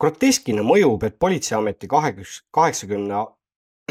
groteskina 0.00 0.62
mõjub, 0.62 1.04
et 1.06 1.18
Politseiameti 1.18 1.88
kaheksakümne, 2.52 3.22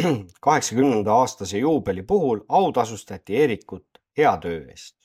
kaheksakümnenda 0.48 1.14
aastase 1.14 1.58
juubeli 1.58 2.04
puhul 2.04 2.44
autasustati 2.50 3.38
Eerikut 3.38 4.02
hea 4.18 4.38
töö 4.38 4.68
eest 4.70 5.05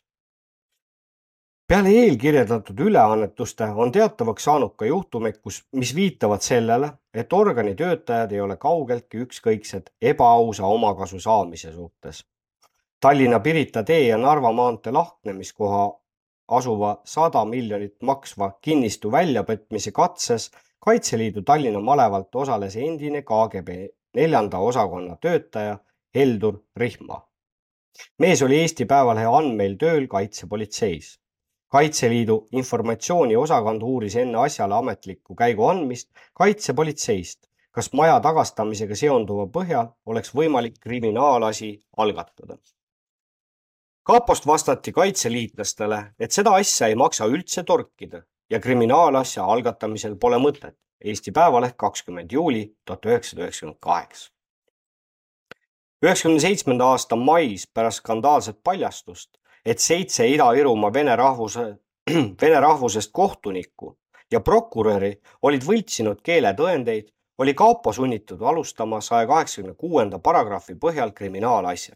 peale 1.70 1.90
eelkirjeldatud 1.94 2.80
üleannetuste 2.82 3.66
on 3.82 3.92
teatavaks 3.94 4.44
saanud 4.44 4.72
ka 4.76 4.88
juhtumeid, 4.88 5.36
kus, 5.38 5.60
mis 5.78 5.92
viitavad 5.94 6.42
sellele, 6.42 6.88
et 7.14 7.32
organi 7.32 7.76
töötajad 7.78 8.32
ei 8.34 8.40
ole 8.42 8.56
kaugeltki 8.56 9.20
ükskõiksed 9.24 9.92
ebaausa 10.12 10.66
omakasu 10.66 11.20
saamise 11.22 11.70
suhtes. 11.72 12.24
Tallinna 13.00 13.38
Pirita 13.40 13.84
tee 13.86 14.08
ja 14.08 14.18
Narva 14.18 14.50
maantee 14.52 14.92
lahknemiskoha 14.92 15.84
asuva 16.58 16.90
sada 17.04 17.44
miljonit 17.44 18.02
maksva 18.02 18.50
kinnistu 18.60 19.12
väljapetmise 19.12 19.94
katses 19.94 20.50
Kaitseliidu 20.80 21.42
Tallinna 21.42 21.80
malevalt 21.80 22.34
osales 22.34 22.76
endine 22.76 23.22
KGB 23.22 23.78
neljanda 24.18 24.58
osakonna 24.58 25.16
töötaja 25.16 25.78
Heldur 26.14 26.64
Rihma. 26.76 27.22
mees 28.18 28.42
oli 28.42 28.58
Eesti 28.58 28.84
Päevalehe 28.84 29.26
andmeil 29.38 29.78
tööl 29.78 30.06
kaitsepolitseis 30.06 31.19
kaitseliidu 31.70 32.36
informatsiooniosakond 32.52 33.82
uuris 33.82 34.16
enne 34.16 34.38
asjale 34.44 34.74
ametlikku 34.74 35.36
käigu 35.38 35.66
andmist 35.70 36.08
kaitsepolitseist, 36.34 37.46
kas 37.70 37.92
maja 37.92 38.18
tagastamisega 38.20 38.98
seonduva 38.98 39.46
põhjal 39.54 39.92
oleks 40.06 40.34
võimalik 40.34 40.80
kriminaalasi 40.80 41.70
algatada. 41.96 42.58
kapost 44.02 44.46
vastati 44.46 44.92
kaitseliitlastele, 44.92 46.02
et 46.18 46.32
seda 46.32 46.54
asja 46.58 46.88
ei 46.88 46.94
maksa 46.94 47.26
üldse 47.30 47.62
torkida 47.62 48.22
ja 48.50 48.60
kriminaalasja 48.60 49.44
algatamisel 49.44 50.16
pole 50.16 50.38
mõtet. 50.42 50.76
Eesti 51.00 51.32
Päevaleht, 51.32 51.76
kakskümmend 51.76 52.32
juuli 52.32 52.76
tuhat 52.84 53.06
üheksasada 53.06 53.42
üheksakümmend 53.42 53.78
kaheksa. 53.80 54.30
üheksakümne 56.02 56.40
seitsmenda 56.40 56.84
aasta 56.84 57.16
mais 57.16 57.66
pärast 57.66 58.02
skandaalset 58.02 58.58
paljastust 58.64 59.39
et 59.64 59.78
seitse 59.78 60.26
Ida-Virumaa 60.28 60.92
vene 60.92 61.16
rahvuse, 61.16 61.66
vene 62.42 62.60
rahvusest 62.60 63.10
kohtunikku 63.12 63.96
ja 64.30 64.40
prokuröri 64.40 65.14
olid 65.42 65.64
võltsinud 65.66 66.20
keeletõendeid, 66.22 67.08
oli 67.40 67.54
kapo 67.54 67.92
sunnitud 67.92 68.42
alustama 68.42 69.00
saja 69.00 69.26
kaheksakümne 69.26 69.74
kuuenda 69.74 70.18
paragrahvi 70.18 70.76
põhjal 70.76 71.12
kriminaalasja. 71.12 71.94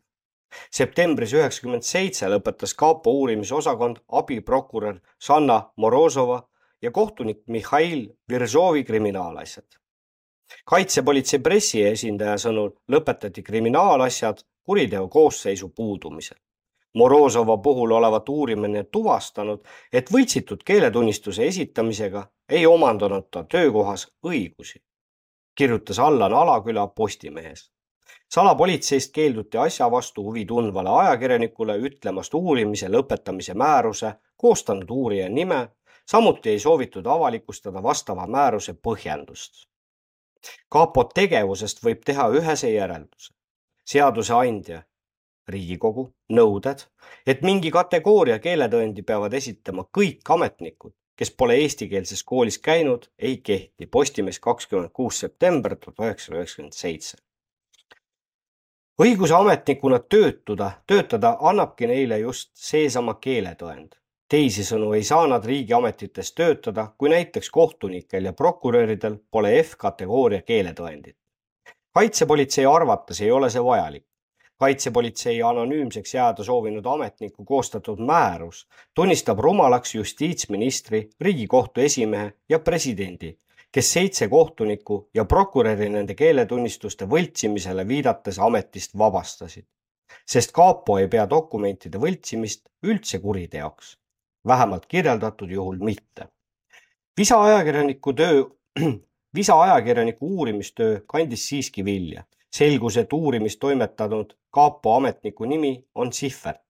septembris 0.70 1.32
üheksakümmend 1.34 1.82
seitse 1.82 2.28
lõpetas 2.30 2.74
kapo 2.78 3.10
uurimisosakond 3.10 3.96
abiprokurör 4.08 5.00
Sanna 5.18 5.62
Morozova 5.76 6.42
ja 6.82 6.90
kohtunik 6.90 7.42
Mihhail 7.46 8.08
Virzovi 8.28 8.84
kriminaalasjad. 8.84 9.66
kaitsepolitsei 10.64 11.38
pressiesindaja 11.38 12.36
sõnul 12.38 12.70
lõpetati 12.92 13.42
kriminaalasjad 13.42 14.44
kuriteo 14.64 15.08
koosseisu 15.08 15.68
puudumisel. 15.68 16.36
Morozova 16.94 17.56
puhul 17.56 17.90
olevat 17.90 18.28
uurimine 18.28 18.84
tuvastanud, 18.84 19.60
et 19.92 20.10
võltsitud 20.12 20.62
keeletunnistuse 20.64 21.46
esitamisega 21.46 22.26
ei 22.48 22.66
omandanud 22.66 23.26
ta 23.30 23.44
töökohas 23.44 24.06
õigusi, 24.26 24.78
kirjutas 25.54 25.98
Allan 25.98 26.32
Alaküla 26.32 26.86
Postimehes. 26.86 27.70
salapolitseist 28.34 29.12
keelduti 29.12 29.58
asja 29.58 29.90
vastu 29.90 30.22
huvi 30.22 30.44
tundvale 30.46 30.90
ajakirjanikule 30.90 31.76
ütlemast 31.78 32.34
uurimise 32.34 32.88
lõpetamise 32.88 33.54
määruse 33.54 34.14
koostanud 34.36 34.90
uurija 34.90 35.28
nime, 35.28 35.68
samuti 36.06 36.50
ei 36.50 36.58
soovitud 36.58 37.06
avalikustada 37.06 37.82
vastava 37.82 38.26
määruse 38.26 38.72
põhjendust. 38.72 39.66
kapo 40.68 41.04
tegevusest 41.04 41.84
võib 41.84 42.04
teha 42.04 42.28
ühese 42.28 42.70
järelduse. 42.70 43.34
seaduseandja 43.84 44.82
Riigikogu 45.48 46.06
nõuded, 46.32 46.86
et 47.26 47.42
mingi 47.44 47.70
kategooria 47.70 48.38
keeletõendi 48.40 49.02
peavad 49.04 49.34
esitama 49.36 49.84
kõik 49.98 50.30
ametnikud, 50.36 50.94
kes 51.16 51.30
pole 51.36 51.58
eestikeelses 51.60 52.22
koolis 52.24 52.56
käinud, 52.58 53.10
ei 53.18 53.36
kehti. 53.44 53.86
Postimees 53.86 54.40
kakskümmend 54.40 54.90
kuus 54.92 55.20
september 55.20 55.76
tuhat 55.76 56.00
üheksasada 56.00 56.40
üheksakümmend 56.40 56.72
seitse. 56.72 57.18
õiguse 59.02 59.34
ametnikuna 59.34 59.98
töötuda, 59.98 60.70
töötada 60.86 61.36
annabki 61.40 61.86
neile 61.86 62.18
just 62.18 62.50
seesama 62.54 63.14
keeletõend. 63.20 64.00
teisisõnu 64.28 64.92
ei 64.92 65.04
saa 65.04 65.26
nad 65.26 65.44
riigiametites 65.44 66.32
töötada, 66.32 66.86
kui 66.98 67.08
näiteks 67.08 67.50
kohtunikel 67.50 68.24
ja 68.24 68.32
prokuröridel 68.32 69.18
pole 69.30 69.62
F-kategooria 69.62 70.42
keeletõendit. 70.42 71.16
kaitsepolitsei 71.92 72.66
arvates 72.66 73.20
ei 73.20 73.30
ole 73.30 73.50
see 73.50 73.64
vajalik 73.64 74.06
kaitsepolitsei 74.58 75.42
anonüümseks 75.42 76.14
jääda 76.14 76.44
soovinud 76.44 76.86
ametniku 76.86 77.44
koostatud 77.44 77.98
määrus 77.98 78.68
tunnistab 78.94 79.38
rumalaks 79.38 79.94
justiitsministri, 79.94 81.10
Riigikohtu 81.20 81.80
esimehe 81.80 82.32
ja 82.48 82.58
presidendi, 82.58 83.38
kes 83.72 83.92
seitse 83.92 84.28
kohtunikku 84.28 85.10
ja 85.14 85.24
prokuröri 85.24 85.88
nende 85.88 86.14
keeletunnistuste 86.14 87.08
võltsimisele 87.10 87.88
viidates 87.88 88.38
ametist 88.38 88.98
vabastasid. 88.98 89.66
sest 90.26 90.52
kapo 90.52 90.98
ei 90.98 91.08
pea 91.08 91.30
dokumentide 91.30 91.98
võltsimist 91.98 92.68
üldse 92.82 93.18
kuriteoks, 93.18 93.98
vähemalt 94.46 94.86
kirjeldatud 94.86 95.50
juhul 95.50 95.78
mitte. 95.78 96.28
visa 97.18 97.42
ajakirjaniku 97.42 98.12
töö, 98.12 98.44
visa 99.38 99.60
ajakirjaniku 99.62 100.26
uurimistöö 100.36 101.00
kandis 101.06 101.48
siiski 101.48 101.84
vilja 101.84 102.24
selgus, 102.54 102.96
et 102.96 103.12
uurimist 103.12 103.60
toimetanud 103.60 104.36
kapo 104.50 104.96
ametniku 104.96 105.44
nimi 105.44 105.88
on 105.94 106.12
Sihvert. 106.12 106.60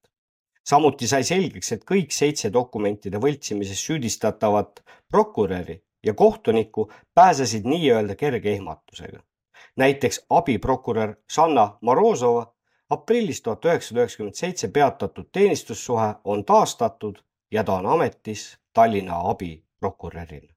samuti 0.64 1.06
sai 1.06 1.24
selgeks, 1.24 1.72
et 1.72 1.82
kõik 1.84 2.12
seitse 2.16 2.52
dokumentide 2.52 3.20
võltsimises 3.20 3.82
süüdistatavat 3.86 4.80
prokuröri 5.08 5.82
ja 6.06 6.14
kohtunikku 6.14 6.90
pääsesid 7.14 7.68
nii-öelda 7.68 8.14
kerge 8.14 8.52
ehmatusega. 8.52 9.20
näiteks 9.76 10.26
abiprokurör 10.30 11.14
Sanna 11.30 11.78
Morozova 11.80 12.54
aprillis 12.90 13.42
tuhat 13.42 13.64
üheksasada 13.64 14.00
üheksakümmend 14.00 14.34
seitse 14.34 14.68
peatatud 14.68 15.28
teenistussuhe 15.32 16.14
on 16.24 16.44
taastatud 16.44 17.18
ja 17.50 17.64
ta 17.64 17.72
on 17.72 17.86
ametis 17.86 18.58
Tallinna 18.72 19.20
abiprokurörina 19.30 20.53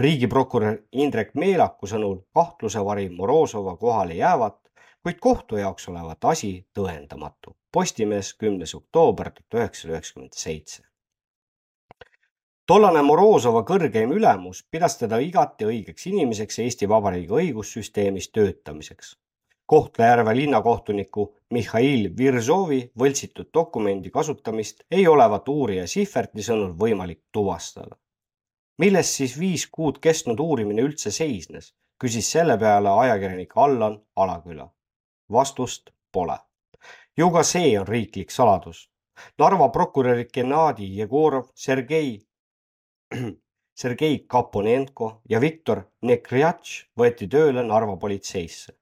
riigiprokurör 0.00 0.76
Indrek 0.92 1.30
Meelaku 1.34 1.88
sõnul 1.88 2.18
kahtlusevari 2.36 3.08
Morozova 3.10 3.76
kohale 3.80 4.18
jäävat, 4.18 4.58
kuid 5.02 5.20
kohtu 5.20 5.56
jaoks 5.56 5.88
olevat 5.88 6.24
asi 6.32 6.50
tõendamatu. 6.76 7.56
Postimees, 7.72 8.34
kümnes 8.34 8.74
oktoober 8.74 9.30
tuhat 9.30 9.60
üheksasada 9.60 9.94
üheksakümmend 9.94 10.36
seitse. 10.36 10.82
tollane 12.66 13.02
Morozova 13.02 13.62
kõrgeim 13.62 14.12
ülemus 14.12 14.64
pidas 14.70 14.98
teda 14.98 15.18
igati 15.22 15.64
õigeks 15.64 16.08
inimeseks 16.12 16.58
Eesti 16.58 16.88
Vabariigi 16.88 17.32
õigussüsteemis 17.32 18.30
töötamiseks. 18.32 19.16
Kohtla-Järve 19.66 20.36
linnakohtuniku 20.36 21.34
Mihhail 21.50 22.10
Virzovi 22.18 22.90
võltsitud 22.98 23.48
dokumendi 23.54 24.10
kasutamist 24.10 24.84
ei 24.90 25.06
olevat 25.08 25.48
uurija 25.48 25.86
Sihverti 25.86 26.42
sõnul 26.42 26.74
võimalik 26.78 27.22
tuvastada 27.32 27.96
milles 28.78 29.10
siis 29.16 29.38
viis 29.40 29.66
kuud 29.72 29.98
kestnud 30.04 30.40
uurimine 30.40 30.82
üldse 30.84 31.10
seisnes, 31.10 31.72
küsis 32.00 32.28
selle 32.32 32.58
peale 32.58 32.92
ajakirjanik 33.04 33.56
Allan 33.56 34.00
Alaküla. 34.16 34.68
vastust 35.32 35.90
pole. 36.12 36.38
ju 37.16 37.30
ka 37.30 37.42
see 37.42 37.78
on 37.78 37.86
riiklik 37.86 38.30
saladus. 38.30 38.88
Narva 39.38 39.68
prokurörid 39.68 40.30
Gennadi 40.32 40.86
Jegorov, 40.98 41.48
Sergei, 41.54 42.20
Sergei 43.80 44.18
Kaponenko 44.28 45.22
ja 45.28 45.40
Viktor 45.40 45.82
Nekrjatš 46.02 46.86
võeti 46.98 47.28
tööle 47.28 47.62
Narva 47.62 47.96
politseisse. 47.96 48.72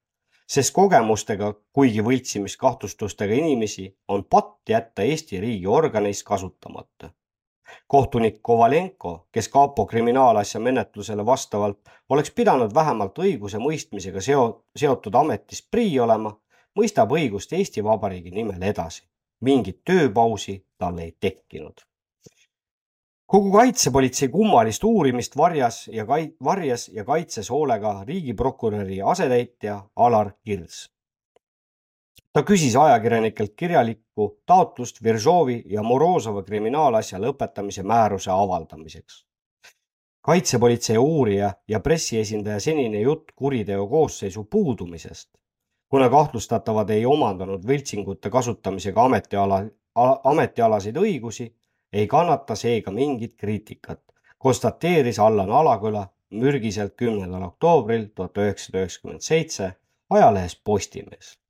sest 0.47 0.75
kogemustega, 0.75 1.55
kuigi 1.73 2.03
võltsimiskahtlustustega 2.05 3.35
inimesi 3.35 3.87
on 4.09 4.25
patt 4.25 4.69
jätta 4.69 5.03
Eesti 5.03 5.41
riigi 5.41 5.67
organis 5.67 6.23
kasutamata. 6.23 7.11
Kohtunik 7.87 8.39
Kovalenko, 8.43 9.29
kes 9.33 9.49
kapo 9.49 9.87
kriminaalasja 9.87 10.61
menetlusele 10.61 11.27
vastavalt 11.27 11.79
oleks 12.09 12.31
pidanud 12.31 12.75
vähemalt 12.75 13.19
õigusemõistmisega 13.19 14.21
seo-, 14.21 14.65
seotud 14.77 15.15
ametis 15.15 15.65
prii 15.71 15.99
olema, 16.01 16.35
mõistab 16.79 17.13
õigust 17.13 17.53
Eesti 17.53 17.85
Vabariigi 17.85 18.31
nimel 18.31 18.63
edasi. 18.63 19.03
mingit 19.45 19.81
tööpausi 19.85 20.65
tal 20.79 20.99
ei 20.99 21.17
tekkinud 21.21 21.83
kogu 23.35 23.51
kaitsepolitsei 23.53 24.29
kummalist 24.29 24.85
uurimist 24.85 25.37
varjas 25.37 25.89
ja 25.93 26.05
kai-, 26.07 26.35
varjas 26.45 26.89
ja 26.89 27.05
kaitses 27.05 27.51
hoolega 27.51 28.05
riigiprokuröri 28.07 29.01
asetäitja 29.03 29.81
Alar 29.97 30.31
Kirs. 30.45 30.91
Ta 32.35 32.43
küsis 32.43 32.75
ajakirjanikelt 32.77 33.53
kirjalikku 33.57 34.25
taotlust 34.47 35.03
Viržovi 35.03 35.63
ja 35.71 35.83
Morozova 35.83 36.43
kriminaalasja 36.43 37.21
lõpetamise 37.23 37.83
määruse 37.83 38.31
avaldamiseks. 38.31 39.27
kaitsepolitsei 40.21 40.99
uurija 40.99 41.53
ja 41.69 41.81
pressiesindaja 41.81 42.61
senine 42.61 43.01
jutt 43.01 43.33
kuriteo 43.37 43.87
koosseisu 43.87 44.45
puudumisest, 44.45 45.29
kuna 45.89 46.09
kahtlustatavad 46.11 46.91
ei 46.91 47.07
omandanud 47.07 47.67
võltsingute 47.71 48.31
kasutamisega 48.31 49.05
ametiala, 49.05 49.61
ametialaseid 50.25 50.97
õigusi 50.97 51.49
ei 51.93 52.07
kannata 52.07 52.57
seega 52.57 52.91
mingit 52.91 53.37
kriitikat, 53.37 54.03
konstateeris 54.39 55.19
Allan 55.19 55.53
Alaküla 55.53 56.09
mürgiselt 56.31 56.97
kümnendal 56.97 57.47
oktoobril 57.53 58.09
tuhat 58.15 58.43
üheksasada 58.43 58.83
üheksakümmend 58.83 59.21
seitse 59.21 59.73
ajalehes 60.11 60.61
Postimees. 60.65 61.44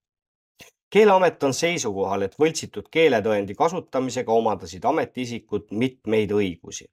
Keeleamet 0.94 1.42
on 1.42 1.54
seisukohal, 1.54 2.22
et 2.22 2.38
võltsitud 2.38 2.86
keeletõendi 2.96 3.56
kasutamisega 3.58 4.32
omandasid 4.32 4.84
ametiisikud 4.86 5.72
mitmeid 5.74 6.30
õigusi, 6.30 6.86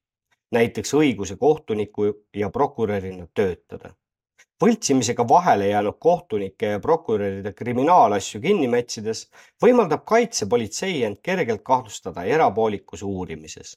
näiteks 0.57 0.94
õiguse 0.98 1.38
kohtuniku 1.38 2.10
ja 2.34 2.49
prokurörina 2.49 3.28
töötada 3.34 3.94
võltsimisega 4.61 5.26
vahele 5.28 5.68
jäänud 5.68 5.98
kohtunike 5.99 6.65
ja 6.76 6.80
prokuröride 6.80 7.53
kriminaalasju 7.53 8.41
kinni 8.41 8.68
mätsides 8.69 9.23
võimaldab 9.64 10.03
kaitsepolitsei 10.06 11.03
end 11.07 11.18
kergelt 11.26 11.64
kahtlustada 11.65 12.23
erapoolikkuse 12.36 13.06
uurimises, 13.06 13.73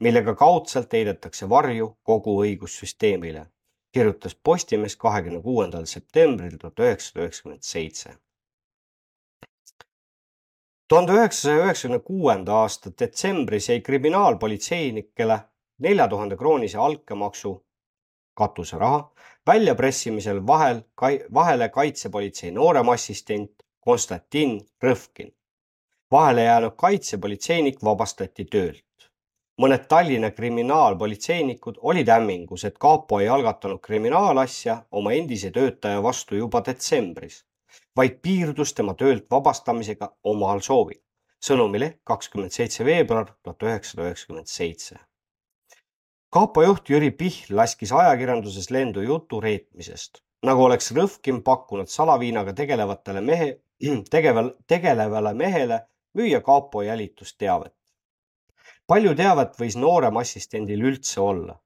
millega 0.00 0.34
kaudselt 0.38 0.94
heidetakse 0.94 1.48
varju 1.50 1.90
kogu 2.02 2.36
õigussüsteemile, 2.44 3.46
kirjutas 3.92 4.38
Postimees 4.44 4.96
kahekümne 4.96 5.42
kuuendal 5.42 5.90
septembril 5.90 6.58
tuhat 6.58 6.86
üheksasada 6.86 7.26
üheksakümmend 7.26 7.66
seitse. 7.72 8.14
Tuhande 10.88 11.12
üheksasaja 11.12 11.64
üheksakümne 11.64 11.98
kuuenda 12.04 12.54
aasta 12.62 12.90
detsembris 13.00 13.68
jäi 13.68 13.80
kriminaalpolitseinikele 13.80 15.38
nelja 15.78 16.08
tuhande 16.08 16.36
kroonise 16.36 16.78
altkäemaksu 16.78 17.66
katuseraha 18.34 19.12
väljapressimisel 19.46 20.46
vahel, 20.46 20.80
vahele 21.34 21.68
kaitsepolitsei 21.68 22.50
noorem 22.50 22.88
assistent 22.88 23.50
Konstantin 23.80 24.60
Rõvkin. 24.84 25.32
vahele 26.10 26.42
jäänud 26.42 26.72
kaitsepolitseinik 26.76 27.82
vabastati 27.84 28.44
töölt. 28.44 28.84
mõned 29.62 29.86
Tallinna 29.88 30.30
kriminaalpolitseinikud 30.30 31.78
olid 31.82 32.08
hämmingus, 32.08 32.64
et 32.64 32.78
kapo 32.78 33.20
ei 33.20 33.28
algatanud 33.28 33.80
kriminaalasja 33.80 34.82
oma 34.90 35.12
endise 35.12 35.50
töötaja 35.50 36.02
vastu 36.02 36.34
juba 36.34 36.62
detsembris, 36.66 37.44
vaid 37.96 38.20
piirdus 38.22 38.74
tema 38.74 38.94
töölt 38.94 39.30
vabastamisega 39.30 40.12
omal 40.24 40.60
soovil. 40.60 41.00
sõnumileht 41.44 42.00
kakskümmend 42.04 42.50
seitse 42.50 42.84
veebruar 42.84 43.28
tuhat 43.42 43.62
üheksasada 43.62 44.08
üheksakümmend 44.08 44.50
seitse 44.50 44.98
kapo 46.30 46.62
juht 46.62 46.90
Jüri 46.90 47.10
Pihl 47.10 47.54
laskis 47.56 47.92
ajakirjanduses 47.92 48.70
lendu 48.70 49.02
jutu 49.02 49.40
reetmisest, 49.40 50.20
nagu 50.44 50.64
oleks 50.64 50.90
Rõvkin 50.96 51.40
pakkunud 51.44 51.88
salaviinaga 51.88 52.52
tegelevatele 52.58 53.22
mehe, 53.24 53.48
tegeval, 54.14 54.52
tegelevale 54.68 55.32
mehele 55.34 55.80
müüa 56.18 56.42
kapo 56.44 56.82
jälitusteavet. 56.82 57.74
palju 58.86 59.14
teavet 59.14 59.56
võis 59.60 59.76
noorem 59.76 60.16
assistendil 60.16 60.84
üldse 60.90 61.20
olla? 61.20 61.56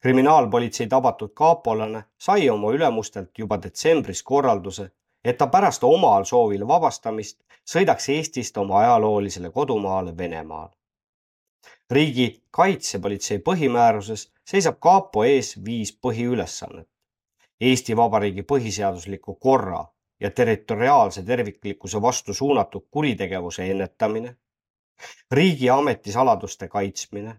kriminaalpolitsei 0.00 0.88
tabatud 0.88 1.32
kapolane 1.36 2.04
sai 2.18 2.48
oma 2.50 2.72
ülemustelt 2.72 3.38
juba 3.38 3.58
detsembris 3.62 4.22
korralduse, 4.22 4.90
et 5.24 5.38
ta 5.38 5.46
pärast 5.46 5.84
omal 5.84 6.24
soovil 6.24 6.66
vabastamist 6.68 7.40
sõidaks 7.74 8.08
Eestist 8.08 8.56
oma 8.56 8.80
ajaloolisele 8.80 9.50
kodumaale 9.50 10.16
Venemaale 10.16 10.80
riigi 11.90 12.44
kaitsepolitsei 12.50 13.38
põhimääruses 13.38 14.28
seisab 14.46 14.78
kapo 14.80 15.24
ees 15.24 15.56
viis 15.64 15.92
põhiülesannet. 16.06 16.88
Eesti 17.60 17.96
Vabariigi 17.96 18.42
põhiseadusliku 18.52 19.34
korra 19.34 19.84
ja 20.20 20.30
territoriaalse 20.30 21.22
terviklikkuse 21.22 22.02
vastu 22.02 22.34
suunatud 22.34 22.86
kuritegevuse 22.90 23.66
ennetamine, 23.70 24.36
riigi 25.32 25.70
ametisaladuste 25.70 26.68
kaitsmine, 26.68 27.34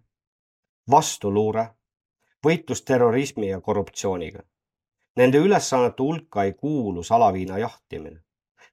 vastuluure, 0.91 1.65
võitlus 2.45 2.83
terrorismi 2.85 3.49
ja 3.49 3.61
korruptsiooniga. 3.61 4.43
Nende 5.15 5.37
ülesannete 5.37 6.03
hulka 6.03 6.43
ei 6.43 6.53
kuulu 6.53 7.03
salaviina 7.03 7.57
jahtimine, 7.59 8.21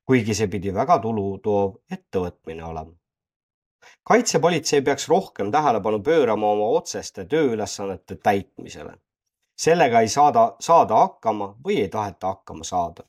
kuigi 0.06 0.34
see 0.34 0.46
pidi 0.46 0.74
väga 0.74 0.98
tulu 1.02 1.26
toov 1.42 1.74
ettevõtmine 1.90 2.64
olema 2.64 2.98
kaitsepolitsei 4.08 4.82
peaks 4.82 5.08
rohkem 5.08 5.50
tähelepanu 5.52 6.00
pöörama 6.02 6.50
oma 6.54 6.70
otseste 6.78 7.24
tööülesannete 7.24 8.16
täitmisele. 8.16 8.94
sellega 9.58 10.00
ei 10.00 10.08
saada, 10.08 10.56
saada 10.60 10.94
hakkama 10.94 11.48
või 11.64 11.80
ei 11.82 11.88
taheta 11.88 12.26
hakkama 12.26 12.64
saada. 12.64 13.02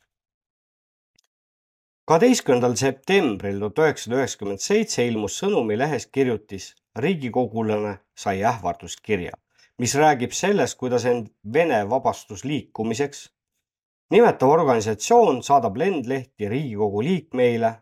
kaheteistkümnendal 2.06 2.76
septembril 2.76 3.60
tuhat 3.60 3.80
üheksasada 3.80 4.22
üheksakümmend 4.22 4.60
seitse 4.60 5.08
ilmus 5.08 5.42
Sõnumi 5.42 5.78
lehes 5.78 6.08
kirjutis 6.08 6.76
Riigikogulane 6.96 8.00
sai 8.18 8.44
ähvarduskirja, 8.44 9.32
mis 9.80 9.96
räägib 9.96 10.32
sellest, 10.32 10.78
kuidas 10.78 11.06
end 11.06 11.28
Vene 11.54 11.90
vabastusliikumiseks 11.90 13.30
nimetav 14.10 14.50
organisatsioon 14.50 15.44
saadab 15.44 15.78
lendlehti 15.78 16.50
Riigikogu 16.50 17.04
liikmeile 17.04 17.74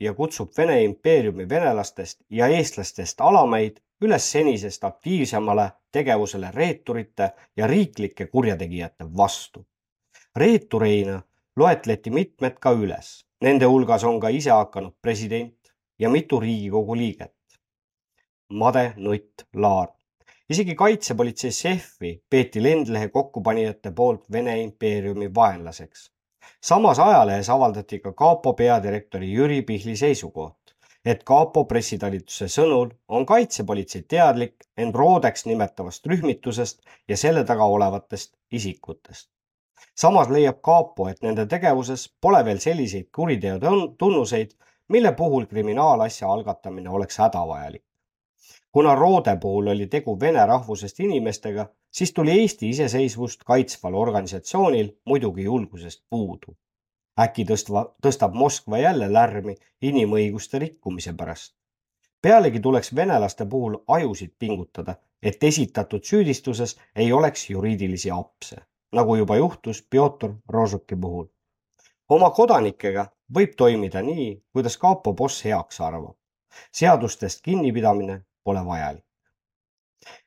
ja 0.00 0.14
kutsub 0.14 0.52
Vene 0.58 0.82
impeeriumi 0.84 1.48
venelastest 1.48 2.20
ja 2.30 2.48
eestlastest 2.48 3.20
alamaid 3.20 3.78
üles 4.04 4.30
senisest 4.32 4.84
aktiivsemale 4.84 5.70
tegevusele 5.92 6.50
reeturite 6.52 7.30
ja 7.56 7.66
riiklike 7.66 8.26
kurjategijate 8.26 9.04
vastu. 9.16 9.66
reetureina 10.36 11.22
loetleti 11.56 12.10
mitmed 12.10 12.58
ka 12.60 12.70
üles, 12.70 13.24
nende 13.40 13.64
hulgas 13.64 14.04
on 14.04 14.20
ka 14.20 14.28
ise 14.28 14.50
hakanud 14.50 14.92
president 15.02 15.72
ja 15.98 16.10
mitu 16.10 16.40
Riigikogu 16.40 16.96
liiget. 16.96 17.32
Made 18.50 18.92
Nutt 18.96 19.46
Laar. 19.54 19.95
Isegi 20.50 20.74
kaitsepolitsei 20.74 21.52
šefi 21.52 22.12
peeti 22.30 22.62
lendlehe 22.62 23.08
kokkupanijate 23.08 23.90
poolt 23.90 24.30
Vene 24.32 24.60
impeeriumi 24.62 25.34
vaenlaseks 25.34 26.10
samas 26.60 26.98
ajalehes 26.98 27.50
avaldati 27.50 27.98
ka 28.00 28.12
kapo 28.12 28.52
peadirektori 28.52 29.32
Jüri 29.32 29.62
Pihli 29.62 29.96
seisukoht, 29.96 30.74
et 31.04 31.22
kapo 31.24 31.64
pressitalituse 31.70 32.48
sõnul 32.50 32.90
on 33.08 33.26
kaitsepolitsei 33.26 34.02
teadlik 34.14 34.66
end 34.76 34.94
roodeks 34.94 35.46
nimetavast 35.46 36.06
rühmitusest 36.06 36.82
ja 37.08 37.16
selle 37.16 37.44
taga 37.44 37.64
olevatest 37.64 38.34
isikutest. 38.50 39.30
samas 39.94 40.28
leiab 40.28 40.60
kapo, 40.62 41.08
et 41.08 41.22
nende 41.22 41.46
tegevuses 41.46 42.08
pole 42.20 42.44
veel 42.44 42.58
selliseid 42.58 43.08
kuriteo 43.14 43.58
tunnuseid, 43.98 44.50
mille 44.88 45.12
puhul 45.12 45.46
kriminaalasja 45.46 46.28
algatamine 46.32 46.90
oleks 46.90 47.18
hädavajalik 47.18 47.85
kuna 48.76 48.94
Roode 48.94 49.36
puhul 49.40 49.66
oli 49.66 49.86
tegu 49.86 50.20
vene 50.20 50.46
rahvusest 50.46 51.00
inimestega, 51.00 51.66
siis 51.90 52.12
tuli 52.12 52.30
Eesti 52.40 52.68
iseseisvust 52.68 53.44
kaitsval 53.44 53.94
organisatsioonil 53.94 54.90
muidugi 55.04 55.44
julgusest 55.44 56.02
puudu. 56.10 56.56
äkki 57.20 57.44
tõstva, 57.44 57.84
tõstab 58.06 58.36
Moskva 58.36 58.78
jälle 58.78 59.08
lärmi 59.12 59.54
inimõiguste 59.82 60.58
rikkumise 60.58 61.12
pärast. 61.12 61.54
pealegi 62.22 62.60
tuleks 62.60 62.94
venelaste 62.94 63.46
puhul 63.46 63.78
ajusid 63.88 64.34
pingutada, 64.38 64.94
et 65.22 65.44
esitatud 65.44 66.04
süüdistuses 66.04 66.76
ei 66.96 67.12
oleks 67.12 67.50
juriidilisi 67.50 68.10
apse, 68.10 68.56
nagu 68.92 69.16
juba 69.16 69.36
juhtus 69.36 69.82
Pjotor 69.90 70.34
Rožuki 70.48 70.96
puhul. 70.96 71.26
oma 72.08 72.30
kodanikega 72.30 73.08
võib 73.34 73.56
toimida 73.56 74.02
nii, 74.02 74.42
kuidas 74.52 74.76
kapo 74.76 75.12
boss 75.12 75.44
heaks 75.44 75.80
arvab. 75.80 76.16
seadustest 76.72 77.42
kinnipidamine 77.42 78.22
pole 78.46 78.62
vajalik. 78.66 79.04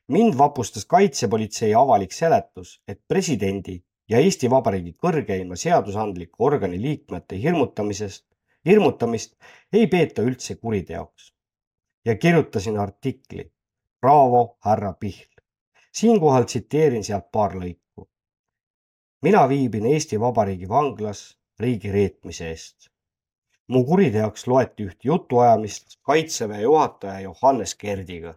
mind 0.08 0.38
vapustas 0.38 0.86
kaitsepolitsei 0.86 1.74
avalik 1.82 2.12
seletus, 2.12 2.82
et 2.88 3.00
presidendi 3.08 3.78
ja 4.10 4.20
Eesti 4.20 4.50
Vabariigi 4.50 4.96
kõrgeima 5.06 5.56
seadusandliku 5.64 6.46
organi 6.46 6.82
liikmete 6.82 7.38
hirmutamisest, 7.44 8.26
hirmutamist 8.66 9.36
ei 9.74 9.88
peeta 9.88 10.26
üldse 10.32 10.56
kuriteoks. 10.56 11.34
ja 12.06 12.16
kirjutasin 12.16 12.80
artikli 12.80 13.52
Bravo, 14.02 14.58
härra 14.66 14.94
Pihl. 14.94 15.42
siinkohal 15.92 16.44
tsiteerin 16.44 17.04
sealt 17.04 17.32
paar 17.32 17.56
lõiku. 17.56 18.10
mina 19.22 19.50
viibin 19.50 19.86
Eesti 19.86 20.20
Vabariigi 20.20 20.70
vanglas 20.70 21.38
riigireetmise 21.60 22.50
eest. 22.50 22.90
Mu 23.70 23.84
kuriteoks 23.86 24.48
loeti 24.48 24.90
üht 24.90 25.06
jutuajamist 25.06 26.00
Kaitseväe 26.02 26.62
juhataja 26.62 27.20
Johannes 27.20 27.76
Kerdiga, 27.76 28.34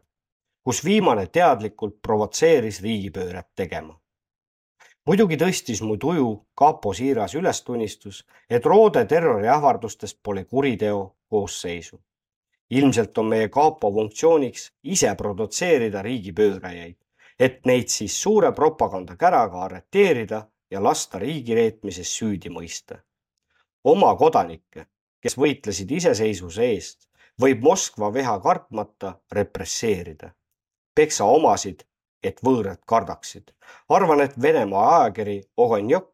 kus 0.64 0.84
viimane 0.84 1.26
teadlikult 1.26 1.98
provotseeris 2.02 2.82
riigipööret 2.82 3.48
tegema 3.56 4.02
muidugi 5.06 5.36
tõstis 5.38 5.82
mu 5.82 5.96
tuju 5.98 6.28
kapo 6.54 6.92
siiras 6.94 7.34
ülestunnistus, 7.34 8.22
et 8.50 8.66
Roode 8.66 9.04
terroriähvardustest 9.04 10.20
pole 10.22 10.44
kuriteo 10.44 11.16
koosseisu. 11.28 12.00
ilmselt 12.70 13.18
on 13.18 13.26
meie 13.28 13.48
kapo 13.48 13.90
funktsiooniks 13.92 14.72
ise 14.82 15.14
produtseerida 15.14 16.02
riigipöörajaid, 16.02 16.96
et 17.38 17.66
neid 17.66 17.88
siis 17.88 18.22
suure 18.22 18.52
propagandakäraga 18.52 19.62
arreteerida 19.62 20.46
ja 20.70 20.82
lasta 20.82 21.18
riigireetmises 21.18 22.16
süüdi 22.18 22.48
mõista. 22.48 22.98
oma 23.84 24.14
kodanikke, 24.14 24.86
kes 25.23 25.39
võitlesid 25.39 25.90
iseseisvuse 25.90 26.69
eest, 26.74 27.09
võib 27.40 27.62
Moskva 27.62 28.12
viha 28.15 28.39
kartmata 28.40 29.19
represseerida. 29.32 30.35
peksa 30.94 31.24
omasid 31.24 31.86
et 32.23 32.40
võõrad 32.44 32.81
kardaksid. 32.86 33.53
arvan, 33.89 34.20
et 34.20 34.35
Venemaa 34.43 34.97
ajakiri 34.97 35.43
Ogonjok 35.57 36.11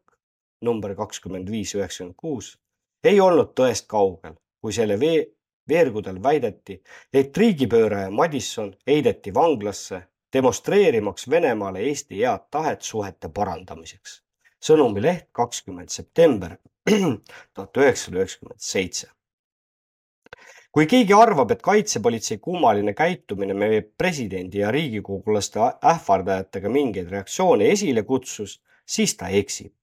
number 0.61 0.95
kakskümmend 0.95 1.49
viis 1.49 1.75
üheksakümmend 1.75 2.15
kuus 2.17 2.57
ei 3.03 3.19
olnud 3.19 3.53
tõest 3.55 3.87
kaugel, 3.87 4.33
kui 4.61 4.73
selle 4.73 4.99
vee, 4.99 5.25
veergudel 5.69 6.17
väideti, 6.23 6.81
et 7.13 7.37
riigipööraja 7.37 8.09
Madisson 8.11 8.73
heideti 8.87 9.33
vanglasse 9.33 10.01
demonstreerimaks 10.33 11.29
Venemaale 11.29 11.79
Eesti 11.79 12.19
head 12.19 12.49
tahet 12.51 12.81
suhete 12.81 13.29
parandamiseks. 13.29 14.21
Sõnumileht 14.63 15.29
kakskümmend 15.31 15.89
september 15.89 16.57
tuhat 17.53 17.77
üheksasada 17.77 18.21
üheksakümmend 18.23 18.59
seitse 18.59 19.09
kui 20.71 20.85
keegi 20.85 21.13
arvab, 21.17 21.51
et 21.51 21.61
kaitsepolitsei 21.65 22.37
kummaline 22.37 22.93
käitumine 22.93 23.53
meie 23.57 23.81
presidendi 23.81 24.61
ja 24.61 24.71
riigikogulaste 24.71 25.59
ähvardajatega 25.93 26.69
mingeid 26.69 27.09
reaktsioone 27.09 27.71
esile 27.73 28.03
kutsus, 28.03 28.59
siis 28.85 29.17
ta 29.17 29.27
eksib. 29.27 29.73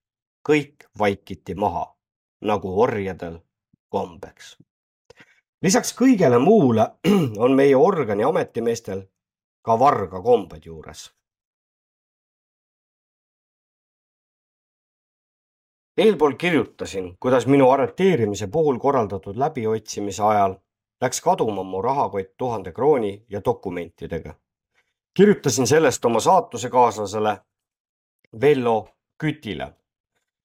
kõik 0.47 0.85
vaikiti 0.99 1.55
maha 1.59 1.97
nagu 2.41 2.81
orjadel 2.83 3.41
kombeks. 3.89 4.57
lisaks 5.63 5.93
kõigele 5.99 6.39
muule 6.39 6.87
on 7.45 7.57
meie 7.57 7.77
organi 7.77 8.25
ametimeestel 8.25 9.03
ka 9.63 9.79
varga 9.79 10.23
kombed 10.23 10.65
juures. 10.65 11.11
Eelpool 15.97 16.33
kirjutasin, 16.33 17.17
kuidas 17.21 17.47
minu 17.47 17.71
arreteerimise 17.71 18.47
puhul 18.47 18.79
korraldatud 18.79 19.37
läbiotsimise 19.37 20.23
ajal 20.23 20.57
läks 21.01 21.21
kaduma 21.21 21.63
mu 21.63 21.83
rahakott 21.83 22.37
tuhande 22.37 22.73
krooni 22.73 23.25
ja 23.29 23.41
dokumentidega. 23.45 24.35
kirjutasin 25.15 25.67
sellest 25.67 26.05
oma 26.05 26.21
saatusekaaslasele 26.21 27.39
Vello 28.41 28.89
Kütile. 29.25 29.73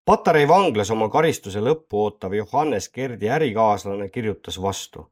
Patarei 0.05 0.47
vanglas 0.47 0.91
oma 0.91 1.09
karistuse 1.09 1.59
lõppu 1.59 2.03
ootav 2.03 2.33
Johannes 2.33 2.89
Kerdi 2.89 3.29
ärikaaslane 3.29 4.09
kirjutas 4.09 4.61
vastu. 4.61 5.11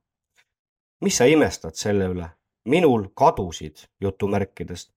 mis 1.01 1.17
sa 1.17 1.25
imestad 1.25 1.73
selle 1.73 2.05
üle? 2.05 2.29
minul 2.65 3.07
kadusid 3.13 3.75
jutumärkidest 4.01 4.91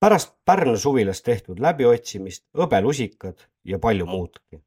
pärast 0.00 0.34
Pärnu 0.44 0.76
suvilas 0.78 1.22
tehtud 1.22 1.60
läbiotsimist 1.60 2.44
hõbelusikad 2.58 3.48
ja 3.64 3.78
palju 3.78 4.06
muudki 4.06 4.62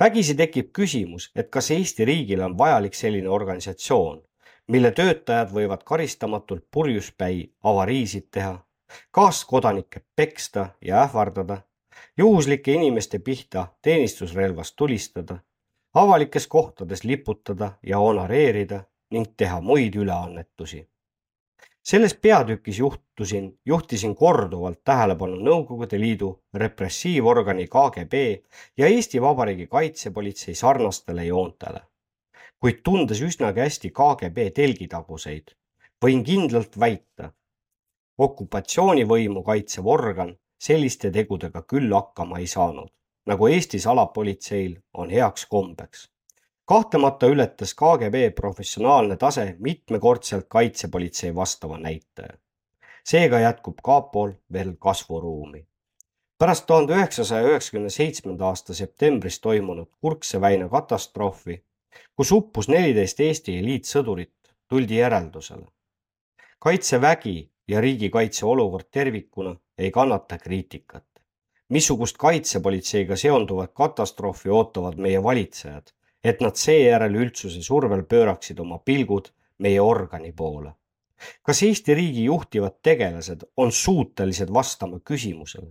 vägisi 0.00 0.34
tekib 0.34 0.72
küsimus, 0.72 1.30
et 1.36 1.50
kas 1.50 1.70
Eesti 1.70 2.04
riigile 2.04 2.44
on 2.44 2.58
vajalik 2.58 2.94
selline 2.94 3.28
organisatsioon, 3.28 4.22
mille 4.68 4.90
töötajad 4.92 5.50
võivad 5.52 5.82
karistamatult 5.84 6.64
purjuspäi 6.70 7.50
avariisid 7.62 8.28
teha, 8.30 8.58
kaaskodanikke 9.10 10.04
peksta 10.16 10.68
ja 10.84 11.02
ähvardada, 11.02 11.62
juhuslike 12.16 12.72
inimeste 12.72 13.18
pihta 13.18 13.66
teenistusrelvast 13.82 14.76
tulistada, 14.76 15.38
avalikes 15.94 16.46
kohtades 16.46 17.04
liputada 17.04 17.72
ja 17.82 17.98
honoreerida 17.98 18.84
ning 19.10 19.34
teha 19.36 19.60
muid 19.60 19.94
üleannetusi 19.94 20.86
selles 21.84 22.14
peatükis 22.14 22.78
juhtusin, 22.78 23.58
juhtisin 23.66 24.14
korduvalt 24.14 24.80
tähelepanu 24.84 25.36
Nõukogude 25.36 26.00
Liidu 26.00 26.30
repressiivorgani 26.54 27.66
KGB 27.66 28.14
ja 28.78 28.86
Eesti 28.86 29.22
Vabariigi 29.22 29.66
kaitsepolitsei 29.66 30.54
sarnastele 30.54 31.24
joontele. 31.24 31.80
kuid 32.60 32.78
tundes 32.84 33.20
üsnagi 33.20 33.60
hästi 33.60 33.90
KGB 33.90 34.52
telgitaguseid, 34.54 35.50
võin 36.04 36.22
kindlalt 36.24 36.78
väita, 36.78 37.32
okupatsioonivõimu 38.18 39.42
kaitsev 39.42 39.86
organ 39.86 40.36
selliste 40.62 41.10
tegudega 41.10 41.62
küll 41.62 41.90
hakkama 41.90 42.38
ei 42.38 42.46
saanud, 42.46 42.92
nagu 43.26 43.48
Eesti 43.48 43.82
salapolitseil 43.82 44.78
on 44.94 45.10
heaks 45.10 45.46
kombeks 45.46 46.06
kahtlemata 46.64 47.26
ületas 47.26 47.74
KGB 47.74 48.34
professionaalne 48.34 49.16
tase 49.16 49.56
mitmekordselt 49.58 50.46
kaitsepolitsei 50.48 51.34
vastava 51.34 51.78
näitaja. 51.78 52.38
seega 53.04 53.38
jätkub 53.38 53.78
kapol 53.82 54.30
veel 54.52 54.72
kasvuruumi. 54.78 55.66
pärast 56.38 56.66
tuhande 56.66 56.94
üheksasaja 56.94 57.48
üheksakümne 57.48 57.90
seitsmenda 57.90 58.46
aasta 58.46 58.74
septembris 58.74 59.40
toimunud 59.40 59.88
Kurkse 60.00 60.40
väina 60.40 60.68
katastroofi, 60.68 61.64
kus 62.16 62.32
uppus 62.32 62.68
neliteist 62.68 63.20
Eesti 63.20 63.58
eliitsõdurit, 63.58 64.54
tuldi 64.68 64.96
järeldusele. 64.96 65.66
kaitsevägi 66.58 67.50
ja 67.68 67.80
riigikaitse 67.80 68.46
olukord 68.46 68.86
tervikuna 68.90 69.56
ei 69.78 69.90
kannata 69.90 70.38
kriitikat. 70.38 71.06
missugust 71.68 72.16
kaitsepolitseiga 72.16 73.16
seonduvat 73.16 73.72
katastroofi 73.72 74.48
ootavad 74.48 74.94
meie 74.96 75.22
valitsejad 75.22 75.92
et 76.24 76.40
nad 76.40 76.56
seejärel 76.56 77.14
üldsuse 77.24 77.62
survel 77.62 78.04
pööraksid 78.08 78.60
oma 78.60 78.78
pilgud 78.78 79.32
meie 79.58 79.80
organi 79.80 80.32
poole. 80.32 80.72
kas 81.42 81.62
Eesti 81.62 81.94
riigi 81.94 82.24
juhtivad 82.24 82.80
tegelased 82.82 83.44
on 83.56 83.72
suutelised 83.72 84.50
vastama 84.52 84.98
küsimusele, 85.10 85.70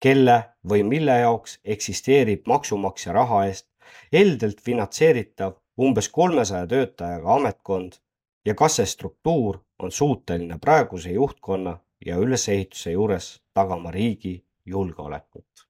kelle 0.00 0.38
või 0.68 0.82
mille 0.84 1.18
jaoks 1.18 1.58
eksisteerib 1.64 2.46
maksumaksja 2.46 3.12
raha 3.12 3.44
eest 3.46 3.68
heldelt 4.12 4.60
finantseeritav 4.60 5.54
umbes 5.80 6.08
kolmesaja 6.08 6.66
töötajaga 6.66 7.34
ametkond 7.34 7.96
ja 8.44 8.54
kas 8.54 8.76
see 8.76 8.86
struktuur 8.86 9.62
on 9.78 9.92
suuteline 9.92 10.58
praeguse 10.58 11.10
juhtkonna 11.16 11.78
ja 12.06 12.16
ülesehituse 12.16 12.92
juures 12.92 13.32
tagama 13.54 13.90
riigi 13.90 14.44
julgeolekut. 14.66 15.68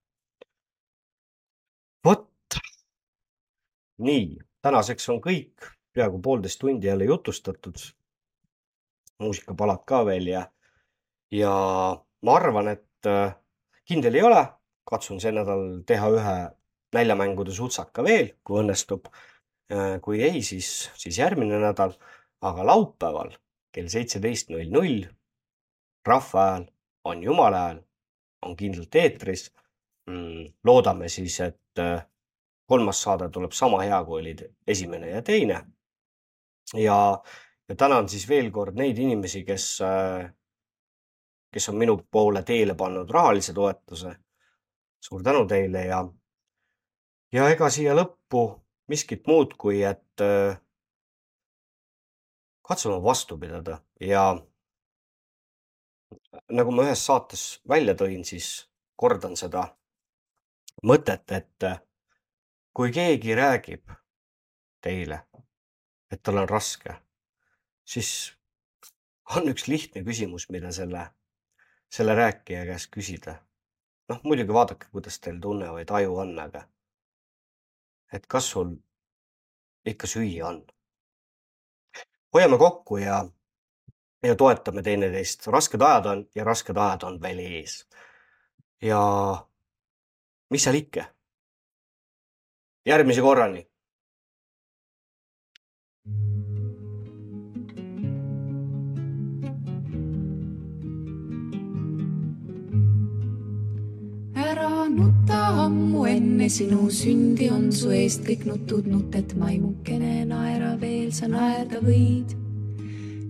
vot 2.05 2.29
nii, 3.97 4.37
tänaseks 4.61 5.09
on 5.09 5.21
kõik, 5.21 5.67
peaaegu 5.93 6.21
poolteist 6.21 6.59
tundi 6.59 6.87
jälle 6.87 7.05
jutustatud. 7.09 7.77
muusikapalad 9.19 9.83
ka 9.85 10.05
veel 10.05 10.27
ja, 10.27 10.41
ja 11.31 11.51
ma 12.21 12.35
arvan, 12.35 12.67
et 12.67 13.07
äh, 13.07 13.35
kindel 13.85 14.15
ei 14.15 14.23
ole, 14.25 14.41
katsun 14.89 15.21
see 15.21 15.31
nädal 15.31 15.83
teha 15.87 16.09
ühe 16.11 16.35
näljamängude 16.93 17.53
sutsaka 17.53 18.03
veel, 18.03 18.33
kui 18.43 18.59
õnnestub. 18.63 19.07
Äh, 19.71 19.99
kui 20.01 20.21
ei, 20.23 20.41
siis, 20.43 20.89
siis 20.99 21.17
järgmine 21.21 21.59
nädal, 21.61 21.95
aga 22.41 22.65
laupäeval 22.67 23.31
kell 23.73 23.87
seitseteist 23.89 24.51
null 24.51 24.69
null 24.69 25.05
rahva 26.05 26.45
hääl 26.51 26.65
on 27.03 27.23
jumala 27.23 27.59
hääl, 27.67 27.79
on 28.45 28.55
kindlalt 28.55 28.95
eetris. 28.95 29.51
Mm, 30.09 30.51
loodame 30.67 31.07
siis, 31.09 31.39
et 31.39 31.79
äh, 31.79 32.03
kolmas 32.73 33.01
saade 33.05 33.29
tuleb 33.29 33.53
sama 33.53 33.83
hea, 33.83 33.99
kui 34.05 34.21
olid 34.21 34.39
esimene 34.67 35.11
ja 35.11 35.21
teine. 35.21 35.59
ja, 36.73 36.97
ja 37.69 37.75
tänan 37.75 38.09
siis 38.09 38.25
veel 38.29 38.49
kord 38.51 38.77
neid 38.79 38.97
inimesi, 38.97 39.43
kes, 39.45 39.67
kes 41.53 41.69
on 41.69 41.77
minu 41.77 41.99
poole 42.11 42.41
teele 42.43 42.75
pannud 42.75 43.09
rahalise 43.09 43.53
toetuse. 43.53 44.15
suur 45.03 45.23
tänu 45.23 45.45
teile 45.47 45.85
ja, 45.85 45.99
ja 47.33 47.49
ega 47.51 47.69
siia 47.69 47.93
lõppu 47.93 48.43
miskit 48.87 49.27
muud, 49.27 49.53
kui 49.59 49.83
et 49.83 50.23
katsume 52.63 53.03
vastu 53.03 53.37
pidada 53.37 53.77
ja 53.99 54.25
nagu 56.49 56.71
ma 56.71 56.87
ühes 56.87 57.05
saates 57.05 57.47
välja 57.69 57.93
tõin, 57.99 58.23
siis 58.25 58.69
kordan 58.95 59.35
seda 59.37 59.67
mõtet, 60.87 61.27
et 61.31 61.67
kui 62.73 62.91
keegi 62.91 63.35
räägib 63.35 63.91
teile, 64.81 65.19
et 66.11 66.23
tal 66.23 66.41
on 66.41 66.49
raske, 66.49 66.95
siis 67.85 68.09
on 69.35 69.47
üks 69.51 69.67
lihtne 69.67 70.03
küsimus, 70.03 70.49
mida 70.49 70.71
selle, 70.75 71.07
selle 71.89 72.15
rääkija 72.15 72.65
käest 72.65 72.91
küsida. 72.93 73.35
noh, 74.09 74.19
muidugi 74.23 74.53
vaadake, 74.53 74.89
kuidas 74.91 75.19
teil 75.19 75.39
tunne 75.41 75.69
või 75.71 75.85
taju 75.87 76.17
on, 76.25 76.33
aga 76.39 76.65
et 78.13 78.27
kas 78.27 78.49
sul 78.51 78.75
ikka 79.85 80.07
süüa 80.07 80.47
on? 80.47 80.63
hoiame 82.33 82.57
kokku 82.57 82.97
ja, 82.97 83.23
ja 84.23 84.35
toetame 84.35 84.83
teineteist. 84.83 85.47
rasked 85.47 85.81
ajad 85.81 86.05
on 86.05 86.29
ja 86.35 86.43
rasked 86.43 86.77
ajad 86.77 87.03
on 87.03 87.21
veel 87.21 87.39
ees. 87.39 87.85
ja 88.81 89.01
mis 90.49 90.63
seal 90.63 90.75
ikka. 90.75 91.12
Järgmise 92.85 93.21
korrani. 93.21 93.63
ära 104.43 104.87
nuta 104.89 105.39
ammu 105.65 106.05
enne 106.05 106.49
sinu 106.49 106.89
sündi 106.91 107.49
on 107.49 107.71
su 107.71 107.91
eest 107.95 108.25
kõik 108.27 108.45
nutud 108.49 108.87
nutet 108.91 109.35
maimukene 109.39 110.25
naera 110.27 110.75
veel 110.81 111.11
sa 111.15 111.29
naerda 111.31 111.79
võid 111.85 112.35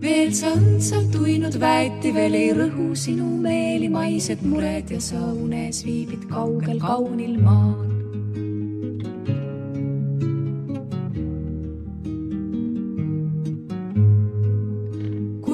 veel 0.03 0.34
sa 0.35 0.49
õndsalt 0.57 1.15
uinud 1.15 1.55
väeti, 1.61 2.11
veel 2.11 2.35
ei 2.35 2.51
rõhu 2.57 2.89
sinu 2.97 3.30
meeli 3.45 3.88
maised 3.88 4.43
mured 4.43 4.91
ja 4.91 4.99
sa 4.99 5.21
unes 5.31 5.85
viibid 5.88 6.27
kaugel 6.34 6.81
kaunil 6.84 7.38
maal. 7.39 7.92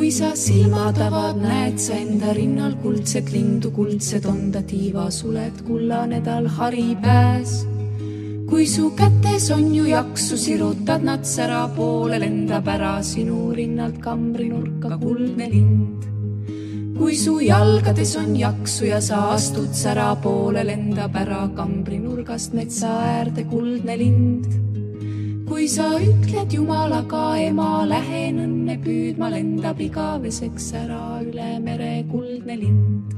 Kui 0.10 0.16
sa 0.18 0.34
silmad 0.34 0.98
avad, 1.06 1.38
näed 1.38 1.76
sa 1.78 1.94
enda 1.94 2.32
rinnal 2.34 2.72
kuldset 2.82 3.28
lindu, 3.30 3.70
kuldsed 3.70 4.24
on 4.26 4.48
ta 4.50 4.64
tiivasuled, 4.66 5.60
kullane 5.68 6.18
tal 6.26 6.48
hari 6.50 6.96
pääs 6.98 7.52
kui 8.50 8.66
su 8.66 8.90
kätes 8.98 9.52
on 9.54 9.68
ju 9.76 9.84
jaksu, 9.86 10.34
sirutad 10.34 11.06
nad 11.06 11.28
sära 11.30 11.68
poole, 11.76 12.18
lendab 12.24 12.66
ära 12.74 12.96
sinu 13.06 13.54
rinnalt 13.54 14.00
kambrinurka 14.02 14.98
kuldne 14.98 15.50
lind. 15.52 16.02
kui 16.98 17.14
su 17.14 17.36
jalgades 17.46 18.16
on 18.18 18.34
jaksu 18.36 18.90
ja 18.90 19.02
sa 19.02 19.20
astud 19.36 19.78
sära 19.78 20.16
poole, 20.24 20.64
lendab 20.64 21.14
ära 21.22 21.44
kambrinurgast 21.54 22.58
metsa 22.58 22.98
äärde 23.14 23.46
kuldne 23.46 23.98
lind. 23.98 24.69
Kui 25.50 25.68
sa 25.68 25.88
ütled 25.98 26.54
Jumalaga, 26.54 27.24
ema, 27.42 27.86
lähen 27.90 28.38
õnne 28.46 28.78
püüdma, 28.84 29.32
lendab 29.34 29.82
igaveseks 29.82 30.72
ära 30.84 31.20
üle 31.26 31.52
mere 31.66 32.04
kuldne 32.12 32.56
lind. 32.64 33.16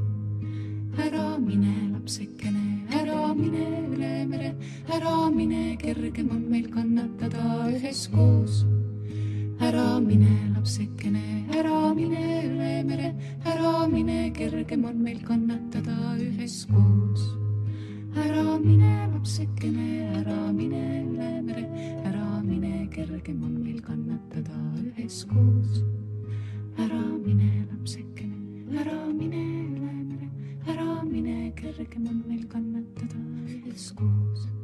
ära 0.97 1.37
mine, 1.37 1.75
lapsekene, 1.93 2.87
ära 3.01 3.33
mine 3.33 3.67
üle 3.91 4.15
mere 4.27 4.51
ära 4.89 5.29
mine, 5.29 5.77
kergem 5.77 6.29
on 6.31 6.43
meil 6.49 6.67
kannatada 6.71 7.67
üheskoos. 7.71 8.65
ära 9.61 9.99
mine, 9.99 10.31
lapsekene, 10.55 11.45
ära 11.57 11.93
mine 11.93 12.23
üle 12.47 12.83
mere, 12.83 13.13
ära 13.45 13.87
mine, 13.87 14.31
kergem 14.33 14.85
on 14.85 14.97
meil 15.03 15.21
kannatada 15.27 16.15
üheskoos. 16.17 17.21
ära 18.25 18.57
mine, 18.59 18.93
lapsekene, 19.13 19.87
ära 20.19 20.51
mine 20.51 20.83
üle 21.05 21.31
mere, 21.47 21.65
ära 22.05 22.20
mine, 22.51 22.87
kergem 22.91 23.43
on 23.43 23.53
meil 23.63 23.81
kannatada 23.81 24.59
üheskoos. 24.83 25.81
ära 26.77 27.01
mine, 27.25 27.51
lapsekene, 27.71 28.79
ära 28.79 28.97
mine 29.19 29.43
üle 29.71 29.93
mere, 30.11 30.29
ära 30.67 31.03
mine, 31.03 31.51
kergem 31.55 32.07
on 32.07 32.23
meil 32.27 32.47
kannatada 32.55 33.21
üheskoos 33.57 34.60